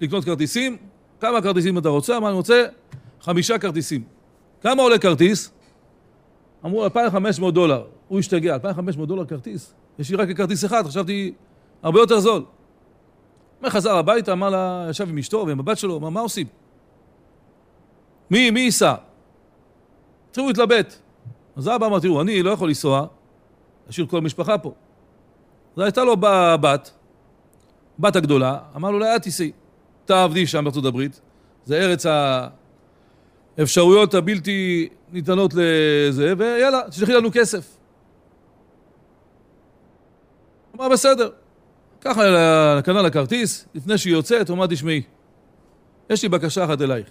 לקנות 0.00 0.24
כרטיסים, 0.24 0.76
כמה 1.20 1.42
כרטיסים 1.42 1.78
אתה 1.78 1.88
רוצה? 1.88 2.16
אמר, 2.16 2.28
אני 2.28 2.36
רוצה 2.36 2.64
חמישה 3.20 3.58
כרטיסים. 3.58 4.04
כמה 4.62 4.82
עולה 4.82 4.98
כרטיס? 4.98 5.50
אמרו 6.64 6.84
2,500 6.84 7.54
דולר. 7.54 7.84
הוא 8.08 8.18
השתגע, 8.18 8.54
2,500 8.54 9.08
דולר 9.08 9.24
כרטיס? 9.24 9.74
יש 9.98 10.10
לי 10.10 10.16
רק 10.16 10.36
כרטיס 10.36 10.64
אחד, 10.64 10.86
חשבתי 10.86 11.32
הרבה 11.82 12.00
יותר 12.00 12.20
זול. 12.20 12.44
הוא 13.60 13.70
חזר 13.70 13.96
הביתה, 13.96 14.32
אמר 14.32 14.50
לה, 14.50 14.86
ישב 14.90 15.08
עם 15.08 15.18
אשתו 15.18 15.44
ועם 15.46 15.60
הבת 15.60 15.78
שלו, 15.78 15.96
אמר, 15.96 16.08
מה 16.08 16.20
עושים? 16.20 16.46
מי, 18.30 18.50
מי 18.50 18.60
ייסע? 18.60 18.94
התחילו 20.30 20.46
להתלבט. 20.46 21.03
אז 21.56 21.68
אבא 21.68 21.86
אמר, 21.86 22.00
תראו, 22.00 22.20
אני 22.20 22.42
לא 22.42 22.50
יכול 22.50 22.68
לנסוע, 22.68 23.06
להשאיר 23.86 24.06
כל 24.06 24.16
המשפחה 24.16 24.58
פה. 24.58 24.72
אז 25.76 25.82
הייתה 25.82 26.04
לו 26.04 26.16
בת, 26.60 26.90
בת 27.98 28.16
הגדולה, 28.16 28.58
אמר 28.76 28.90
לו, 28.90 28.98
לא, 28.98 29.16
את 29.16 29.22
תיסעי. 29.22 29.52
תעבדי 30.04 30.46
שם 30.46 30.64
בארצות 30.64 30.84
הברית, 30.84 31.20
זה 31.64 31.76
ארץ 31.76 32.06
האפשרויות 33.58 34.14
הבלתי 34.14 34.88
ניתנות 35.12 35.54
לזה, 35.54 36.32
ויאללה, 36.38 36.80
תשלחי 36.88 37.12
לנו 37.12 37.28
כסף. 37.32 37.76
אמר, 40.76 40.88
בסדר. 40.88 41.30
ככה 42.00 42.22
קנה 42.84 43.02
לה 43.02 43.10
כרטיס, 43.10 43.68
לפני 43.74 43.98
שהיא 43.98 44.12
יוצאת, 44.12 44.48
הוא 44.48 44.56
אמר, 44.56 44.66
תשמעי, 44.66 45.02
יש 46.10 46.22
לי 46.22 46.28
בקשה 46.28 46.64
אחת 46.64 46.80
אלייך. 46.80 47.06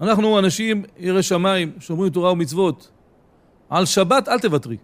אנחנו 0.00 0.38
אנשים 0.38 0.84
יראי 0.98 1.22
שמיים, 1.22 1.72
שומרים 1.80 2.12
תורה 2.12 2.32
ומצוות. 2.32 2.90
על 3.70 3.84
שבת 3.84 4.28
אל 4.28 4.38
תוותרי. 4.38 4.76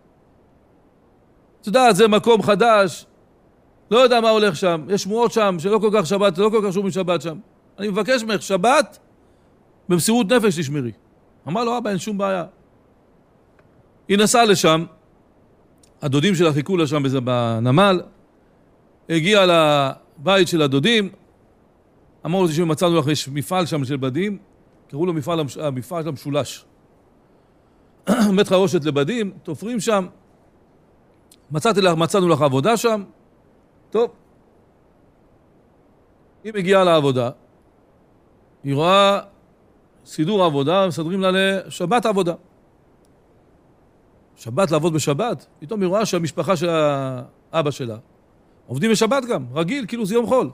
את 1.60 1.66
יודעת, 1.66 1.96
זה 1.96 2.08
מקום 2.08 2.42
חדש, 2.42 3.06
לא 3.90 3.98
יודע 3.98 4.20
מה 4.20 4.30
הולך 4.30 4.56
שם, 4.56 4.84
יש 4.88 5.02
שמועות 5.02 5.32
שם 5.32 5.56
שלא 5.58 5.78
כל 5.78 5.90
כך 5.92 6.06
שבת, 6.06 6.38
לא 6.38 6.50
כל 6.50 6.60
כך 6.66 6.72
שומרים 6.72 6.92
שבת 6.92 7.22
שם. 7.22 7.38
אני 7.78 7.88
מבקש 7.88 8.22
ממך, 8.22 8.42
שבת, 8.42 8.98
במסירות 9.88 10.32
נפש 10.32 10.58
תשמרי. 10.58 10.92
אמר 11.48 11.64
לו, 11.64 11.78
אבא, 11.78 11.90
אין 11.90 11.98
שום 11.98 12.18
בעיה. 12.18 12.44
היא 14.08 14.18
נסעה 14.18 14.44
לשם, 14.44 14.84
הדודים 16.02 16.34
שלה 16.34 16.52
חיכו 16.52 16.76
לה 16.76 16.86
שם 16.86 17.02
בנמל, 17.24 18.00
הגיעה 19.08 19.46
לבית 19.46 20.48
של 20.48 20.62
הדודים, 20.62 21.08
אמרו 22.26 22.42
לו, 22.42 22.48
תשמעו, 22.48 22.66
מצאנו 22.66 22.98
לך, 22.98 23.06
יש 23.06 23.28
מפעל 23.28 23.66
שם 23.66 23.84
של 23.84 23.96
בדים, 23.96 24.38
קראו 24.94 25.06
לו 25.06 25.12
מפעל, 25.12 25.40
המפעל 25.62 26.08
המשולש. 26.08 26.64
בית 28.36 28.48
חרושת 28.48 28.84
לבדים, 28.84 29.32
תופרים 29.42 29.80
שם, 29.80 30.06
מצאתי 31.50 31.80
לך, 31.80 31.94
מצאנו 31.94 32.28
לך 32.28 32.42
עבודה 32.42 32.76
שם, 32.76 33.04
טוב. 33.90 34.10
היא 36.44 36.52
מגיעה 36.54 36.84
לעבודה, 36.84 37.30
היא 38.64 38.74
רואה 38.74 39.20
סידור 40.06 40.44
עבודה, 40.44 40.86
מסדרים 40.86 41.20
לה 41.20 41.30
לשבת 41.32 42.06
עבודה. 42.06 42.34
שבת 44.36 44.70
לעבוד 44.70 44.92
בשבת, 44.94 45.46
פתאום 45.58 45.80
היא 45.80 45.88
רואה 45.88 46.06
שהמשפחה 46.06 46.56
של 46.56 46.68
האבא 47.52 47.70
שלה 47.70 47.96
עובדים 48.66 48.90
בשבת 48.90 49.24
גם, 49.24 49.44
רגיל, 49.54 49.86
כאילו 49.86 50.06
זה 50.06 50.14
יום 50.14 50.26
חול. 50.26 50.50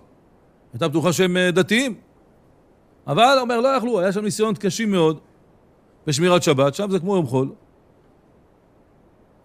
הייתה 0.72 0.88
בטוחה 0.88 1.12
שהם 1.12 1.36
אה, 1.36 1.50
דתיים. 1.50 2.09
אבל, 3.10 3.38
אומר, 3.40 3.60
לא 3.60 3.68
יכלו, 3.68 4.00
היה 4.00 4.12
שם 4.12 4.24
ניסיונות 4.24 4.58
קשים 4.58 4.90
מאוד 4.90 5.18
בשמירת 6.06 6.42
שבת, 6.42 6.74
שם 6.74 6.90
זה 6.90 6.98
כמו 6.98 7.16
יום 7.16 7.26
חול. 7.26 7.48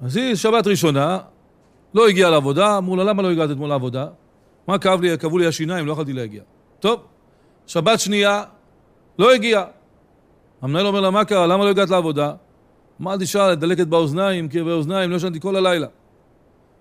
אז 0.01 0.17
היא 0.17 0.35
שבת 0.35 0.67
ראשונה, 0.67 1.19
לא 1.93 2.07
הגיעה 2.07 2.29
לעבודה, 2.29 2.77
אמרו 2.77 2.95
לה, 2.95 3.03
למה 3.03 3.23
לא 3.23 3.31
הגעת 3.31 3.51
אתמול 3.51 3.69
לעבודה? 3.69 4.07
מה 4.67 4.77
כאב 4.77 5.01
לי, 5.01 5.17
כאבו 5.17 5.37
לי 5.37 5.47
השיניים, 5.47 5.85
לא 5.85 5.91
יכולתי 5.91 6.13
להגיע. 6.13 6.41
טוב, 6.79 6.99
שבת 7.67 7.99
שנייה, 7.99 8.43
לא 9.19 9.33
הגיעה. 9.33 9.65
המנהל 10.61 10.87
אומר 10.87 11.01
לה, 11.01 11.11
מה 11.11 11.25
קרה, 11.25 11.47
למה 11.47 11.63
לא 11.63 11.69
הגעת 11.69 11.89
לעבודה? 11.89 12.33
אמר, 13.01 13.13
אל 13.13 13.19
תשאל, 13.19 13.55
דלקת 13.55 13.87
באוזניים, 13.87 14.49
כאבי 14.49 14.71
אוזניים, 14.71 15.11
לא 15.11 15.15
ישנתי 15.15 15.39
כל 15.39 15.55
הלילה. 15.55 15.87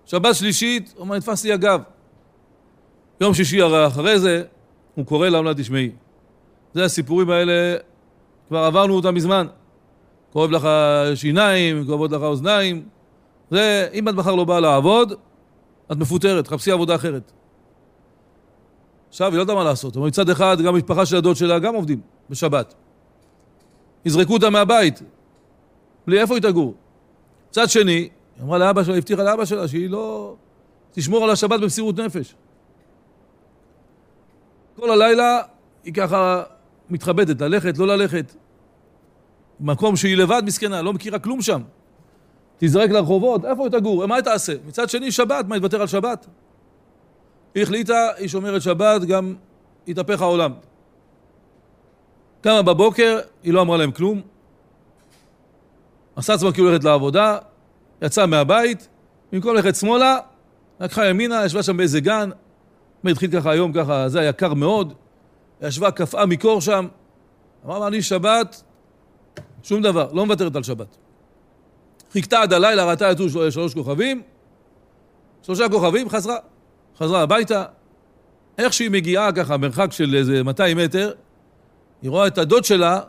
שבת 0.05 0.35
שלישית, 0.35 0.93
הוא 0.95 1.01
אומר, 1.01 1.15
נתפס 1.15 1.43
לי 1.43 1.53
הגב. 1.53 1.81
יום 3.21 3.33
שישי 3.33 3.59
אחרי 3.87 4.19
זה, 4.19 4.43
הוא 4.95 5.05
קורא 5.05 5.29
לה, 5.29 5.37
אומר 5.37 5.53
תשמעי. 5.53 5.91
זה 6.75 6.85
הסיפורים 6.85 7.29
האלה, 7.29 7.77
כבר 8.47 8.57
עברנו 8.57 8.93
אותם 8.93 9.15
מזמן. 9.15 9.47
כואב 10.33 10.51
לך 10.51 10.67
שיניים, 11.15 11.85
כואבות 11.85 12.11
לך 12.11 12.21
אוזניים. 12.21 12.87
זה, 13.51 13.87
אם 13.93 14.09
את 14.09 14.13
מחר 14.13 14.35
לא 14.35 14.43
באה 14.43 14.59
לעבוד, 14.59 15.13
את 15.91 15.97
מפוטרת, 15.97 16.47
חפשי 16.47 16.71
עבודה 16.71 16.95
אחרת. 16.95 17.31
עכשיו, 19.09 19.31
היא 19.31 19.37
לא 19.37 19.41
יודעה 19.41 19.55
מה 19.55 19.63
לעשות. 19.63 19.97
אבל 19.97 20.07
מצד 20.07 20.29
אחד, 20.29 20.61
גם 20.61 20.75
המשפחה 20.75 21.05
של 21.05 21.15
הדוד 21.15 21.35
שלה 21.35 21.59
גם 21.59 21.75
עובדים 21.75 22.01
בשבת. 22.29 22.73
יזרקו 24.05 24.33
אותה 24.33 24.49
מהבית. 24.49 25.01
בלי 26.07 26.21
איפה 26.21 26.33
היא 26.33 26.41
תגור. 26.41 26.73
מצד 27.49 27.69
שני, 27.69 27.91
היא 27.91 28.09
אמרה 28.41 28.57
לאבא 28.57 28.83
שלה, 28.83 28.97
הבטיחה 28.97 29.23
לאבא 29.23 29.45
שלה 29.45 29.67
שהיא 29.67 29.89
לא... 29.89 30.35
תשמור 30.91 31.23
על 31.23 31.29
השבת 31.29 31.59
במסירות 31.59 31.99
נפש. 31.99 32.35
כל 34.75 34.91
הלילה 34.91 35.41
היא 35.83 35.93
ככה 35.93 36.43
מתחבטת, 36.89 37.41
ללכת, 37.41 37.77
לא 37.77 37.87
ללכת. 37.87 38.35
מקום 39.59 39.95
שהיא 39.95 40.17
לבד 40.17 40.41
מסכנה, 40.45 40.81
לא 40.81 40.93
מכירה 40.93 41.19
כלום 41.19 41.41
שם. 41.41 41.61
תזרק 42.57 42.89
לרחובות, 42.89 43.45
איפה 43.45 43.63
היא 43.63 43.71
תגור? 43.71 44.05
מה 44.05 44.15
היא 44.15 44.23
תעשה? 44.23 44.53
מצד 44.67 44.89
שני, 44.89 45.11
שבת, 45.11 45.45
מה, 45.47 45.55
היא 45.55 45.59
תוותר 45.59 45.81
על 45.81 45.87
שבת? 45.87 46.25
היא 47.55 47.63
החליטה, 47.63 48.09
היא 48.17 48.27
שומרת 48.27 48.61
שבת, 48.61 49.01
גם 49.01 49.35
התהפך 49.87 50.21
העולם. 50.21 50.53
קמה 52.41 52.61
בבוקר, 52.61 53.19
היא 53.43 53.53
לא 53.53 53.61
אמרה 53.61 53.77
להם 53.77 53.91
כלום. 53.91 54.21
עשה 56.15 56.33
עצמה 56.33 56.51
כאילו 56.51 56.69
הולכת 56.69 56.83
לעבודה, 56.83 57.37
יצאה 58.01 58.25
מהבית, 58.25 58.87
במקום 59.31 59.55
ללכת 59.55 59.75
שמאלה, 59.75 60.17
לקחה 60.79 61.05
ימינה, 61.05 61.45
ישבה 61.45 61.63
שם 61.63 61.77
באיזה 61.77 61.99
גן, 61.99 62.29
התחיל 63.05 63.31
ככה 63.31 63.51
היום, 63.51 63.73
ככה, 63.73 64.09
זה 64.09 64.19
היה 64.19 64.33
קר 64.33 64.53
מאוד, 64.53 64.93
ישבה, 65.67 65.91
קפאה 65.91 66.25
מקור 66.25 66.61
שם, 66.61 66.87
אמרה, 67.65 67.87
אני 67.87 68.01
שבת, 68.01 68.63
שום 69.63 69.81
דבר, 69.81 70.11
לא 70.13 70.25
מוותרת 70.25 70.55
על 70.55 70.63
שבת. 70.63 70.97
חיכתה 72.11 72.41
עד 72.41 72.53
הלילה, 72.53 72.85
ראתה 72.85 73.11
יצאו 73.11 73.51
שלוש 73.51 73.73
כוכבים, 73.73 74.21
שלושה 75.41 75.69
כוכבים, 75.69 76.09
חזרה. 76.09 76.37
חזרה 76.97 77.21
הביתה. 77.21 77.65
איך 78.57 78.73
שהיא 78.73 78.91
מגיעה 78.91 79.31
ככה, 79.31 79.57
מרחק 79.57 79.91
של 79.91 80.15
איזה 80.15 80.43
200 80.43 80.77
מטר, 80.77 81.11
היא 82.01 82.09
רואה 82.09 82.27
את 82.27 82.37
הדוד 82.37 82.65
שלה, 82.65 83.01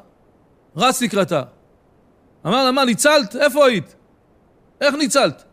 רץ 0.76 1.02
לקראתה. 1.02 1.42
אמר 2.46 2.64
לה, 2.64 2.72
מה, 2.72 2.84
ניצלת? 2.84 3.36
איפה 3.36 3.66
היית? 3.66 3.94
איך 4.80 4.94
ניצלת? 4.94 5.44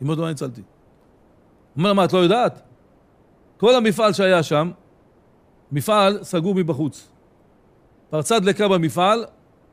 היא 0.00 0.06
אומרת 0.06 0.18
מה 0.18 0.28
ניצלתי? 0.28 0.62
אומר 1.76 1.88
לה, 1.88 1.94
מה, 1.94 2.04
את 2.04 2.12
לא 2.12 2.18
יודעת? 2.18 2.62
כל 3.56 3.74
המפעל 3.74 4.12
שהיה 4.12 4.42
שם, 4.42 4.70
מפעל 5.72 6.24
סגור 6.24 6.54
מבחוץ. 6.54 7.08
פרצה 8.10 8.40
דלקה 8.40 8.68
במפעל, 8.68 9.24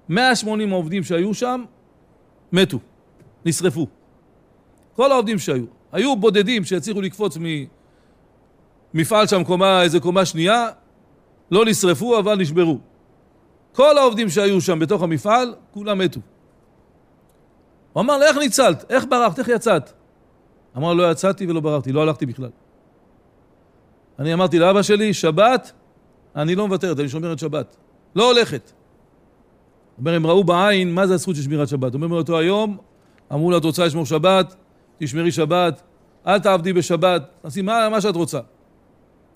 180 0.09 0.73
העובדים 0.73 1.03
שהיו 1.03 1.33
שם, 1.33 1.63
מתו, 2.51 2.79
נשרפו. 3.45 3.87
כל 4.95 5.11
העובדים 5.11 5.39
שהיו. 5.39 5.65
היו 5.91 6.15
בודדים 6.15 6.63
שהצליחו 6.63 7.01
לקפוץ 7.01 7.37
ממפעל 8.93 9.27
שם 9.27 9.43
קומה, 9.43 9.81
איזה 9.81 9.99
קומה 9.99 10.25
שנייה, 10.25 10.69
לא 11.51 11.65
נשרפו 11.65 12.19
אבל 12.19 12.35
נשברו. 12.35 12.79
כל 13.73 13.97
העובדים 13.97 14.29
שהיו 14.29 14.61
שם 14.61 14.79
בתוך 14.79 15.01
המפעל, 15.01 15.55
כולם 15.71 15.97
מתו. 15.97 16.19
הוא 17.93 18.01
אמר 18.01 18.17
לה, 18.17 18.25
איך 18.25 18.37
ניצלת? 18.37 18.91
איך 18.91 19.05
ברחת? 19.09 19.39
איך 19.39 19.47
יצאת? 19.47 19.91
אמר, 20.77 20.93
לא 20.93 21.11
יצאתי 21.11 21.47
ולא 21.47 21.59
ברחתי, 21.59 21.91
לא 21.91 22.01
הלכתי 22.01 22.25
בכלל. 22.25 22.49
אני 24.19 24.33
אמרתי 24.33 24.59
לאבא 24.59 24.81
שלי, 24.81 25.13
שבת, 25.13 25.71
אני 26.35 26.55
לא 26.55 26.67
מוותרת, 26.67 26.99
אני 26.99 27.09
שומרת 27.09 27.39
שבת. 27.39 27.75
לא 28.15 28.31
הולכת. 28.31 28.71
אומר, 29.99 30.13
הם 30.13 30.27
ראו 30.27 30.43
בעין 30.43 30.93
מה 30.93 31.07
זה 31.07 31.13
הזכות 31.13 31.35
של 31.35 31.41
שמירת 31.41 31.67
שבת. 31.67 31.93
אומר 31.93 32.07
מאותו 32.07 32.37
היום, 32.37 32.77
אמרו 33.33 33.51
לה, 33.51 33.57
את 33.57 33.65
רוצה 33.65 33.85
לשמור 33.85 34.05
שבת? 34.05 34.55
תשמרי 34.97 35.31
שבת, 35.31 35.81
אל 36.27 36.39
תעבדי 36.39 36.73
בשבת, 36.73 37.23
תעשי 37.41 37.61
מה, 37.61 37.89
מה 37.91 38.01
שאת 38.01 38.15
רוצה. 38.15 38.39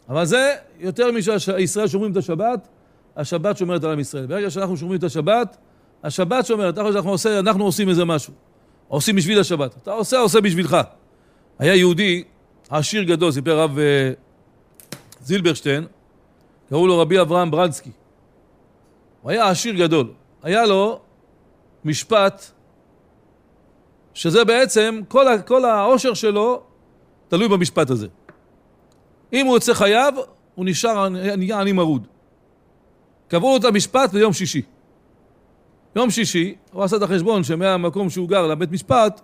אבל 0.10 0.26
זה 0.26 0.56
יותר 0.80 1.12
משהישראל 1.12 1.88
שומרים 1.88 2.12
את 2.12 2.18
השבת, 2.18 2.68
השבת 3.18 3.58
שומרת 3.58 3.84
על 3.84 3.92
עם 3.92 4.00
ישראל. 4.00 4.26
ברגע 4.26 4.50
שאנחנו 4.50 4.78
שומרים 4.78 5.00
את 5.00 5.04
השבת, 5.04 5.58
השבת 6.04 6.46
שומרת, 6.46 6.74
אתה 6.74 6.82
חושב 6.82 6.94
שאנחנו 6.94 7.12
עושה, 7.12 7.40
אנחנו 7.40 7.66
עושים 7.66 7.90
איזה 7.90 8.06
משהו. 8.06 8.34
עושים 8.88 9.16
בשביל 9.16 9.40
השבת. 9.40 9.76
אתה 9.84 9.92
עושה, 9.92 10.20
עושה 10.20 10.42
בשבילך. 10.42 10.78
היה 11.60 11.76
יהודי, 11.76 12.24
עשיר 12.70 13.04
גדול, 13.04 13.32
סיפר 13.32 13.60
רב 13.60 13.80
אה, 13.80 14.12
זילברשטיין, 15.22 15.86
קראו 16.70 16.88
לו 16.88 17.00
רבי 17.00 17.22
אברהם 17.22 17.52
ברנסקי. 17.52 17.92
הוא 19.22 19.32
היה 19.32 19.50
עשיר 19.50 19.76
גדול. 19.76 20.12
היה 20.44 20.66
לו 20.66 21.00
משפט 21.86 22.46
שזה 24.14 24.46
בעצם, 24.46 25.02
כל, 25.08 25.26
כל 25.48 25.66
העושר 25.66 26.14
שלו 26.14 26.62
תלוי 27.28 27.48
במשפט 27.48 27.90
הזה. 27.90 28.08
אם 29.34 29.46
הוא 29.46 29.56
יוצא 29.56 29.74
חייב, 29.74 30.16
הוא 30.56 30.66
נשאר, 30.66 31.10
נהיה 31.10 31.60
עני 31.60 31.72
מרוד. 31.72 32.08
קבעו 33.28 33.58
את 33.58 33.64
המשפט 33.64 34.14
ביום 34.14 34.34
שישי. 34.34 34.62
יום 35.96 36.10
שישי, 36.10 36.56
הוא 36.72 36.84
עשה 36.84 36.98
את 36.98 37.02
החשבון 37.02 37.44
שמהמקום 37.44 38.10
שהוא 38.10 38.30
גר 38.30 38.48
לבית 38.48 38.72
משפט, 38.72 39.22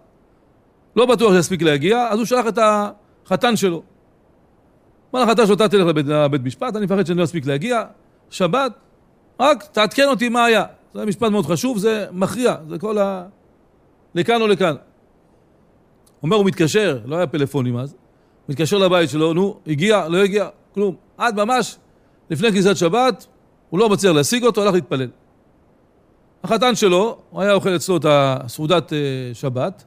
לא 0.96 1.06
בטוח 1.06 1.34
שיספיק 1.34 1.62
להגיע, 1.62 2.08
אז 2.10 2.18
הוא 2.18 2.26
שלח 2.26 2.46
את 2.48 2.60
החתן 2.62 3.56
שלו. 3.56 3.84
לחתן 5.20 5.46
שלו, 5.46 5.56
אתה 5.56 5.70
תלך 5.70 5.88
לבית, 5.88 6.06
לבית 6.06 6.44
משפט, 6.44 6.76
אני 6.76 6.86
מפחד 6.86 7.06
שאני 7.06 7.18
לא 7.18 7.24
אספיק 7.24 7.46
להגיע, 7.46 7.84
שבת, 8.30 8.72
רק 9.40 9.64
תעדכן 9.72 10.08
אותי 10.08 10.30
מה 10.30 10.46
היה. 10.46 10.66
זה 10.94 11.06
משפט 11.06 11.32
מאוד 11.32 11.46
חשוב, 11.46 11.78
זה 11.78 12.06
מכריע, 12.12 12.56
זה 12.70 12.80
כל 12.80 12.98
ה... 12.98 13.26
לכאן 14.16 14.42
או 14.42 14.48
לכאן. 14.48 14.76
אומר, 16.24 16.36
הוא 16.36 16.46
מתקשר, 16.46 17.00
לא 17.06 17.16
היה 17.16 17.28
פלאפונים 17.28 17.78
אז, 17.78 17.96
מתקשר 18.50 18.78
לבית 18.78 19.10
שלו, 19.10 19.34
נו, 19.34 19.60
הגיע, 19.68 20.08
לא 20.08 20.24
הגיע, 20.24 20.48
כלום. 20.74 20.96
עד 21.18 21.42
ממש 21.42 21.78
לפני 22.30 22.52
כניסת 22.52 22.78
שבת, 22.78 23.28
הוא 23.70 23.80
לא 23.80 23.90
מצליח 23.90 24.14
להשיג 24.14 24.44
אותו, 24.44 24.64
הלך 24.64 24.74
להתפלל. 24.74 25.10
החתן 26.44 26.76
שלו, 26.76 27.18
הוא 27.30 27.42
היה 27.42 27.54
אוכל 27.54 27.76
אצלו 27.76 27.98
את 27.98 28.06
הסעודת 28.10 28.94
אה, 28.94 28.98
שבת, 29.34 29.84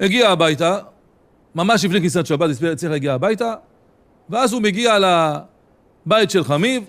הגיע 0.00 0.28
הביתה, 0.28 0.78
ממש 1.54 1.84
לפני 1.84 2.00
כניסת 2.00 2.26
שבת, 2.26 2.50
הצליח 2.50 2.90
להגיע 2.90 3.14
הביתה, 3.14 3.54
ואז 4.30 4.52
הוא 4.52 4.62
מגיע 4.62 4.98
לבית 6.06 6.30
של 6.30 6.44
חמיב, 6.44 6.84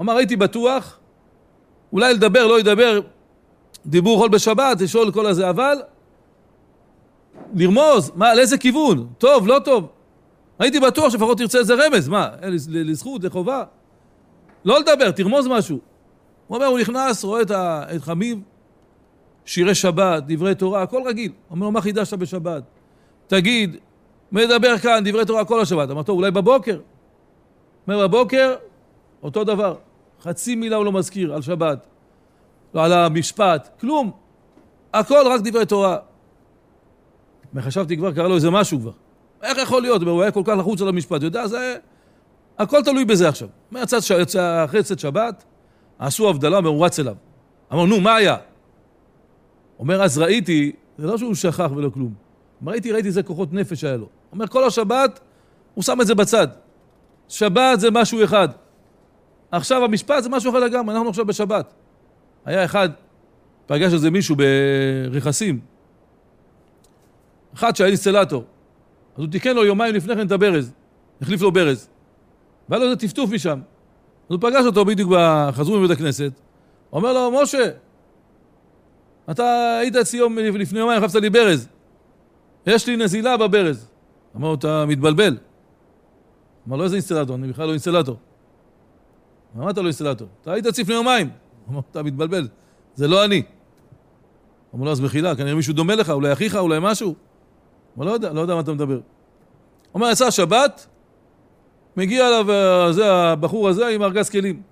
אמר, 0.00 0.16
הייתי 0.16 0.36
בטוח, 0.36 0.98
אולי 1.92 2.14
לדבר, 2.14 2.46
לא 2.46 2.60
ידבר, 2.60 3.00
דיבור 3.86 4.18
חול 4.18 4.28
בשבת, 4.28 4.80
לשאול 4.80 5.12
כל 5.12 5.26
הזה, 5.26 5.50
אבל 5.50 5.78
לרמוז, 7.54 8.12
מה, 8.14 8.34
לאיזה 8.34 8.58
כיוון? 8.58 9.08
טוב, 9.18 9.46
לא 9.46 9.58
טוב. 9.64 9.88
הייתי 10.58 10.80
בטוח 10.80 11.12
שלפחות 11.12 11.38
תרצה 11.38 11.58
איזה 11.58 11.74
רמז, 11.74 12.08
מה, 12.08 12.28
לזכות, 12.68 13.24
לחובה? 13.24 13.64
לא 14.64 14.80
לדבר, 14.80 15.10
תרמוז 15.10 15.46
משהו. 15.46 15.78
הוא 16.46 16.56
אומר, 16.56 16.66
הוא 16.66 16.78
נכנס, 16.78 17.24
רואה 17.24 17.42
את, 17.42 17.50
ה, 17.50 17.84
את 17.96 18.02
חמיב, 18.02 18.38
שירי 19.44 19.74
שבת, 19.74 20.22
דברי 20.26 20.54
תורה, 20.54 20.82
הכל 20.82 21.02
רגיל. 21.06 21.32
אומר 21.50 21.66
לו, 21.66 21.72
מה 21.72 21.80
חידשת 21.80 22.14
בשבת? 22.18 22.62
תגיד, 23.26 23.76
מדבר 24.32 24.78
כאן 24.78 25.02
דברי 25.04 25.24
תורה 25.24 25.44
כל 25.44 25.60
השבת. 25.60 25.90
אמר, 25.90 26.02
טוב, 26.02 26.18
אולי 26.18 26.30
בבוקר. 26.30 26.80
אומר, 27.88 28.08
בבוקר, 28.08 28.54
אותו 29.22 29.44
דבר. 29.44 29.76
חצי 30.22 30.54
מילה 30.54 30.76
הוא 30.76 30.84
לא 30.84 30.92
מזכיר 30.92 31.34
על 31.34 31.42
שבת. 31.42 31.86
לא 32.74 32.84
על 32.84 32.92
המשפט, 32.92 33.68
כלום. 33.80 34.10
הכל 34.94 35.26
רק 35.26 35.40
דברי 35.44 35.66
תורה. 35.66 35.96
וחשבתי 37.54 37.96
כבר, 37.96 38.12
קרה 38.12 38.28
לו 38.28 38.34
איזה 38.34 38.50
משהו 38.50 38.80
כבר. 38.80 38.92
איך 39.42 39.58
יכול 39.58 39.82
להיות? 39.82 40.02
הוא 40.02 40.22
היה 40.22 40.30
כל 40.30 40.42
כך 40.44 40.54
לחוץ 40.58 40.82
על 40.82 40.88
המשפט. 40.88 41.22
יודע, 41.22 41.46
זה... 41.46 41.76
הכל 42.58 42.82
תלוי 42.82 43.04
בזה 43.04 43.28
עכשיו. 43.28 43.48
יצא 44.20 44.64
אחרי 44.64 44.82
צאת 44.82 44.98
שבת, 44.98 45.44
עשו 45.98 46.28
הבדלה, 46.28 46.58
הוא 46.58 46.86
רץ 46.86 46.98
אליו. 46.98 47.16
אמר, 47.72 47.84
נו, 47.84 48.00
מה 48.00 48.14
היה? 48.14 48.36
אומר, 49.78 50.02
אז 50.02 50.18
ראיתי, 50.18 50.72
זה 50.98 51.06
לא 51.06 51.18
שהוא 51.18 51.34
שכח 51.34 51.70
ולא 51.76 51.90
כלום. 51.90 52.14
ראיתי, 52.66 52.92
ראיתי 52.92 53.08
איזה 53.08 53.22
כוחות 53.22 53.52
נפש 53.52 53.84
היה 53.84 53.96
לו. 53.96 54.06
אומר, 54.32 54.46
כל 54.46 54.64
השבת, 54.64 55.20
הוא 55.74 55.84
שם 55.84 56.00
את 56.00 56.06
זה 56.06 56.14
בצד. 56.14 56.48
שבת 57.28 57.80
זה 57.80 57.90
משהו 57.90 58.24
אחד. 58.24 58.48
עכשיו 59.50 59.84
המשפט 59.84 60.22
זה 60.22 60.28
משהו 60.28 60.50
אחר 60.50 60.58
לגמרי, 60.58 60.94
אנחנו 60.94 61.08
עכשיו 61.08 61.26
בשבת. 61.26 61.72
היה 62.44 62.64
אחד, 62.64 62.88
פגש 63.66 63.92
איזה 63.92 64.10
מישהו 64.10 64.36
ברכסים, 64.36 65.60
אחד 67.54 67.76
שהיה 67.76 67.88
אינסטלטור, 67.88 68.44
אז 69.16 69.22
הוא 69.22 69.30
תיקן 69.32 69.54
לו 69.54 69.64
יומיים 69.64 69.94
לפני 69.94 70.14
כן 70.14 70.26
את 70.26 70.32
הברז, 70.32 70.72
החליף 71.22 71.42
לו 71.42 71.52
ברז. 71.52 71.88
והיה 72.68 72.84
לו 72.84 72.90
איזה 72.90 73.00
טפטוף 73.00 73.30
משם. 73.30 73.60
אז 74.28 74.34
הוא 74.34 74.38
פגש 74.40 74.66
אותו 74.66 74.84
בדיוק, 74.84 75.12
חזרו 75.52 75.78
מבית 75.78 75.90
הכנסת, 75.90 76.32
הוא 76.90 77.00
אומר 77.00 77.12
לו, 77.12 77.42
משה, 77.42 77.70
אתה 79.30 79.78
היית 79.80 79.96
אצלי 79.96 80.20
לפני 80.54 80.78
יומיים, 80.78 81.02
חפת 81.02 81.14
לי 81.14 81.30
ברז. 81.30 81.68
יש 82.66 82.86
לי 82.86 82.96
נזילה 82.96 83.36
בברז. 83.36 83.89
אמר 84.36 84.48
לו, 84.48 84.54
אתה 84.54 84.84
מתבלבל. 84.86 85.36
אמר 86.68 86.76
לו, 86.76 86.84
איזה 86.84 86.96
אינסטלטור? 86.96 87.36
אני 87.36 87.48
בכלל 87.48 87.66
לא 87.66 87.70
אינסטלטור. 87.70 88.16
אמרת 89.56 89.78
לו 89.78 89.84
אינסטלטור? 89.84 90.28
אתה 90.42 90.52
היית 90.52 90.66
אצלי 90.66 90.82
לפני 90.82 90.94
יומיים. 90.94 91.30
אמר, 91.70 91.80
אתה 91.90 92.02
מתבלבל, 92.02 92.48
זה 92.94 93.08
לא 93.08 93.24
אני. 93.24 93.42
אמר 94.74 94.84
לו, 94.84 94.92
אז 94.92 95.00
מחילה, 95.00 95.36
כנראה 95.36 95.54
מישהו 95.54 95.74
דומה 95.74 95.94
לך, 95.94 96.10
אולי 96.10 96.32
אחיך, 96.32 96.56
אולי 96.56 96.78
משהו. 96.82 97.14
אמר, 97.96 98.06
לא 98.06 98.10
יודע, 98.10 98.32
לא 98.32 98.40
יודע 98.40 98.54
מה 98.54 98.60
אתה 98.60 98.72
מדבר. 98.72 99.00
אומר, 99.94 100.10
יצא 100.10 100.30
שבת, 100.30 100.86
מגיע 101.96 102.28
אליו 102.28 102.50
אה, 102.50 102.92
זה, 102.92 103.12
הבחור 103.12 103.68
הזה 103.68 103.88
עם 103.88 104.02
ארגז 104.02 104.30
כלים. 104.30 104.62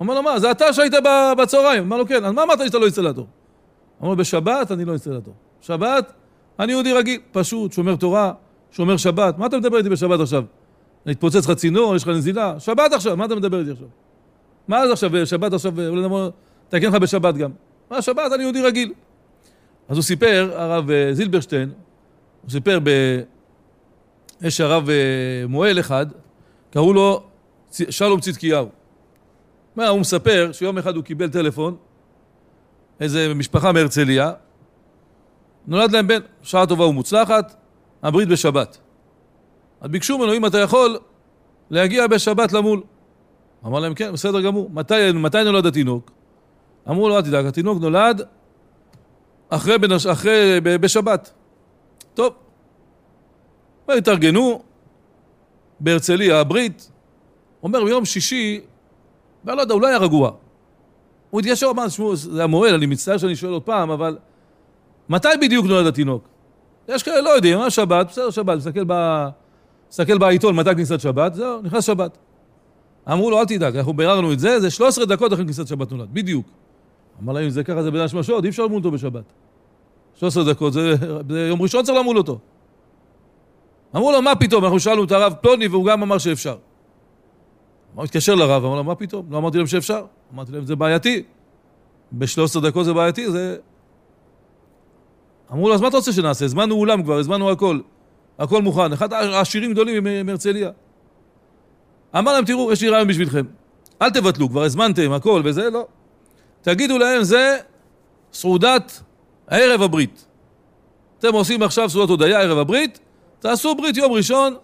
אומר 0.00 0.14
לו, 0.14 0.22
מה, 0.22 0.38
זה 0.38 0.50
אתה 0.50 0.72
שהיית 0.72 0.92
בצהריים? 1.38 1.82
אמר 1.82 1.96
לו, 1.96 2.06
כן, 2.06 2.24
אז 2.24 2.32
מה 2.32 2.42
אמרת 2.42 2.58
לי 2.58 2.66
שאתה 2.66 2.78
לא 2.78 2.84
אינסטלטור? 2.84 3.26
אמר 4.00 4.10
לו, 4.10 4.16
בשבת 4.16 4.72
אני 4.72 4.84
לא 4.84 4.90
אינסטלטור. 4.90 5.34
שבת, 5.60 6.12
אני 6.58 6.72
יהודי 6.72 6.92
רגיל, 6.92 7.20
פשוט, 7.32 7.72
שומר 7.72 7.96
תורה, 7.96 8.32
שומר 8.76 8.96
שבת. 8.96 9.38
מה 9.38 9.46
אתה 9.46 9.58
מדבר 9.58 9.78
איתי 9.78 9.88
בשבת 9.88 10.20
עכשיו? 10.20 10.44
התפוצץ 11.06 11.48
לך 11.48 11.50
צינור, 11.50 11.96
יש 11.96 12.02
לך 12.02 12.08
נזילה? 12.08 12.60
שבת 12.60 12.92
עכשיו, 12.92 13.16
מה 13.16 13.24
אתה 13.24 13.34
מדבר 13.34 13.60
איתי 13.60 13.70
עכשיו? 13.70 13.86
מה 14.68 14.86
זה 14.86 14.92
עכשיו, 14.92 15.26
שבת 15.26 15.52
עכשיו, 15.52 15.88
אולי 15.88 16.02
נאמר, 16.02 16.30
תקן 16.68 16.86
לך 16.86 16.94
בשבת 16.94 17.34
גם. 17.34 17.50
מה, 17.90 18.02
שבת, 18.02 18.32
אני 18.34 18.42
יהודי 18.42 18.62
רגיל. 18.62 18.92
אז 19.88 19.96
הוא 19.96 20.02
סיפר, 20.02 20.50
הרב 20.54 20.90
אה, 20.90 21.14
זילברשטיין, 21.14 21.70
הוא 22.42 22.50
סיפר 22.50 22.78
ב... 22.82 22.90
יש 24.42 24.60
הרב 24.60 24.90
אה, 24.90 24.94
מועל 25.48 25.80
אחד, 25.80 26.06
קראו 26.70 26.92
לו 26.92 27.22
שלום 27.70 28.20
צדקיהו. 28.20 28.68
מה, 29.76 29.88
הוא 29.88 30.00
מספר 30.00 30.50
שיום 30.52 30.78
אחד 30.78 30.96
הוא 30.96 31.04
קיבל 31.04 31.28
טלפון, 31.28 31.76
איזה 33.00 33.34
משפחה 33.34 33.72
מהרצליה, 33.72 34.32
נולד 35.66 35.92
להם 35.92 36.06
בן, 36.06 36.20
שעה 36.42 36.66
טובה 36.66 36.84
ומוצלחת, 36.84 37.54
הברית 38.04 38.28
בשבת. 38.28 38.78
אז 39.80 39.90
ביקשו 39.90 40.18
ממנו, 40.18 40.34
אם 40.34 40.46
אתה 40.46 40.58
יכול, 40.58 40.98
להגיע 41.70 42.06
בשבת 42.06 42.52
למול. 42.52 42.82
אמר 43.66 43.80
להם, 43.80 43.94
כן, 43.94 44.12
בסדר 44.12 44.40
גמור. 44.40 44.70
מתי, 44.72 45.12
מתי 45.14 45.44
נולד 45.44 45.66
התינוק? 45.66 46.10
אמרו 46.88 47.08
לו, 47.08 47.16
אל 47.16 47.22
תדאג, 47.22 47.46
התינוק 47.46 47.80
נולד 47.80 48.22
אחרי, 49.48 49.78
בנש... 49.78 50.06
אחרי 50.06 50.60
ב... 50.62 50.76
בשבת. 50.76 51.32
טוב. 52.14 52.34
והתארגנו 53.88 54.62
בהרצליה, 55.80 56.40
הברית. 56.40 56.90
אומר, 57.62 57.84
ביום 57.84 58.04
שישי, 58.04 58.60
ואני 59.44 59.56
לא 59.56 59.62
יודע, 59.62 59.74
אולי 59.74 59.88
היה 59.88 59.98
רגוע. 59.98 60.30
הוא 61.30 61.40
התיישר, 61.40 61.66
אמר, 61.70 61.88
תשמעו, 61.88 62.16
זה 62.16 62.44
המוהל, 62.44 62.74
אני 62.74 62.86
מצטער 62.86 63.18
שאני 63.18 63.36
שואל 63.36 63.52
עוד 63.52 63.62
פעם, 63.62 63.90
אבל 63.90 64.18
מתי 65.08 65.28
בדיוק 65.40 65.66
נולד 65.66 65.86
התינוק? 65.86 66.33
יש 66.88 67.02
כאלה, 67.02 67.20
לא 67.20 67.30
יודעים, 67.30 67.58
מה 67.58 67.70
שבת, 67.70 68.06
בסדר, 68.06 68.30
שבת, 68.30 68.56
מסתכל, 68.56 68.84
ב... 68.86 69.24
מסתכל 69.90 70.18
בעיתון 70.18 70.56
מתי 70.56 70.74
כניסת 70.74 71.00
שבת, 71.00 71.34
זהו, 71.34 71.62
נכנס 71.62 71.84
שבת. 71.84 72.18
אמרו 73.12 73.30
לו, 73.30 73.40
אל 73.40 73.44
תדאג, 73.44 73.76
אנחנו 73.76 73.92
ביררנו 73.92 74.32
את 74.32 74.38
זה, 74.38 74.60
זה 74.60 74.70
13 74.70 75.06
דקות 75.06 75.32
אחרי 75.32 75.44
כניסת 75.44 75.66
שבת 75.66 75.92
נולד, 75.92 76.08
בדיוק. 76.12 76.46
אמר 77.22 77.32
להם, 77.32 77.44
אם 77.44 77.50
זה 77.50 77.64
ככה, 77.64 77.82
זה 77.82 77.90
בין 77.90 78.00
השמשות, 78.00 78.44
אי 78.44 78.48
אפשר 78.48 78.64
למול 78.64 78.78
אותו 78.78 78.90
בשבת. 78.90 79.24
13 80.14 80.44
דקות, 80.44 80.72
זה, 80.72 80.94
זה 81.28 81.46
יום 81.48 81.62
ראשון 81.62 81.84
צריך 81.84 81.98
למול 81.98 82.18
אותו. 82.18 82.38
אמרו 83.96 84.12
לו, 84.12 84.22
מה 84.22 84.34
פתאום? 84.34 84.64
אנחנו 84.64 84.80
שאלנו 84.80 85.04
את 85.04 85.12
הרב 85.12 85.34
פלוני 85.40 85.66
והוא 85.66 85.86
גם 85.86 86.02
אמר 86.02 86.18
שאפשר. 86.18 86.56
הוא 87.94 88.04
התקשר 88.04 88.34
לרב, 88.34 88.64
אמר 88.64 88.76
לו, 88.76 88.84
מה 88.84 88.94
פתאום? 88.94 89.26
לא 89.30 89.38
אמרתי 89.38 89.58
להם 89.58 89.66
שאפשר. 89.66 90.04
אמרתי 90.34 90.52
להם, 90.52 90.64
זה 90.64 90.76
בעייתי. 90.76 91.22
ב-13 92.12 92.60
דקות 92.60 92.84
זה 92.84 92.92
בעייתי, 92.92 93.30
זה... 93.30 93.56
אמרו 95.52 95.68
לו, 95.68 95.74
אז 95.74 95.80
מה 95.80 95.88
אתה 95.88 95.96
רוצה 95.96 96.12
שנעשה? 96.12 96.44
הזמנו 96.44 96.74
אולם 96.74 97.02
כבר, 97.02 97.18
הזמנו 97.18 97.50
הכל. 97.50 97.80
הכל 98.38 98.62
מוכן. 98.62 98.92
אחד 98.92 99.12
העשירים 99.12 99.72
גדולים 99.72 100.26
מהרצליה. 100.26 100.70
אמר 102.18 102.32
להם, 102.32 102.44
תראו, 102.44 102.72
יש 102.72 102.82
לי 102.82 102.88
רעיון 102.88 103.08
בשבילכם. 103.08 103.44
אל 104.02 104.10
תבטלו, 104.10 104.48
כבר 104.48 104.62
הזמנתם 104.62 105.12
הכל 105.12 105.42
וזה, 105.44 105.70
לא. 105.70 105.86
תגידו 106.62 106.98
להם, 106.98 107.22
זה 107.22 107.58
סעודת 108.32 109.02
ערב 109.50 109.82
הברית. 109.82 110.26
אתם 111.18 111.34
עושים 111.34 111.62
עכשיו 111.62 111.90
סעודת 111.90 112.10
הודיה, 112.10 112.40
ערב 112.40 112.58
הברית, 112.58 113.00
תעשו 113.38 113.74
ברית 113.74 113.96
יום 113.96 114.12
ראשון, 114.12 114.54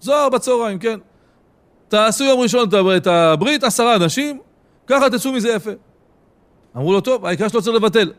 זוהר 0.00 0.28
בצהריים, 0.28 0.78
כן. 0.78 0.98
תעשו 1.88 2.24
יום 2.24 2.40
ראשון 2.40 2.68
את 2.96 3.06
הברית, 3.06 3.64
עשרה 3.64 3.96
אנשים, 3.96 4.38
ככה 4.86 5.10
תצאו 5.10 5.32
מזה 5.32 5.48
יפה. 5.48 5.70
אמרו 6.76 6.92
לו, 6.92 7.00
טוב, 7.00 7.26
העיקר 7.26 7.48
שלא 7.48 7.60
צריך 7.60 7.76
לבטל. 7.76 8.12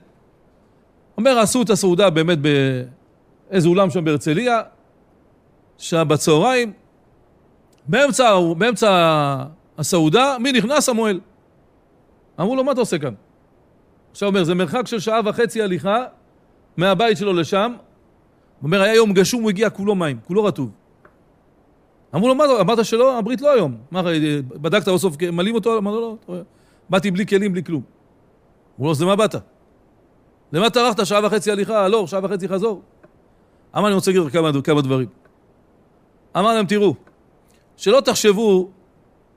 אומר, 1.18 1.40
עשו 1.40 1.62
את 1.62 1.70
הסעודה 1.70 2.10
באמת 2.10 2.38
באיזה 2.42 3.68
אולם 3.68 3.90
שם 3.90 4.04
בהרצליה, 4.04 4.62
שם 5.78 6.08
בצהריים, 6.08 6.74
באמצע, 7.88 8.40
באמצע 8.58 9.44
הסעודה, 9.78 10.38
מי 10.40 10.52
נכנס? 10.52 10.90
המוהל. 10.90 11.20
אמרו 12.40 12.56
לו, 12.56 12.64
מה 12.64 12.72
אתה 12.72 12.80
עושה 12.80 12.98
כאן? 12.98 13.14
עכשיו 14.12 14.30
אומר, 14.30 14.44
זה 14.44 14.56
מרחק 14.56 14.88
של 14.88 15.00
שעה 15.00 15.20
וחצי 15.26 15.62
הליכה 15.62 16.04
מהבית 16.78 17.18
שלו 17.18 17.34
לשם. 17.34 17.74
הוא 17.76 18.68
אומר, 18.68 18.82
היה 18.82 18.96
יום 18.96 19.14
גשום, 19.14 19.42
הוא 19.42 19.50
הגיע 19.50 19.70
כולו 19.70 19.96
מים, 19.96 20.20
כולו 20.28 20.44
רטוב. 20.44 20.72
אמרו 22.16 22.28
לו, 22.28 22.36
מה, 22.36 22.44
אמרת 22.62 22.86
שלא? 22.86 23.18
הברית 23.18 23.42
לא 23.42 23.54
היום. 23.54 23.78
מה, 23.92 24.02
בדקת 24.62 24.88
בסוף, 24.88 25.16
מלאים 25.32 25.56
אותו? 25.56 25.78
אמר 25.78 25.92
לו, 25.92 26.18
לא, 26.30 26.36
באתי 26.90 27.12
בלי 27.12 27.26
כלים, 27.26 27.52
בלי 27.52 27.64
כלום. 27.64 27.82
אמרו 28.78 28.86
לו, 28.86 28.92
אז 28.92 29.02
למה 29.02 29.16
באת? 29.16 29.36
למה 30.54 30.70
טרחת 30.70 31.06
שעה 31.06 31.26
וחצי 31.26 31.52
הליכה, 31.52 31.86
הלוך, 31.86 32.10
שעה 32.10 32.20
וחצי 32.24 32.48
חזור? 32.48 32.82
אמר, 33.78 33.88
אני 33.88 33.96
רוצה 33.96 34.12
להגיד 34.12 34.26
לך 34.28 34.34
כמה, 34.34 34.62
כמה 34.64 34.82
דברים. 34.82 35.08
אמר 36.38 36.54
להם, 36.54 36.66
תראו, 36.66 36.96
שלא 37.78 38.02
תחשבו 38.02 38.70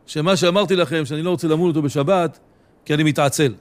שמה 0.06 0.36
שאמרתי 0.36 0.76
לכם, 0.76 1.04
שאני 1.04 1.22
לא 1.22 1.30
רוצה 1.30 1.48
למול 1.48 1.68
אותו 1.68 1.82
בשבת, 1.82 2.38
כי 2.84 2.94
אני 2.94 3.02
מתעצל. 3.02 3.54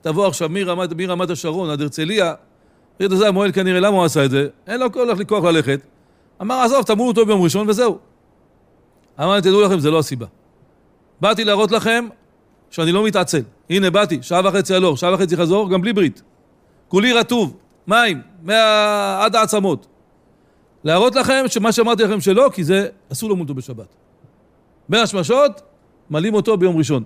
תבוא 0.00 0.26
עכשיו 0.26 0.48
מרמת, 0.48 0.92
מרמת 0.92 1.30
השרון 1.30 1.70
עד 1.70 1.80
הרצליה, 1.80 2.34
תגיד, 2.96 3.12
זה 3.14 3.28
המועל 3.28 3.52
כנראה, 3.52 3.80
למה 3.80 3.96
הוא 3.96 4.04
עשה 4.04 4.24
את 4.24 4.30
זה? 4.30 4.48
אין 4.66 4.80
לו 4.80 4.86
כוח 5.26 5.44
ללכת. 5.44 5.80
אמר, 6.42 6.54
עזוב, 6.54 6.82
תמול 6.82 7.08
אותו 7.08 7.26
ביום 7.26 7.42
ראשון 7.42 7.68
וזהו. 7.68 7.98
אמר, 9.20 9.40
תדעו 9.40 9.62
לכם, 9.62 9.78
זה 9.78 9.90
לא 9.90 9.98
הסיבה. 9.98 10.26
באתי 11.20 11.44
להראות 11.44 11.70
לכם 11.70 12.08
שאני 12.70 12.92
לא 12.92 13.04
מתעצל. 13.04 13.42
הנה, 13.70 13.90
באתי, 13.90 14.18
שעה 14.22 14.40
וחצי 14.44 14.74
הלוך, 14.74 14.98
שעה 14.98 15.14
וחצי 15.14 15.36
חזור, 15.36 15.70
גם 15.70 15.80
בלי 15.80 15.92
ברית. 15.92 16.22
כולי 16.92 17.12
רטוב, 17.12 17.56
מים, 17.86 18.22
מה... 18.42 19.24
עד 19.24 19.36
העצמות. 19.36 19.86
להראות 20.84 21.14
לכם 21.14 21.44
שמה 21.48 21.72
שאמרתי 21.72 22.02
לכם 22.02 22.20
שלא, 22.20 22.50
כי 22.52 22.64
זה 22.64 22.88
אסור 23.12 23.30
למות 23.30 23.48
אותו 23.48 23.54
בשבת. 23.54 23.86
בין 24.88 25.00
השמשות, 25.02 25.62
מלאים 26.10 26.34
אותו 26.34 26.56
ביום 26.56 26.76
ראשון. 26.76 27.04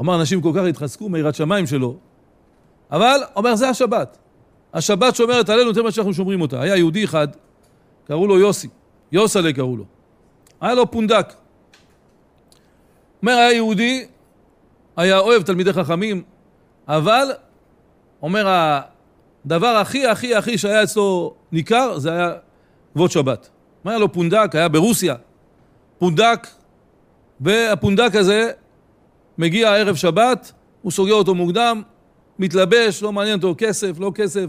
אמר, 0.00 0.20
אנשים 0.20 0.40
כל 0.40 0.52
כך 0.54 0.62
התחזקו 0.64 1.08
מיראת 1.08 1.34
שמיים 1.34 1.66
שלו, 1.66 1.96
אבל, 2.90 3.20
אומר, 3.36 3.54
זה 3.56 3.68
השבת. 3.68 4.18
השבת 4.74 5.16
שומרת 5.16 5.48
עלינו 5.48 5.68
יותר 5.68 5.82
ממה 5.82 5.90
שאנחנו 5.90 6.14
שומרים 6.14 6.40
אותה. 6.40 6.60
היה 6.60 6.76
יהודי 6.76 7.04
אחד, 7.04 7.28
קראו 8.04 8.26
לו 8.26 8.38
יוסי, 8.38 8.68
יוסלה 9.12 9.52
קראו 9.52 9.76
לו. 9.76 9.84
היה 10.60 10.74
לו 10.74 10.90
פונדק. 10.90 11.34
אומר, 13.22 13.32
היה 13.32 13.52
יהודי, 13.52 14.06
היה 14.96 15.18
אוהב 15.18 15.42
תלמידי 15.42 15.72
חכמים, 15.72 16.22
אבל, 16.88 17.32
אומר, 18.22 18.46
הדבר 19.44 19.66
הכי 19.66 20.06
הכי 20.06 20.34
הכי 20.34 20.58
שהיה 20.58 20.82
אצלו 20.82 21.34
ניכר, 21.52 21.98
זה 21.98 22.12
היה 22.12 22.32
כבוד 22.94 23.10
שבת. 23.10 23.50
היה 23.84 23.98
לו 23.98 24.12
פונדק, 24.12 24.50
היה 24.54 24.68
ברוסיה. 24.68 25.14
פונדק, 25.98 26.46
והפונדק 27.40 28.14
הזה 28.14 28.50
מגיע 29.38 29.74
ערב 29.74 29.96
שבת, 29.96 30.52
הוא 30.82 30.92
סוגר 30.92 31.14
אותו 31.14 31.34
מוקדם, 31.34 31.82
מתלבש, 32.38 33.02
לא 33.02 33.12
מעניין 33.12 33.36
אותו 33.36 33.54
כסף, 33.58 33.98
לא 33.98 34.12
כסף, 34.14 34.46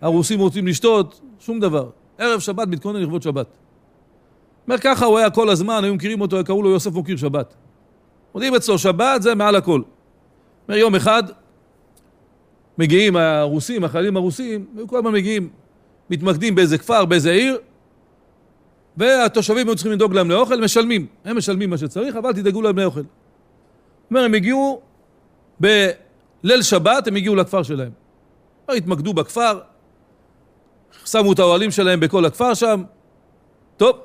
הרוסים 0.00 0.40
רוצים 0.40 0.66
לשתות, 0.66 1.20
שום 1.38 1.60
דבר. 1.60 1.90
ערב 2.18 2.40
שבת 2.40 2.68
מתכונן 2.68 3.02
לכבוד 3.02 3.22
שבת. 3.22 3.46
אומר 4.66 4.78
ככה 4.78 5.06
הוא 5.06 5.18
היה 5.18 5.30
כל 5.30 5.48
הזמן, 5.48 5.84
היו 5.84 5.94
מכירים 5.94 6.20
אותו, 6.20 6.36
קראו 6.44 6.62
לו 6.62 6.70
יוסף 6.70 6.92
מוקיר 6.92 7.16
שבת. 7.16 7.54
יודעים 8.34 8.54
אצלו 8.54 8.78
שבת 8.78 9.22
זה 9.22 9.34
מעל 9.34 9.56
הכל. 9.56 9.82
אומר 10.68 10.78
יום 10.78 10.94
אחד 10.94 11.22
מגיעים 12.80 13.16
הרוסים, 13.16 13.84
החיילים 13.84 14.16
הרוסים, 14.16 14.66
היו 14.76 14.88
כל 14.88 14.98
הזמן 14.98 15.12
מגיעים, 15.12 15.48
מתמקדים 16.10 16.54
באיזה 16.54 16.78
כפר, 16.78 17.04
באיזה 17.04 17.30
עיר, 17.30 17.58
והתושבים 18.96 19.68
היו 19.68 19.74
צריכים 19.74 19.92
לדאוג 19.92 20.14
להם 20.14 20.30
לאוכל, 20.30 20.60
משלמים. 20.60 21.06
הם 21.24 21.36
משלמים 21.36 21.70
מה 21.70 21.78
שצריך, 21.78 22.16
אבל 22.16 22.32
תדאגו 22.32 22.62
להם 22.62 22.78
לאוכל. 22.78 23.00
אומר, 24.10 24.24
הם 24.24 24.34
הגיעו 24.34 24.80
בליל 25.60 26.62
שבת, 26.62 27.06
הם 27.06 27.16
הגיעו 27.16 27.36
לכפר 27.36 27.62
שלהם. 27.62 27.90
התמקדו 28.68 29.14
בכפר, 29.14 29.60
שמו 31.04 31.32
את 31.32 31.38
האוהלים 31.38 31.70
שלהם 31.70 32.00
בכל 32.00 32.24
הכפר 32.24 32.54
שם. 32.54 32.82
טוב, 33.76 33.96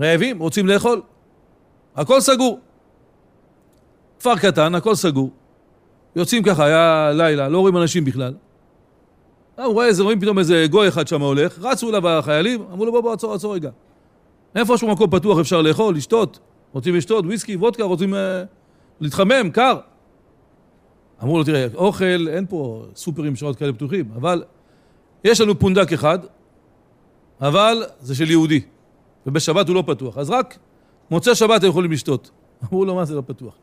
רעבים, 0.00 0.38
רוצים 0.38 0.66
לאכול. 0.66 1.02
הכל 1.96 2.20
סגור. 2.20 2.60
כפר 4.18 4.36
קטן, 4.36 4.74
הכל 4.74 4.94
סגור. 4.94 5.30
יוצאים 6.16 6.42
ככה, 6.42 6.64
היה 6.64 7.12
לילה, 7.14 7.48
לא 7.48 7.58
רואים 7.58 7.76
אנשים 7.76 8.04
בכלל. 8.04 8.34
הוא 9.56 9.66
רואה 9.66 9.86
איזה, 9.86 10.02
רואים 10.02 10.20
פתאום 10.20 10.38
איזה 10.38 10.66
גוי 10.70 10.88
אחד 10.88 11.08
שם 11.08 11.22
הולך, 11.22 11.58
רצו 11.58 11.90
אליו 11.90 12.08
החיילים, 12.08 12.62
אמרו 12.72 12.86
לו 12.86 12.92
בוא 12.92 13.00
בוא 13.00 13.12
עצור 13.12 13.34
עצור 13.34 13.54
רגע. 13.54 13.70
איפה 14.56 14.78
שהוא 14.78 14.90
מקום 14.90 15.10
פתוח 15.10 15.38
אפשר 15.38 15.62
לאכול, 15.62 15.94
לשתות, 15.96 16.38
רוצים 16.72 16.94
לשתות, 16.94 17.24
וויסקי, 17.24 17.56
וודקה, 17.56 17.84
רוצים 17.84 18.14
uh, 18.14 18.16
להתחמם, 19.00 19.50
קר. 19.50 19.78
אמרו 21.22 21.38
לו 21.38 21.44
תראה, 21.44 21.66
אוכל, 21.74 22.28
אין 22.28 22.46
פה 22.48 22.84
סופרים 22.94 23.36
שעות 23.36 23.56
כאלה 23.56 23.72
פתוחים, 23.72 24.10
אבל 24.16 24.44
יש 25.24 25.40
לנו 25.40 25.58
פונדק 25.58 25.92
אחד, 25.92 26.18
אבל 27.40 27.84
זה 28.00 28.14
של 28.14 28.30
יהודי, 28.30 28.60
ובשבת 29.26 29.68
הוא 29.68 29.74
לא 29.74 29.84
פתוח, 29.86 30.18
אז 30.18 30.30
רק 30.30 30.58
מוצא 31.10 31.34
שבת 31.34 31.62
הם 31.62 31.68
יכולים 31.68 31.92
לשתות. 31.92 32.30
אמרו 32.64 32.84
לו 32.84 32.94
מה 32.94 33.04
זה 33.04 33.14
לא 33.14 33.22
פתוח? 33.26 33.54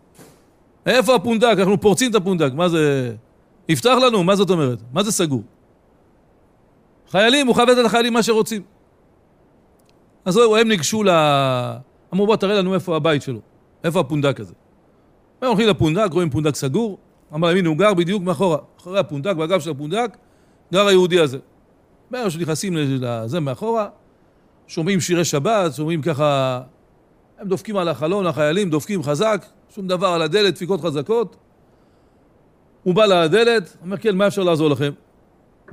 איפה 0.86 1.16
הפונדק? 1.16 1.56
אנחנו 1.60 1.82
פורצים 1.82 2.12
את 2.12 2.16
הפונדק, 2.16 2.54
מה 2.54 2.70
זה... 2.70 3.14
יפתח 3.70 3.96
לנו, 4.06 4.24
מה 4.24 4.36
זאת 4.36 4.50
אומרת? 4.50 4.82
מה 4.94 5.04
זה 5.04 5.12
סגור? 5.12 5.44
חיילים, 7.10 7.48
הוא 7.48 7.56
חייב 7.56 7.70
לתת 7.70 7.80
לחיילים 7.86 8.14
מה 8.14 8.24
שרוצים. 8.24 8.62
אז 10.26 10.38
הם 10.38 10.68
ניגשו 10.68 11.04
ל... 11.04 11.10
אמרו 12.14 12.26
בוא 12.26 12.36
תראה 12.36 12.56
לנו 12.56 12.74
איפה 12.74 12.96
הבית 12.96 13.22
שלו, 13.22 13.40
איפה 13.84 14.00
הפונדק 14.00 14.40
הזה. 14.40 14.54
הם 15.42 15.48
הולכים 15.48 15.68
לפונדק, 15.68 16.08
רואים 16.12 16.30
פונדק 16.30 16.56
סגור, 16.56 16.98
אמר 17.34 17.48
להם 17.48 17.58
הנה 17.58 17.70
הוא 17.70 17.78
גר 17.78 17.94
בדיוק 17.94 18.24
מאחורה, 18.24 18.58
אחרי 18.80 19.00
הפונדק, 19.00 19.36
בגב 19.36 19.60
של 19.60 19.72
הפונדק, 19.72 20.18
גר 20.74 20.88
היהודי 20.88 21.20
הזה. 21.20 21.38
בערב 22.12 22.30
שנכנסים 22.30 22.74
לזה 22.78 23.40
מאחורה, 23.40 23.88
שומעים 24.68 25.00
שירי 25.00 25.26
שבת, 25.26 25.74
שומעים 25.74 26.02
ככה, 26.02 26.62
הם 27.38 27.48
דופקים 27.48 27.78
על 27.78 27.88
החלון, 27.88 28.28
החיילים 28.28 28.70
דופקים 28.70 29.04
חזק, 29.04 29.46
שום 29.70 29.88
דבר 29.88 30.08
על 30.08 30.22
הדלת, 30.22 30.54
דפיקות 30.54 30.82
חזקות. 30.82 31.36
הוא 32.84 32.96
בא 32.96 33.06
לדלת, 33.06 33.78
אומר 33.82 33.98
כן, 33.98 34.16
מה 34.16 34.28
אפשר 34.28 34.44
לעזור 34.44 34.70
לכם? 34.70 34.92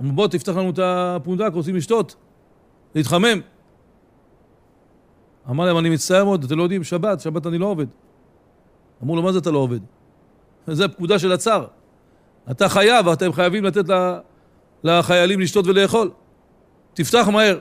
אמרו 0.01 0.13
בוא 0.13 0.29
תפתח 0.29 0.57
לנו 0.57 0.71
את 0.71 0.79
הפונדק, 0.83 1.51
רוצים 1.55 1.77
לשתות, 1.77 2.15
להתחמם. 2.95 3.41
אמר 5.51 5.65
להם, 5.65 5.79
אני 5.79 5.91
מצטער 5.91 6.25
מאוד, 6.25 6.45
אתם 6.45 6.59
לא 6.59 6.63
יודעים, 6.63 6.85
שבת, 6.85 7.21
שבת 7.21 7.47
אני 7.47 7.59
לא 7.59 7.67
עובד. 7.67 7.87
אמרו 9.03 9.17
לו, 9.17 9.23
מה 9.23 9.33
זה 9.33 9.39
אתה 9.39 9.51
לא 9.51 9.59
עובד? 9.59 9.81
זה 10.67 10.89
פקודה 10.89 11.19
של 11.19 11.33
הצאר. 11.33 11.67
אתה 12.51 12.69
חייב, 12.69 13.09
אתם 13.09 13.33
חייבים 13.33 13.65
לתת 13.65 13.85
לחיילים 14.85 15.41
לשתות 15.41 15.67
ולאכול. 15.67 16.11
תפתח 16.95 17.29
מהר. 17.33 17.59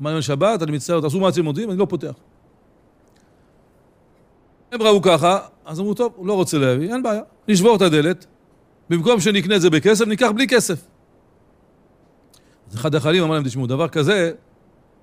אמר 0.00 0.12
להם, 0.12 0.22
שבת, 0.22 0.62
אני 0.62 0.72
מצטער, 0.72 1.00
תעשו 1.00 1.20
מה 1.20 1.28
אתם 1.28 1.46
יודעים, 1.46 1.70
אני 1.70 1.78
לא 1.78 1.86
פותח. 1.88 2.12
הם 4.72 4.82
ראו 4.82 5.02
ככה, 5.02 5.38
אז 5.64 5.80
אמרו, 5.80 5.94
טוב, 5.94 6.12
הוא 6.16 6.26
לא 6.26 6.32
רוצה 6.32 6.58
להביא, 6.58 6.92
אין 6.92 7.02
בעיה. 7.02 7.22
נשבור 7.48 7.76
את 7.76 7.82
הדלת, 7.82 8.26
במקום 8.90 9.20
שנקנה 9.20 9.56
את 9.56 9.60
זה 9.60 9.70
בכסף, 9.70 10.06
ניקח 10.06 10.30
בלי 10.34 10.46
כסף. 10.46 10.84
אז 12.70 12.74
אחד 12.74 12.94
החיילים 12.94 13.22
אמר 13.22 13.34
להם, 13.34 13.44
תשמעו, 13.44 13.66
דבר 13.66 13.88
כזה, 13.88 14.32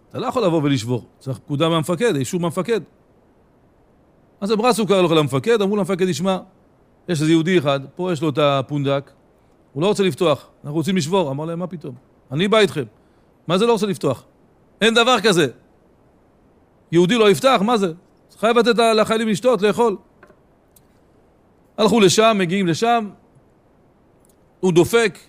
אתה 0.09 0.19
לא 0.19 0.27
יכול 0.27 0.45
לבוא 0.45 0.61
ולשבור, 0.63 1.05
צריך 1.19 1.37
פקודה 1.37 1.69
מהמפקד, 1.69 2.15
אישור 2.15 2.39
מהמפקד. 2.39 2.81
אז 4.41 4.51
הם 4.51 4.61
רצו 4.61 4.85
לו 4.89 5.15
למפקד, 5.15 5.61
אמרו 5.61 5.77
למפקד, 5.77 6.09
תשמע, 6.09 6.37
יש 7.09 7.21
איזה 7.21 7.31
יהודי 7.31 7.57
אחד, 7.57 7.79
פה 7.95 8.13
יש 8.13 8.21
לו 8.21 8.29
את 8.29 8.37
הפונדק, 8.37 9.11
הוא 9.73 9.81
לא 9.81 9.87
רוצה 9.87 10.03
לפתוח, 10.03 10.47
אנחנו 10.63 10.77
רוצים 10.77 10.97
לשבור. 10.97 11.31
אמר 11.31 11.45
להם, 11.45 11.59
מה 11.59 11.67
פתאום? 11.67 11.95
אני 12.31 12.47
בא 12.47 12.59
איתכם. 12.59 12.83
מה 13.47 13.57
זה 13.57 13.65
לא 13.65 13.71
רוצה 13.71 13.85
לפתוח? 13.85 14.23
אין 14.81 14.93
דבר 14.93 15.15
כזה. 15.23 15.47
יהודי 16.91 17.15
לא 17.15 17.31
יפתח, 17.31 17.61
מה 17.65 17.77
זה? 17.77 17.93
חייב 18.39 18.57
לתת 18.57 18.79
לחיילים 18.95 19.27
לשתות, 19.27 19.61
לאכול. 19.61 19.97
הלכו 21.77 21.99
לשם, 21.99 22.35
מגיעים 22.39 22.67
לשם, 22.67 23.09
הוא 24.59 24.73
דופק, 24.73 25.19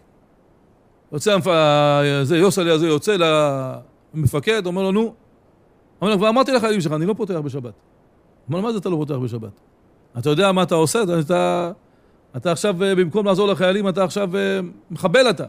יוצא, 1.12 1.36
זה 2.22 2.36
יוסלי 2.36 2.70
הזה 2.70 2.86
יוצא 2.86 3.16
למפקד, 4.14 4.66
אומר 4.66 4.82
לו, 4.82 4.92
נו. 4.92 5.14
אומר 6.00 6.12
לו, 6.12 6.18
כבר 6.18 6.28
אמרתי 6.28 6.52
לחיילים 6.52 6.80
שלך, 6.80 6.92
אני 6.92 7.06
לא 7.06 7.14
פותח 7.14 7.34
בשבת. 7.34 7.72
אומר 8.48 8.58
לו, 8.58 8.62
מה 8.62 8.72
זה 8.72 8.78
אתה 8.78 8.88
לא 8.88 8.96
פותח 8.96 9.14
בשבת? 9.14 9.50
אתה 10.18 10.30
יודע 10.30 10.52
מה 10.52 10.62
אתה 10.62 10.74
עושה? 10.74 11.02
אתה, 11.20 11.70
אתה 12.36 12.52
עכשיו, 12.52 12.84
אה, 12.84 12.94
במקום 12.94 13.26
לעזור 13.26 13.48
לחיילים, 13.48 13.88
אתה 13.88 14.04
עכשיו 14.04 14.36
אה, 14.36 14.60
מחבל 14.90 15.30
אתה. 15.30 15.44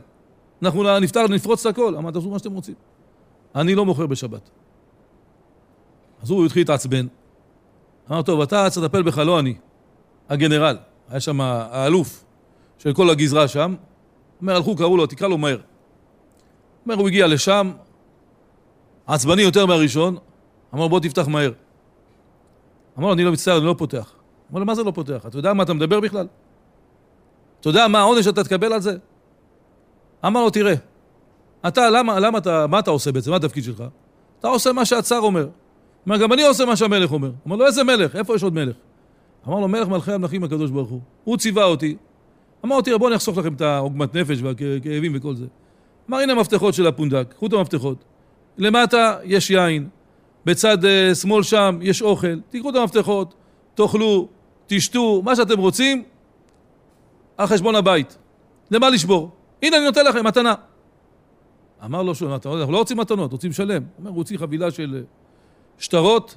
אנחנו 0.62 1.00
נפתח, 1.00 1.22
נפרוץ 1.30 1.66
את 1.66 1.74
הכל. 1.74 1.96
אמר, 1.96 2.12
תעשו 2.12 2.30
מה 2.30 2.40
שאתם 2.40 2.52
רוצים. 2.52 2.76
אני 3.56 3.76
לא 3.76 3.86
מוכר 3.86 4.06
בשבת. 4.06 4.50
אז 6.24 6.30
הוא 6.30 6.46
התחיל 6.46 6.62
להתעצבן. 6.62 7.08
אמר, 8.12 8.22
טוב, 8.22 8.42
אתה 8.42 8.70
צריך 8.70 8.86
לטפל 8.86 9.04
בך, 9.04 9.18
לא 9.18 9.40
אני. 9.40 9.56
הגנרל. 10.30 10.78
היה 11.10 11.20
שם 11.20 11.42
האלוף 11.42 12.24
של 12.78 12.94
כל 12.94 13.10
הגזרה 13.10 13.48
שם. 13.48 13.76
אומר, 14.42 14.56
הלכו, 14.56 14.76
קראו 14.76 14.98
לו, 14.98 15.06
תקרא 15.06 15.28
לו 15.28 15.38
מהר. 15.38 15.58
אומר, 16.86 16.96
הוא 16.96 17.08
הגיע 17.08 17.28
לשם, 17.28 17.72
עצבני 19.08 19.42
יותר 19.42 19.66
מהראשון, 19.66 20.18
אמר, 20.74 20.88
בוא 20.88 21.00
תפתח 21.00 21.28
מהר. 21.28 21.52
אמר 22.98 23.08
לו, 23.08 23.14
אני 23.14 23.24
לא 23.24 23.32
מצטער, 23.32 23.58
אני 23.58 23.66
לא 23.66 23.76
פותח. 23.78 24.14
אמר 24.52 24.60
לו, 24.60 24.66
מה 24.66 24.76
זה 24.76 24.84
לא 24.84 24.92
פותח? 24.92 25.26
אתה 25.28 25.38
יודע 25.38 25.54
מה 25.54 25.64
אתה 25.64 25.74
מדבר 25.74 26.00
בכלל? 26.00 26.28
אתה 27.60 27.70
יודע 27.70 27.88
מה 27.88 28.00
העונש 28.00 28.26
שאתה 28.26 28.44
תקבל 28.44 28.74
על 28.74 28.82
זה? 28.82 28.98
אמר 30.26 30.44
לו, 30.44 30.50
תראה, 30.50 30.74
אתה, 31.68 31.90
למה, 31.90 32.20
למה 32.20 32.38
אתה, 32.38 32.68
מה 32.68 32.80
אתה 32.80 32.92
עושה 32.92 33.12
בעצם? 33.12 33.32
מה 33.32 33.38
התפקיד 33.38 33.64
שלך? 33.64 33.84
אתה 34.40 34.48
עושה 34.48 34.74
מה 34.74 34.86
שהצאר 34.86 35.20
אומר. 35.20 35.48
אומר, 36.08 36.18
גם 36.18 36.34
אני 36.34 36.44
עושה 36.44 36.66
מה 36.66 36.76
שהמלך 36.76 37.12
אומר. 37.12 37.32
אמר 37.48 37.56
לו, 37.56 37.66
איזה 37.66 37.84
מלך? 37.84 38.16
איפה 38.16 38.36
יש 38.36 38.44
עוד 38.44 38.54
מלך? 38.54 38.76
אמר 39.48 39.60
לו, 39.60 39.68
מלך 39.68 39.88
מלכי 39.88 40.12
המלכים 40.12 40.44
הקדוש 40.44 40.72
ברוך 40.72 40.90
הוא. 40.90 41.02
הוא 41.24 41.38
ציווה 41.38 41.64
אותי. 41.64 41.96
אמר 42.66 42.82
תראה, 42.82 42.98
בואו 42.98 43.10
אני 43.10 43.16
אחסוך 43.16 43.38
לכם 43.38 43.54
את 43.54 43.62
העוגמת 43.62 44.16
נפש 44.16 44.42
והכאבים 44.42 45.12
וכל 45.16 45.36
זה. 45.36 45.46
אמר, 46.10 46.18
הנה 46.18 46.34
המפתחות 46.34 46.74
של 46.74 46.88
הפונדק, 46.88 47.34
קחו 47.34 47.48
את 47.48 47.54
המפתחות. 47.54 47.98
למטה 48.58 49.18
יש 49.24 49.50
יין, 49.50 49.90
בצד 50.46 50.78
uh, 50.84 51.16
שמאל 51.16 51.44
שם 51.44 51.80
יש 51.82 52.02
אוכל, 52.02 52.40
תיקחו 52.50 52.70
את 52.70 52.76
המפתחות, 52.76 53.34
תאכלו, 53.76 54.28
תשתו, 54.68 55.22
מה 55.26 55.36
שאתם 55.36 55.60
רוצים, 55.60 56.04
על 57.38 57.48
חשבון 57.48 57.76
הבית. 57.76 58.18
למה 58.72 58.90
לשבור? 58.90 59.32
הנה 59.62 59.78
אני 59.78 59.86
נותן 59.86 60.06
לכם 60.06 60.26
מתנה. 60.26 60.54
אמר 61.86 62.04
לו 62.04 62.16
שוב, 62.16 62.32
אנחנו 62.32 62.72
לא 62.72 62.78
רוצים 62.78 62.98
מתנות, 62.98 63.32
רוצים 63.32 63.52
שלם. 63.52 63.82
הוא 63.84 63.90
אומר, 64.00 64.10
הוא 64.10 64.18
הוציא 64.18 64.38
חבילה 64.38 64.72
של 64.72 64.96
אה, 64.96 65.02
שטרות, 65.78 66.36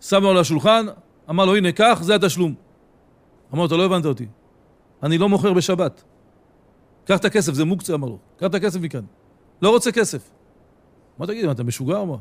שם 0.00 0.22
לו 0.22 0.30
על 0.30 0.38
השולחן, 0.38 0.86
אמר 1.30 1.44
לו, 1.44 1.56
הנה, 1.56 1.72
קח, 1.72 1.98
זה 2.02 2.14
התשלום. 2.14 2.54
אמר 3.52 3.60
לו, 3.60 3.66
אתה 3.66 3.76
לא 3.76 3.84
הבנת 3.84 4.06
אותי. 4.06 4.26
אני 5.02 5.18
לא 5.18 5.28
מוכר 5.28 5.52
בשבת. 5.52 6.02
קח 7.04 7.18
את 7.18 7.24
הכסף, 7.24 7.52
זה 7.52 7.64
מוקצה, 7.64 7.94
אמר 7.94 8.08
לו. 8.08 8.18
קח 8.36 8.46
את 8.46 8.54
הכסף 8.54 8.80
מכאן. 8.80 9.04
לא 9.62 9.70
רוצה 9.70 9.92
כסף. 9.92 10.30
מה 11.18 11.26
תגיד, 11.26 11.44
אתה 11.44 11.64
משוגע 11.64 12.04
מה? 12.04 12.16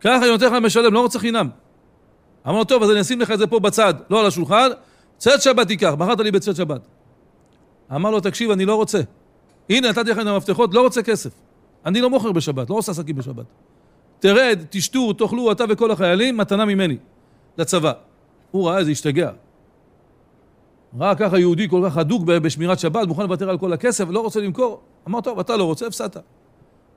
ככה 0.00 0.16
אני 0.16 0.30
נותן 0.30 0.46
לך 0.46 0.52
משלם, 0.52 0.94
לא 0.94 1.00
רוצה 1.00 1.18
חינם. 1.18 1.48
אמר 2.46 2.58
לו, 2.58 2.64
טוב, 2.64 2.82
אז 2.82 2.90
אני 2.90 3.00
אשים 3.00 3.20
לך 3.20 3.30
את 3.30 3.38
זה 3.38 3.46
פה 3.46 3.60
בצד, 3.60 3.94
לא 4.10 4.20
על 4.20 4.26
השולחן, 4.26 4.68
צאת 5.16 5.42
שבת 5.42 5.66
תיקח, 5.66 5.92
מכרת 5.98 6.20
לי 6.20 6.30
בצאת 6.30 6.56
שבת. 6.56 6.80
אמר 7.94 8.10
לו, 8.10 8.20
תקשיב, 8.20 8.50
אני 8.50 8.64
לא 8.64 8.74
רוצה. 8.74 9.00
הנה, 9.70 9.88
נתתי 9.88 10.10
לכם 10.10 10.20
את 10.20 10.26
המפתחות, 10.26 10.74
לא 10.74 10.82
רוצה 10.82 11.02
כסף. 11.02 11.30
אני 11.86 12.00
לא 12.00 12.10
מוכר 12.10 12.32
בשבת, 12.32 12.70
לא 12.70 12.74
עושה 12.74 12.92
עסקים 12.92 13.16
בשבת. 13.16 13.44
תרד, 14.20 14.64
תשתו, 14.70 15.12
תאכלו, 15.12 15.52
אתה 15.52 15.64
וכל 15.68 15.90
החיילים, 15.90 16.36
מתנה 16.36 16.64
ממני, 16.64 16.96
לצבא. 17.58 17.92
הוא 18.50 18.68
ראה 18.68 18.78
איזה 18.78 18.90
השתגע. 18.90 19.30
ראה 20.98 21.14
ככה 21.14 21.38
יהודי 21.38 21.68
כל 21.68 21.82
כך 21.86 21.96
הדוק 21.96 22.22
בשמירת 22.22 22.78
שבת, 22.78 23.08
מוכן 23.08 23.22
לוותר 23.22 23.50
על 23.50 23.58
כל 23.58 23.72
הכסף, 23.72 24.04
לא 24.08 24.20
רוצה 24.20 24.40
למכור. 24.40 24.80
אמר, 25.08 25.20
טוב, 25.20 25.38
אתה 25.38 25.56
לא 25.56 25.64
רוצה, 25.64 25.86
הפסדת. 25.86 26.16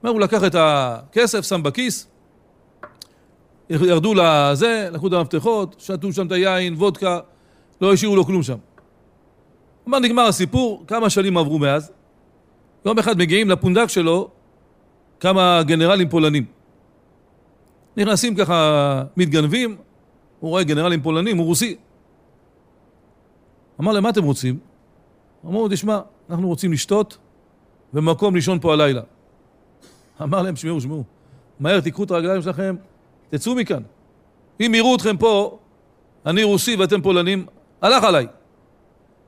אומר, 0.04 0.14
הוא 0.14 0.20
לקח 0.20 0.44
את 0.44 0.56
הכסף, 0.58 1.42
שם 1.42 1.64
בכיס, 1.64 2.08
ירדו 3.70 4.14
לזה, 4.14 4.90
לקחו 4.92 5.08
את 5.08 5.14
המפתחות, 5.14 5.76
שתו 5.80 6.14
שם 6.14 6.28
את 6.28 6.32
היין, 6.32 6.74
וודקה, 6.74 7.20
לא 7.82 7.94
השאירו 7.94 8.16
לו 8.16 8.26
כלום 8.26 8.44
שם. 8.44 8.58
אמר, 9.88 10.00
נגמר 10.00 10.24
הסיפור, 10.24 10.84
כמה 10.88 11.10
שנים 11.10 11.38
עברו 11.38 11.60
מאז. 11.60 11.92
יום 12.86 13.00
אחד 13.00 13.18
מגיעים 13.18 13.50
לפונדק 13.50 13.88
שלו 13.88 14.30
כמה 15.20 15.64
גנרלים 15.64 16.10
פולנים. 16.10 16.46
נכנסים 17.98 18.36
ככה, 18.36 19.04
מתגנבים, 19.18 19.78
הוא 20.40 20.50
רואה 20.50 20.64
גנרלים 20.64 21.02
פולנים, 21.02 21.38
הוא 21.38 21.46
רוסי. 21.46 21.78
אמר 23.80 23.92
להם, 23.92 24.04
מה 24.04 24.10
אתם 24.10 24.24
רוצים? 24.24 24.60
אמרו, 25.46 25.68
תשמע, 25.70 26.00
אנחנו 26.30 26.48
רוצים 26.48 26.74
לשתות 26.74 27.18
ומקום 27.94 28.36
לישון 28.36 28.60
פה 28.60 28.74
הלילה. 28.74 29.02
אמר 30.22 30.42
להם, 30.42 30.56
שמעו, 30.56 30.82
שמעו, 30.82 31.04
מהר 31.60 31.80
תיקחו 31.80 32.04
את 32.04 32.12
הרגליים 32.12 32.42
שלכם, 32.42 32.76
תצאו 33.30 33.56
מכאן. 33.56 33.84
אם 34.60 34.72
יראו 34.76 34.96
אתכם 34.96 35.18
פה, 35.18 35.58
אני 36.26 36.44
רוסי 36.44 36.76
ואתם 36.76 37.02
פולנים, 37.02 37.46
הלך 37.82 38.04
עליי. 38.04 38.28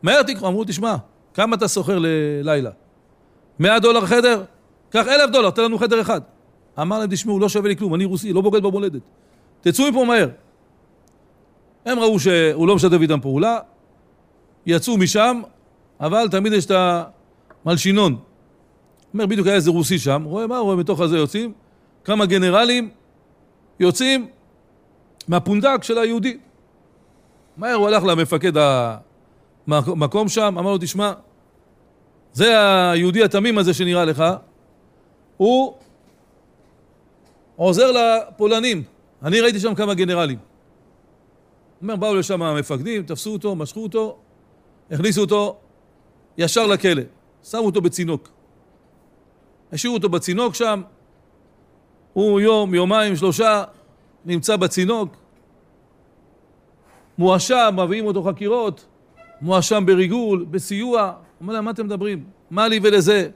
מהר 0.03 0.23
תיקחו, 0.23 0.47
אמרו, 0.47 0.63
תשמע, 0.63 0.95
כמה 1.33 1.55
אתה 1.55 1.67
שוכר 1.67 1.99
ללילה? 1.99 2.71
100 3.59 3.79
דולר 3.79 4.05
חדר? 4.05 4.43
קח 4.89 5.07
אלף 5.07 5.29
דולר, 5.31 5.49
תן 5.49 5.63
לנו 5.63 5.77
חדר 5.77 6.01
אחד. 6.01 6.21
אמר 6.81 6.99
להם, 6.99 7.09
תשמעו, 7.11 7.39
לא 7.39 7.49
שווה 7.49 7.69
לי 7.69 7.75
כלום, 7.75 7.95
אני 7.95 8.05
רוסי, 8.05 8.33
לא 8.33 8.41
בוגד 8.41 8.63
במולדת. 8.63 9.01
תצאו 9.61 9.89
מפה 9.89 10.05
מהר. 10.05 10.29
הם 11.85 11.99
ראו 11.99 12.19
שהוא 12.19 12.67
לא 12.67 12.75
משתף 12.75 12.97
איתם 13.01 13.19
פעולה, 13.21 13.59
יצאו 14.65 14.97
משם, 14.97 15.41
אבל 15.99 16.27
תמיד 16.31 16.53
יש 16.53 16.65
את 16.65 16.71
המלשינון. 17.65 18.17
אומר, 19.13 19.25
בדיוק 19.25 19.47
היה 19.47 19.55
איזה 19.55 19.71
רוסי 19.71 19.99
שם, 19.99 20.23
רואה 20.25 20.47
מה? 20.47 20.57
רואה 20.57 20.75
מתוך 20.75 20.99
הזה 20.99 21.17
יוצאים 21.17 21.53
כמה 22.03 22.25
גנרלים 22.25 22.89
יוצאים 23.79 24.27
מהפונדק 25.27 25.83
של 25.83 25.97
היהודי. 25.97 26.37
מהר 27.57 27.73
הוא 27.73 27.87
הלך 27.87 28.03
למפקד 28.03 28.51
המקום 29.67 30.29
שם, 30.29 30.55
אמר 30.59 30.71
לו, 30.71 30.77
תשמע, 30.77 31.11
זה 32.33 32.53
היהודי 32.91 33.23
התמים 33.23 33.57
הזה 33.57 33.73
שנראה 33.73 34.05
לך, 34.05 34.23
הוא 35.37 35.73
עוזר 37.55 37.91
לפולנים. 37.91 38.83
אני 39.23 39.41
ראיתי 39.41 39.59
שם 39.59 39.75
כמה 39.75 39.93
גנרלים. 39.93 40.37
אומר, 41.81 41.95
באו 41.95 42.15
לשם 42.15 42.41
המפקדים, 42.41 43.03
תפסו 43.03 43.33
אותו, 43.33 43.55
משכו 43.55 43.83
אותו, 43.83 44.17
הכניסו 44.91 45.21
אותו 45.21 45.57
ישר 46.37 46.67
לכלא. 46.67 47.01
שמו 47.43 47.61
אותו 47.61 47.81
בצינוק. 47.81 48.29
השאירו 49.71 49.95
אותו 49.95 50.09
בצינוק 50.09 50.55
שם, 50.55 50.81
הוא 52.13 52.39
יום, 52.39 52.75
יומיים, 52.75 53.15
שלושה, 53.15 53.63
נמצא 54.25 54.55
בצינוק, 54.55 55.15
מואשם, 57.17 57.75
מביאים 57.77 58.05
אותו 58.05 58.23
חקירות, 58.23 58.85
מואשם 59.41 59.85
בריגול, 59.85 60.45
בסיוע. 60.51 61.13
אומר 61.41 61.53
להם, 61.53 61.65
מה 61.65 61.71
אתם 61.71 61.85
מדברים? 61.85 62.23
מה 62.51 62.67
לי 62.67 62.79
ולזה? 62.83 63.29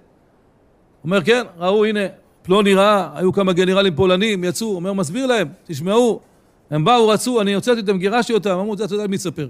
אומר, 1.04 1.24
כן, 1.24 1.46
ראו, 1.58 1.86
הנה, 1.86 2.00
פלוני 2.42 2.74
ראה, 2.74 3.10
היו 3.16 3.34
כמה 3.34 3.54
גנרלים 3.54 3.96
פולנים, 3.96 4.44
יצאו, 4.44 4.76
אומר, 4.76 4.94
מסביר 4.94 5.26
להם, 5.26 5.48
תשמעו, 5.66 6.20
הם 6.70 6.86
באו, 6.86 7.08
רצו, 7.08 7.42
אני 7.42 7.54
הוצאתי 7.54 7.82
אותם, 7.82 7.98
גירשתי 7.98 8.34
אותם, 8.34 8.50
אמרו, 8.50 8.74
אתה 8.74 8.96
יודע 8.96 9.08
מי 9.08 9.16
יספר. 9.16 9.50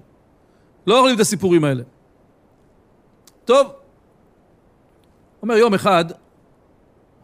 לא 0.88 1.00
אוכלים 1.00 1.16
את 1.16 1.20
הסיפורים 1.20 1.64
האלה. 1.64 1.84
טוב, 3.46 3.68
אומר, 5.42 5.58
יום 5.58 5.74
אחד, 5.74 6.06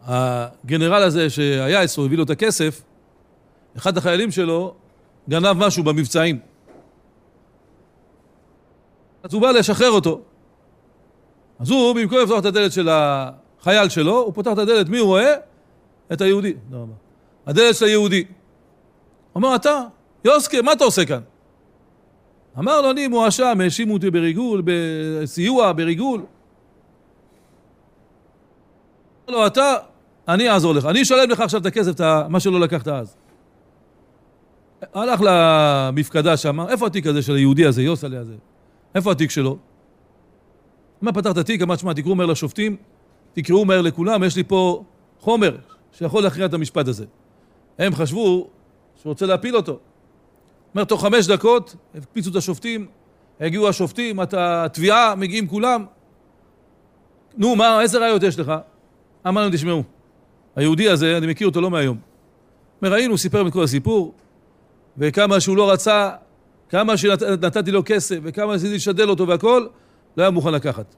הגנרל 0.04 1.02
הזה 1.02 1.30
שהיה 1.30 1.84
אצלו, 1.84 2.04
הביא 2.04 2.16
לו 2.16 2.24
את 2.24 2.30
הכסף, 2.30 2.82
אחד 3.76 3.96
החיילים 3.96 4.30
שלו 4.30 4.74
גנב 5.28 5.52
משהו 5.52 5.84
במבצעים. 5.84 6.38
אז 9.22 9.34
הוא 9.34 9.42
בא 9.42 9.50
לשחרר 9.50 9.90
אותו. 9.90 10.20
אז 11.58 11.70
הוא, 11.70 11.94
במקום 11.94 12.18
לפתוח 12.18 12.40
את 12.40 12.44
הדלת 12.44 12.72
של 12.72 12.88
החייל 12.90 13.88
שלו, 13.88 14.18
הוא 14.18 14.34
פותח 14.34 14.52
את 14.52 14.58
הדלת, 14.58 14.88
מי 14.88 14.98
הוא 14.98 15.06
רואה? 15.06 15.34
את 16.12 16.20
היהודי. 16.20 16.54
לא 16.70 16.76
רבה. 16.78 16.92
הדלת 17.46 17.74
של 17.74 17.84
היהודי. 17.84 18.24
אומר, 19.34 19.54
אתה, 19.54 19.82
יוסקה, 20.24 20.62
מה 20.62 20.72
אתה 20.72 20.84
עושה 20.84 21.04
כאן? 21.04 21.20
אמר 22.58 22.80
לו, 22.80 22.90
אני 22.90 23.08
מואשם, 23.08 23.60
האשימו 23.60 23.94
אותי 23.94 24.10
בריגול, 24.10 24.62
בסיוע, 24.64 25.72
בריגול. 25.72 26.22
אמר 29.28 29.38
לו, 29.38 29.46
אתה, 29.46 29.74
אני 30.28 30.50
אעזור 30.50 30.74
לך, 30.74 30.84
אני 30.84 31.02
אשלם 31.02 31.30
לך 31.30 31.40
עכשיו 31.40 31.60
את 31.60 31.66
הכסף, 31.66 31.92
מה 32.28 32.40
שלא 32.40 32.60
לקחת 32.60 32.88
אז. 32.88 33.16
הלך 34.94 35.20
למפקדה 35.24 36.36
שם, 36.36 36.60
איפה 36.60 36.86
התיק 36.86 37.06
הזה 37.06 37.22
של 37.22 37.34
היהודי 37.34 37.66
הזה, 37.66 37.82
יוסלה 37.82 38.20
הזה? 38.20 38.34
איפה 38.94 39.12
התיק 39.12 39.30
שלו? 39.30 39.56
מה 41.02 41.12
פתח 41.12 41.30
את 41.30 41.36
התיק, 41.36 41.62
אמר, 41.62 41.76
שמע, 41.76 41.92
תקראו 41.92 42.14
מהר 42.14 42.26
לשופטים, 42.26 42.76
תקראו 43.32 43.64
מהר 43.64 43.80
לכולם, 43.80 44.24
יש 44.24 44.36
לי 44.36 44.44
פה 44.44 44.84
חומר 45.20 45.56
שיכול 45.98 46.22
להכריע 46.22 46.46
את 46.46 46.54
המשפט 46.54 46.88
הזה. 46.88 47.04
הם 47.78 47.94
חשבו 47.94 48.48
שהוא 48.96 49.10
רוצה 49.10 49.26
להפיל 49.26 49.56
אותו. 49.56 49.78
אומר, 50.74 50.84
תוך 50.84 51.02
חמש 51.02 51.26
דקות, 51.26 51.76
הקפיצו 51.94 52.30
את 52.30 52.36
השופטים, 52.36 52.86
הגיעו 53.40 53.68
השופטים, 53.68 54.20
התביעה, 54.32 55.14
מגיעים 55.14 55.48
כולם. 55.48 55.84
נו, 57.36 57.56
מה, 57.56 57.82
איזה 57.82 57.98
ראיות 57.98 58.22
יש 58.22 58.38
לך? 58.38 58.52
אמר 59.28 59.42
להם, 59.42 59.52
תשמעו, 59.52 59.82
היהודי 60.56 60.88
הזה, 60.88 61.16
אני 61.16 61.26
מכיר 61.26 61.46
אותו 61.46 61.60
לא 61.60 61.70
מהיום. 61.70 61.98
אומר, 62.82 62.92
ראינו, 62.92 63.18
סיפר 63.18 63.48
את 63.48 63.52
כל 63.52 63.64
הסיפור, 63.64 64.14
וכמה 64.98 65.40
שהוא 65.40 65.56
לא 65.56 65.70
רצה, 65.70 66.10
כמה 66.68 66.96
שנתתי 66.96 67.70
לו 67.70 67.82
כסף, 67.84 68.18
וכמה 68.22 68.52
ניסיתי 68.52 68.74
לשדל 68.74 69.10
אותו 69.10 69.28
והכל, 69.28 69.66
לא 70.16 70.22
היה 70.22 70.30
מוכן 70.30 70.52
לקחת. 70.52 70.94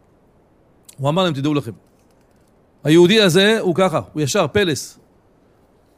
הוא 0.98 1.08
אמר 1.08 1.24
להם, 1.24 1.34
תדעו 1.34 1.54
לכם, 1.54 1.72
היהודי 2.84 3.20
הזה 3.20 3.60
הוא 3.60 3.74
ככה, 3.74 4.00
הוא 4.12 4.22
ישר 4.22 4.46
פלס. 4.52 4.98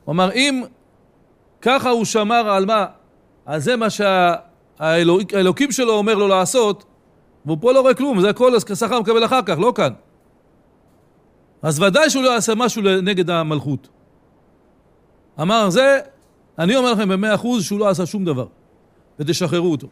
הוא 0.05 0.13
אמר, 0.13 0.33
אם 0.33 0.63
ככה 1.63 1.91
הוא 1.91 2.05
שמר 2.05 2.51
על 2.51 2.67
מה? 2.67 2.87
על 3.47 3.61
זה 3.61 3.77
מה 3.77 3.87
שהאלוקים 3.91 5.73
שלו 5.73 5.93
אומר 5.93 6.15
לו 6.15 6.29
לעשות, 6.29 6.85
והוא 7.45 7.59
פה 7.61 7.73
לא 7.73 7.81
רואה 7.81 7.95
כלום, 7.95 8.21
זה 8.21 8.31
הכל 8.31 8.61
שכר 8.61 9.01
מקבל 9.01 9.25
אחר 9.25 9.43
כך, 9.43 9.59
לא 9.59 9.73
כאן. 9.77 9.93
אז 11.63 11.81
ודאי 11.83 12.11
שהוא 12.11 12.23
לא 12.23 12.31
יעשה 12.31 12.55
משהו 12.55 12.83
נגד 13.03 13.31
המלכות. 13.31 13.89
אמר 15.41 15.71
זה, 15.71 15.99
אני 16.59 16.77
אומר 16.77 16.93
לכם 16.93 17.09
במאה 17.09 17.35
אחוז 17.35 17.65
שהוא 17.65 17.81
לא 17.81 17.89
עשה 17.89 18.07
שום 18.07 18.25
דבר, 18.25 18.47
ותשחררו 19.19 19.71
אותו. 19.71 19.87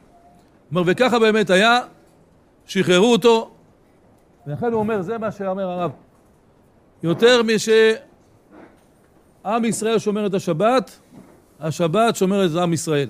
אומר, 0.71 0.83
וככה 0.87 1.19
באמת 1.19 1.51
היה, 1.51 1.81
שחררו 2.67 3.13
אותו, 3.13 3.51
ולכן 4.47 4.67
הוא 4.67 4.81
אומר, 4.81 5.03
זה 5.03 5.19
מה 5.19 5.31
שאומר 5.33 5.71
הרב. 5.71 5.91
יותר 7.03 7.43
משעם 7.43 7.95
ישראל 9.65 9.99
שומר 9.99 10.27
את 10.27 10.35
השבת, 10.35 10.99
השבת 11.61 12.17
שומרת 12.17 12.51
את 12.51 12.57
עם 12.57 12.73
ישראל. 12.73 13.09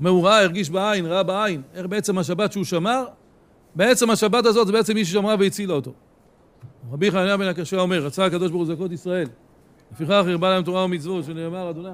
אומר, 0.00 0.10
הוא 0.10 0.26
ראה, 0.26 0.42
הרגיש 0.42 0.70
בעין, 0.70 1.06
ראה 1.06 1.22
בעין, 1.22 1.62
איך 1.74 1.86
בעצם 1.86 2.18
השבת 2.18 2.52
שהוא 2.52 2.64
שמר, 2.64 3.04
בעצם 3.74 4.10
השבת 4.10 4.46
הזאת 4.46 4.66
זה 4.66 4.72
בעצם 4.72 4.94
מי 4.94 5.04
ששמרה 5.04 5.34
והצילה 5.38 5.74
אותו. 5.74 5.92
רבי 6.92 7.10
חנניה 7.10 7.36
בן 7.36 7.46
הקשה 7.46 7.80
אומר, 7.80 7.98
רצה 7.98 8.24
הקדוש 8.24 8.50
ברוך 8.50 8.68
הוא 8.68 8.74
זכות 8.74 8.92
ישראל. 8.92 9.28
לפיכך 9.92 10.24
הרבה 10.26 10.50
להם 10.50 10.62
תורה 10.62 10.84
ומצוות, 10.84 11.24
שנאמר, 11.24 11.70
אדוני 11.70 11.88